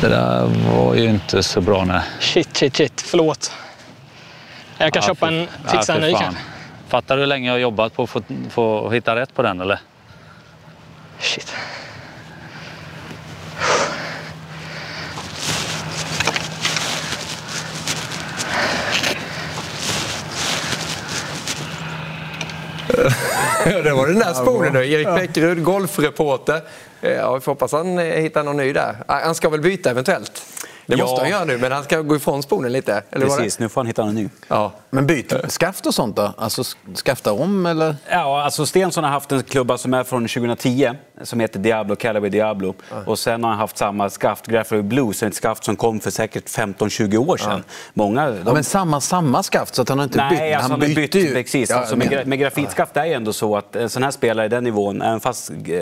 [0.00, 2.02] Det där var ju inte så bra nej.
[2.20, 3.00] Shit, shit, shit.
[3.00, 3.52] Förlåt.
[4.78, 6.42] Jag kan ja, köpa en, fixa ja, en ny kanske.
[6.88, 9.60] Fattar du hur länge jag har jobbat på att få, få hitta rätt på den
[9.60, 9.78] eller?
[11.28, 11.52] Shit.
[23.64, 24.90] Det var den där sponen nu.
[24.92, 26.60] Erik Bäckerud, golfreporter.
[27.02, 28.96] Eh, Ja, vi får hoppas han eh, hittar någon ny där.
[29.06, 30.42] Ah, Han ska väl byta eventuellt?
[30.88, 31.04] Det Ja.
[31.04, 33.02] måste han göra nu, men han ska gå ifrån sponen lite.
[33.10, 34.28] Eller Precis, nu får han hitta en ny.
[34.48, 34.72] Ja.
[34.90, 36.34] Men byter skaft och sånt då?
[36.38, 36.62] Alltså
[37.04, 37.96] skafta om eller?
[38.10, 40.90] Ja, alltså Stensson har haft en klubba som är från 2010
[41.22, 42.74] som heter Diablo, Callaway Diablo.
[43.06, 46.44] Och sen har han haft samma skaft, Graffley Blues, ett skaft som kom för säkert
[46.48, 47.64] 15-20 år sedan.
[47.94, 48.42] Många, de...
[48.46, 50.38] Ja, men samma, samma skaft så att han har inte bytt?
[50.38, 51.32] Nej, alltså han, bytte bytte ju.
[51.34, 51.70] precis.
[51.70, 54.46] Ja, alltså, jag med, med grafitskaft är ju ändå så att en sån här spelare
[54.46, 55.76] i den nivån, även fast eh,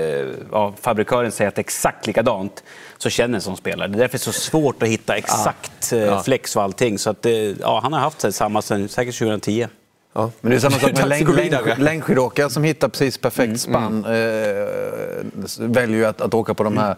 [0.53, 2.63] ja, fabrikören säger att det är exakt likadant,
[2.99, 3.89] så känner sån spelare.
[3.89, 6.23] Det är därför så svårt att hitta exakt eh, Ja.
[6.23, 6.99] flex och allting.
[6.99, 9.69] Så att, eh, ja, han har haft här samma sedan säkert 2010.
[10.13, 10.31] Ja.
[10.41, 11.09] Men det är samma sak med
[11.69, 14.05] längd, längdskidåkare som hittar precis perfekt spann.
[14.05, 14.11] Eh,
[15.59, 16.97] väljer ju att, att åka på de här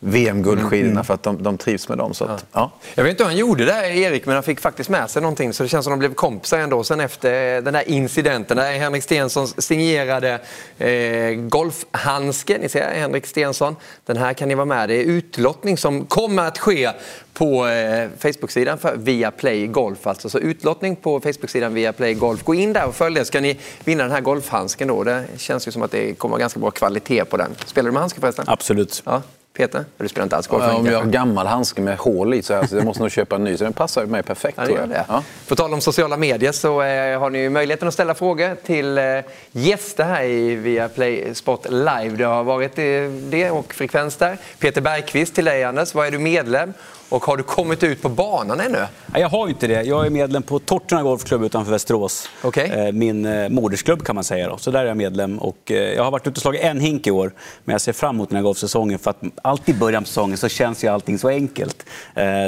[0.00, 2.14] VM-guldskidorna för att de, de trivs med dem.
[2.14, 2.72] Så att, ja.
[2.94, 5.52] Jag vet inte hur han gjorde det, Erik, men han fick faktiskt med sig någonting.
[5.52, 6.84] Så det känns som de blev kompisar ändå.
[6.84, 10.40] Sen efter den där incidenten, där Henrik Stensson signerade
[10.78, 12.60] eh, golfhandsken.
[12.60, 13.76] Ni ser Henrik Stensson.
[14.06, 14.88] Den här kan ni vara med.
[14.88, 16.90] Det är utlottning som kommer att ske
[17.34, 20.06] på eh, Facebook-sidan för Viaplay Golf.
[20.06, 20.30] Alltså.
[20.30, 22.44] Så utlottning på Facebook-sidan Viaplay Golf.
[22.44, 24.88] Gå in där och följ det ska ni vinna den här golfhandsken.
[24.88, 25.04] Då.
[25.04, 27.54] Det känns ju som att det kommer vara ganska bra kvalitet på den.
[27.66, 28.44] Spelar du med handske förresten?
[28.48, 29.02] Absolut.
[29.06, 29.22] Ja.
[29.58, 29.84] Peter?
[29.96, 30.64] Du spelar inte alls golf?
[30.74, 33.36] Om jag har gammal handske med hål i så här, så jag måste nog köpa
[33.36, 33.56] en ny.
[33.56, 34.88] Så den passar mig perfekt Ja, tror jag.
[34.88, 35.04] det.
[35.08, 35.22] Ja.
[35.48, 39.04] På tal om sociala medier så eh, har ni möjligheten att ställa frågor till eh,
[39.52, 42.10] gäster här i Viaplay Sport Live.
[42.16, 42.84] Det har varit eh,
[43.30, 44.38] det och frekvens där.
[44.58, 46.72] Peter Bergqvist till dig Anders, vad är du medlem?
[47.08, 48.78] Och har du kommit ut på banan ännu?
[49.06, 49.82] Nej, Jag har inte det.
[49.82, 52.28] Jag är medlem på Tortorna Golfklubb utanför Västerås.
[52.56, 54.48] Eh, Min eh, modersklubb kan man säga.
[54.48, 54.56] Då.
[54.58, 55.38] Så där är jag medlem.
[55.38, 57.32] Och, eh, jag har varit ute och slagit en hink i år,
[57.64, 58.98] men jag ser fram emot den här golfsäsongen.
[58.98, 61.84] För att alltid i början på säsongen så känns ju allting så enkelt.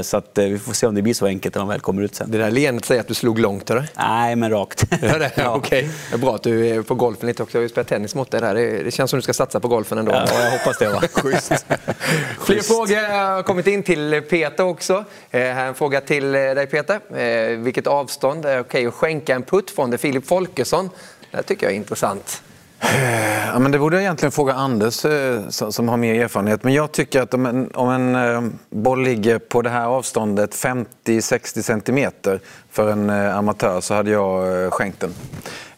[0.02, 2.14] Så att, vi får se om det blir så enkelt när de väl kommer ut
[2.14, 2.30] sen.
[2.30, 3.88] Det där leendet säger att du slog långt, eller?
[3.96, 4.84] Nej, men rakt.
[5.02, 5.54] Ja, det, ja.
[5.54, 7.56] Okej, det är bra att du är på golfen lite också.
[7.56, 8.54] Jag har ju spelat tennis mot dig där.
[8.54, 10.12] Det, känns som du ska satsa på golfen ändå.
[10.12, 10.88] Ja, jag hoppas det.
[10.88, 11.00] Va?
[11.12, 11.66] Schysst.
[12.40, 15.04] Fler frågor har kommit in till Peter också.
[15.30, 17.00] Eh, här är en fråga till eh, dig Peter.
[17.18, 19.90] Eh, vilket avstånd är okej att skänka en putt från?
[19.90, 20.90] Det är Filip Folkesson.
[21.30, 22.42] Det här tycker jag är intressant.
[22.80, 26.64] Eh, ja, men det borde jag egentligen fråga Anders eh, som har mer erfarenhet.
[26.64, 31.62] Men jag tycker att om en, om en boll ligger på det här avståndet 50-60
[31.62, 32.40] centimeter
[32.70, 35.14] för en amatör så hade jag skänkt den.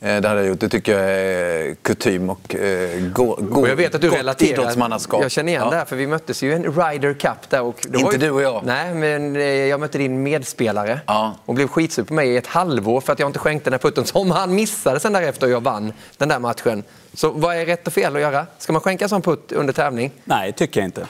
[0.04, 0.60] Eh, Det hade jag gjort.
[0.60, 4.18] Det tycker jag är kutym och eh, go, go, Och jag vet att du gott
[4.18, 4.50] relaterar.
[4.50, 5.22] idrottsmannaskap.
[5.22, 5.70] Jag känner igen Ja.
[5.70, 7.62] det här för vi möttes ju i en Ryder Cup där.
[7.62, 8.62] Och Inte ju, du och jag.
[8.64, 11.00] Nej, men eh, jag mötte din medspelare
[11.44, 13.78] och blev skitsur på mig i ett halvår för att jag inte skänkte den här
[13.90, 16.82] putten som han missade sen därefter och jag vann den där matchen.
[17.14, 18.46] Så vad är rätt och fel att göra?
[18.58, 20.10] Ska man skänka en sån putt under tävling?
[20.24, 21.06] Nej, det tycker jag inte.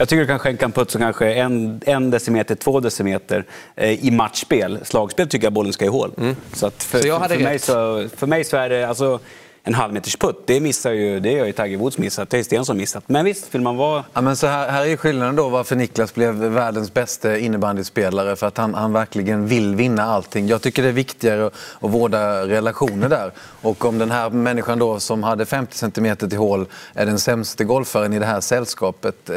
[0.00, 3.44] Jag tycker du kan skänka en putt som kanske är en, en decimeter, två decimeter
[3.76, 4.78] eh, i matchspel.
[4.82, 6.34] Slagspel tycker jag bollen ska i hål.
[6.52, 7.64] Så, att för, Så jag hade för, mig rätt.
[7.64, 9.20] så, för mig så är det alltså,
[9.62, 10.42] en halvmeters putt.
[10.46, 12.30] Det missar ju, det har ju Tiger Woods missat.
[12.30, 13.04] Det är Stensson missat.
[13.06, 14.04] Men visst, vill man vara...
[14.12, 18.36] Ja, men så här, här är ju skillnaden då varför Niklas blev världens bästa innebandyspelare.
[18.36, 20.48] För att han, han verkligen vill vinna allting.
[20.48, 23.32] Jag tycker det är viktigare att, att vårda relationer där.
[23.62, 27.64] Och om den här människan då som hade 50 cm till hål är den sämste
[27.64, 29.36] golfaren i det här sällskapet eh,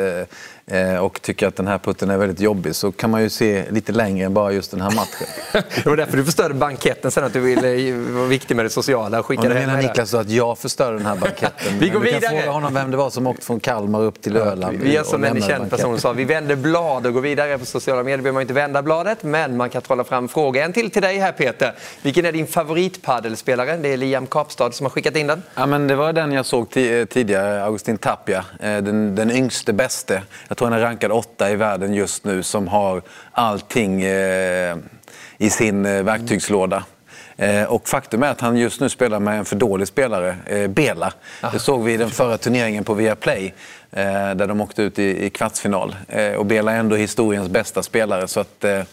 [1.01, 3.91] och tycker att den här putten är väldigt jobbig så kan man ju se lite
[3.91, 5.27] längre än bara just den här matchen.
[5.83, 9.17] Det var därför du förstörde banketten sen, att du ville vara viktig med det sociala
[9.19, 11.79] och Och skickade nu hem menar Niklas så att jag förstörde den här banketten.
[11.79, 12.37] Vi går Men du kan vidare.
[12.39, 14.77] fråga honom vem det var som åkte från Kalmar upp till Öland.
[14.81, 17.57] Vi och som en känd person sa, vi vänder blad och går vidare.
[17.57, 20.61] På sociala medier behöver man inte vända bladet, men man kan trolla fram frågor.
[20.61, 21.73] En till till dig här Peter.
[22.01, 23.77] Vilken är din favoritpaddelspelare?
[23.77, 25.43] Det är Liam Kapstad som har skickat in den.
[25.55, 28.45] Ja, men det var den jag såg ti- eh, tidigare, Augustin Tapia.
[28.59, 30.21] Eh, Den, den yngste bäste.
[30.53, 33.01] Jag tror han är rankad åtta i världen just nu som har
[33.31, 34.77] allting eh,
[35.37, 36.83] i sin eh, verktygslåda.
[37.37, 40.67] Eh, Och faktum är att han just nu spelar med en för dålig spelare, eh,
[40.67, 41.13] Bela.
[41.51, 43.53] Det såg vi i den förra turneringen på Viaplay
[43.91, 44.03] eh,
[44.35, 45.95] där de åkte ut i, kvartsfinal.
[46.37, 48.27] Och Bela är ändå historiens bästa spelare.
[48.27, 48.85] Så att, det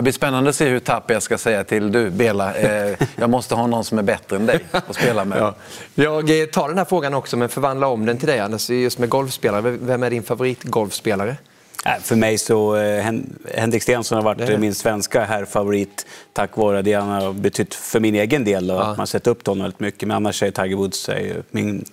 [0.00, 2.52] blir spännande att se hur Tapia ska säga till du, Bela,
[3.16, 5.38] jag måste ha någon som är bättre än dig att spela med.
[5.38, 5.54] Ja.
[5.94, 8.70] Jag tar den här frågan också, men förvandla om den till dig Anders.
[8.70, 9.60] Just med golfspelare.
[9.80, 11.36] Vem är din favoritgolfspelare?
[11.86, 16.56] Nej, För mig så eh, Hen- Henrik Stenson har varit Det min svenska herrfavorit tack
[16.56, 18.70] vare det han har betytt för min egen del.
[18.70, 20.08] Och Att man sett upp till honom väldigt mycket.
[20.08, 21.84] Men annars är Tiger Woods är min,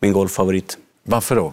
[0.00, 0.78] min golffavorit.
[1.02, 1.52] Varför då?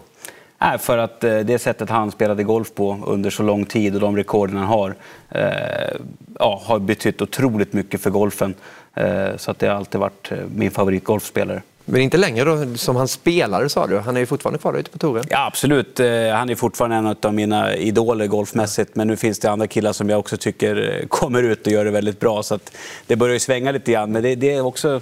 [0.61, 4.01] Nej, för att eh, det sättet han spelade golf på under så lång tid och
[4.01, 4.95] de rekorden han har
[5.29, 5.97] eh,
[6.39, 8.53] ja, har betytt otroligt mycket för golfen.
[8.95, 11.61] Eh, så att det har alltid varit eh, min favoritgolfspelare.
[11.85, 13.97] Men inte längre då som han spelare sa du?
[13.99, 15.23] Han är ju fortfarande kvar ute på touren.
[15.29, 15.99] Ja, absolut.
[15.99, 18.95] Eh, Han är fortfarande en av mina idoler golfmässigt.
[18.95, 21.85] Men nu finns det andra killar som jag också tycker eh, kommer ut och gör
[21.85, 22.43] det väldigt bra.
[22.43, 22.59] Så
[23.07, 24.11] det börjar ju svänga lite grann.
[24.11, 25.01] Men det, det är också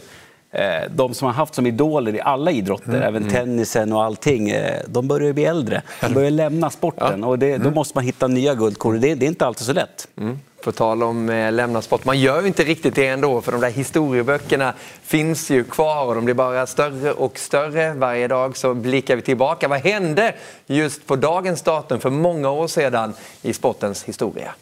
[0.51, 0.61] eh,
[0.95, 3.33] de som har haft som idoler i alla idrotter, Mm, även mm.
[3.33, 4.53] tennisen och allting,
[4.87, 5.81] de börjar ju bli äldre.
[6.01, 7.73] De börjar lämna sporten och det, då Mm.
[7.73, 9.01] måste man hitta nya guldkorn.
[9.01, 10.07] Det, det är inte alltid så lätt.
[10.17, 10.39] Mm.
[10.63, 13.61] På tal om eh, lämna sport, man gör ju inte riktigt det ändå för de
[13.61, 14.73] där historieböckerna
[15.03, 17.93] finns ju kvar och de blir bara större och större.
[17.93, 19.67] Varje dag så blickar vi tillbaka.
[19.67, 20.35] Vad hände
[20.67, 24.53] just på dagens datum för många år sedan i sportens historia?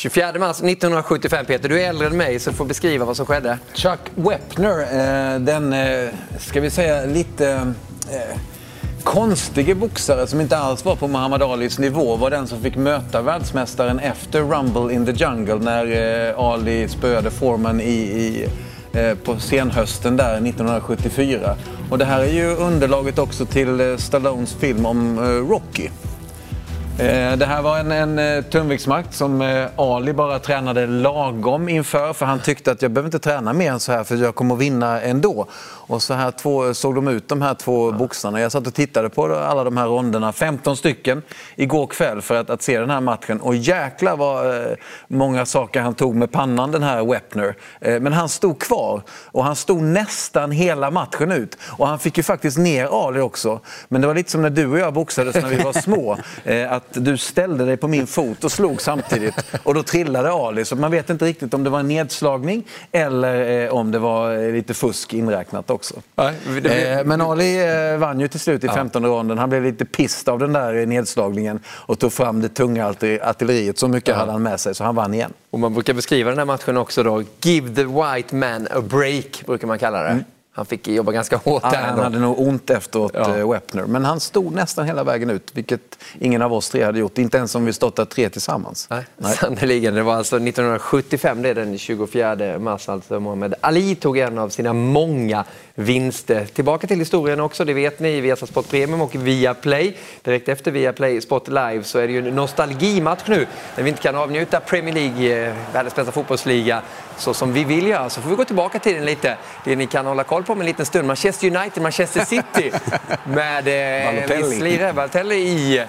[0.00, 1.68] 24 mars 1975, Peter.
[1.68, 3.58] Du är äldre än mig, så du får beskriva vad som skedde.
[3.74, 6.08] Chuck Wepner, eh, den, eh,
[6.38, 7.74] ska vi säga, lite
[8.10, 8.38] eh,
[9.04, 13.22] konstige boxare som inte alls var på Muhammad Alis nivå var den som fick möta
[13.22, 15.86] världsmästaren efter Rumble in the Jungle när
[16.28, 18.48] eh, Ali spöade Foreman i, i,
[18.92, 21.56] eh, på senhösten där 1974.
[21.90, 25.88] Och det här är ju underlaget också till eh, Stallones film om eh, Rocky.
[27.00, 32.12] Eh, Det här var en, en eh, tungviktsmatch som eh, Ali bara tränade lagom inför
[32.12, 34.54] för han tyckte att jag behöver inte träna mer än så här för jag kommer
[34.54, 35.46] att vinna ändå.
[35.62, 38.40] Och så här två, såg de ut de här två boxarna.
[38.40, 41.22] Jag satt och tittade på alla de här ronderna, 15 stycken,
[41.56, 43.40] igår kväll för att, att se den här matchen.
[43.40, 44.66] Och jäklar vad
[45.08, 47.54] många saker han tog med pannan den här Wepner.
[48.00, 51.58] Men han stod kvar och han stod nästan hela matchen ut.
[51.62, 53.60] Och han fick ju faktiskt ner Ali också.
[53.88, 56.16] Men det var lite som när du och jag boxades när vi var små.
[56.70, 59.34] Att du ställde dig på min fot och slog samtidigt.
[59.62, 60.64] Och då trillade Ali.
[60.64, 64.36] Så man vet inte riktigt om det var en nedslagning eller eh, om det var
[64.36, 65.94] eh, lite fusk inräknat också.
[66.98, 69.38] Eh, Men Ali eh, vann ju till slut i 15 ronden.
[69.38, 73.78] Han blev lite pissed av den där nedslagningen och tog fram det tunga artil- artilleriet.
[73.78, 75.32] Så mycket hade han med sig så han vann igen.
[75.50, 77.22] Och man brukar beskriva den här matchen också då.
[77.42, 80.24] Give the white man a break, brukar man kalla det.
[80.60, 82.02] Han fick jobba ganska hårt han ändå.
[82.02, 83.38] hade nog ont efteråt, Ja.
[83.38, 83.46] ja.
[83.52, 83.84] Wepner.
[83.86, 87.18] Men han stod nästan hela vägen ut, vilket ingen av oss tre hade gjort.
[87.18, 88.86] Inte ens om vi stått där tre tillsammans.
[88.90, 89.34] Nej.
[89.34, 89.94] Sannerligen.
[89.94, 92.88] Det var alltså 1975, det är den 24 mars.
[92.88, 95.44] Alltså Muhammad Ali tog en av sina många
[95.80, 96.44] vinster.
[96.44, 99.96] Tillbaka till historien också, det vet ni, Viasat Sport Premium och Viaplay.
[100.22, 103.46] Direkt efter Viaplay Sport Live så är det ju en nostalgimatch nu
[103.76, 106.82] när vi inte kan avnjuta Premier League, eh, världens bästa fotbollsliga,
[107.16, 108.10] så som vi vill göra.
[108.10, 109.36] Så får vi gå tillbaka till den lite.
[109.64, 111.06] Det ni kan hålla koll på med en liten stund.
[111.06, 112.72] Manchester United, Manchester City
[113.24, 114.48] med eh, en Balotelli.
[114.48, 115.80] viss lirare, Balotelli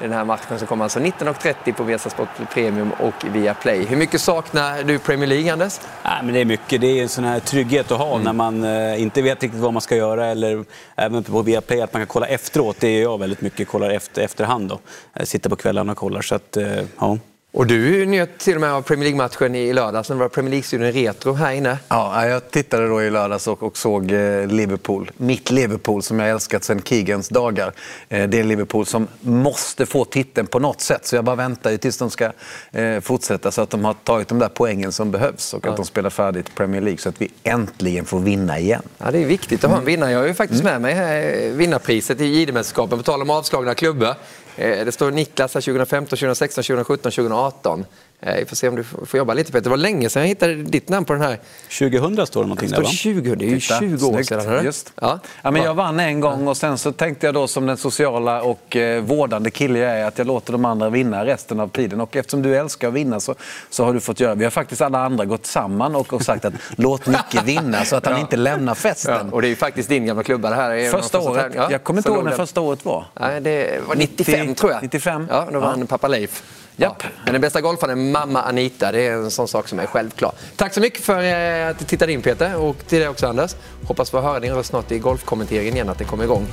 [0.00, 0.02] i.
[0.04, 3.84] Den här matchen som kommer alltså 19.30 på Viasat Sport Premium och via Play.
[3.84, 5.80] Hur mycket saknar du Premier League, Anders?
[6.04, 6.80] Nej, men det är mycket.
[6.80, 8.24] Det är en sån här trygghet att ha Mm.
[8.24, 10.26] när man eh, inte vet riktigt vad man ska göra.
[10.26, 10.64] Eller
[10.96, 12.76] även på Viaplay, att man kan kolla efteråt.
[12.80, 13.68] Det är jag väldigt mycket.
[13.68, 14.78] Kollar efter, efterhand då.
[15.12, 16.22] Jag sitter på kvällarna och kollar.
[16.22, 16.66] Så att, eh,
[17.00, 17.18] ja.
[17.52, 20.50] Och du njöt till och med av Premier League-matchen i lördags när det var Premier
[20.50, 21.78] League-studion Retro här inne.
[21.88, 25.10] Ja, jag tittade då i lördags och, och såg eh, Liverpool.
[25.16, 27.72] Mitt Liverpool som jag älskat sedan Keegans dagar.
[28.08, 31.06] Eh, det är Liverpool som måste få titeln på något sätt.
[31.06, 32.32] Så jag bara väntar ju tills de ska
[32.72, 35.70] eh, fortsätta så att de har tagit de där poängen som behövs och Ja.
[35.70, 38.82] att de spelar färdigt Premier League så att vi äntligen får vinna igen.
[38.98, 40.10] Ja, det är viktigt att ha en vinnare.
[40.10, 42.98] Jag har ju faktiskt med mig vinnarpriset i JD-mästerskapen.
[42.98, 44.14] På tal om avslagna klubbor.
[44.56, 47.84] Eh, det står Niklas här 2015, 2016, 2017, 2018.
[48.20, 49.64] Eh, Vi får se om du får jobba lite Peter.
[49.64, 51.38] Det var länge sedan jag hittade ditt namn på den här.
[51.78, 52.88] 2000 står det någonting där va?
[52.88, 54.64] 20, det är ju Titta, 20 år sedan.
[54.64, 54.92] Just.
[55.00, 55.18] Ja.
[55.42, 58.42] Ja, men jag vann en gång och sen så tänkte jag då som den sociala
[58.42, 62.00] och eh, vårdande kille jag är att jag låter de andra vinna resten av tiden.
[62.00, 63.34] Och eftersom du älskar att vinna så,
[63.70, 64.34] så har du fått göra.
[64.34, 67.96] Vi har faktiskt alla andra gått samman och, och sagt att låt Nicke vinna så
[67.96, 68.20] att han Ja.
[68.20, 69.32] inte lämnar Ja, festen.
[69.32, 70.70] och det är ju faktiskt din gamla klubba det här.
[70.70, 73.04] är Första året, jag kommer inte ihåg när första året var.
[73.20, 74.82] Nej, det var 95 tror jag.
[74.82, 75.26] 95?
[75.30, 76.42] Ja, då vann pappa Leif.
[76.78, 78.92] Japp, Men den bästa golfaren är mamma Anita.
[78.92, 80.32] Det är en sån sak som är självklar.
[80.56, 83.54] Tack så mycket för eh, att du tittade in Peter och till dig också Anders.
[83.84, 86.46] Hoppas få höra din röst snart i golfkommenteringen igen, att det kommer igång.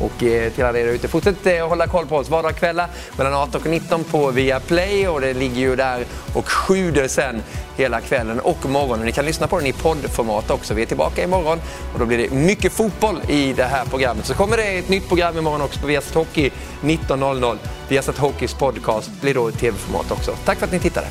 [0.00, 2.88] Och eh, till alla er ute, fortsätt eh, hålla koll på oss vardagskvällar
[3.18, 6.04] mellan 18 och 19 på Viaplay och det ligger ju där
[6.34, 7.42] och sjuder sen
[7.76, 9.06] hela kvällen och morgonen.
[9.06, 10.74] Ni kan lyssna på den i poddformat också.
[10.74, 11.60] Vi är tillbaka imorgon
[11.92, 14.26] och då blir det mycket fotboll i det här programmet.
[14.26, 16.50] Så kommer det ett nytt program imorgon också på Viasat Hockey
[16.80, 17.56] 19.00.
[17.88, 20.32] Viasat Hockeys podcast blir då i tv-format också.
[20.44, 21.06] Tack för att ni tittade.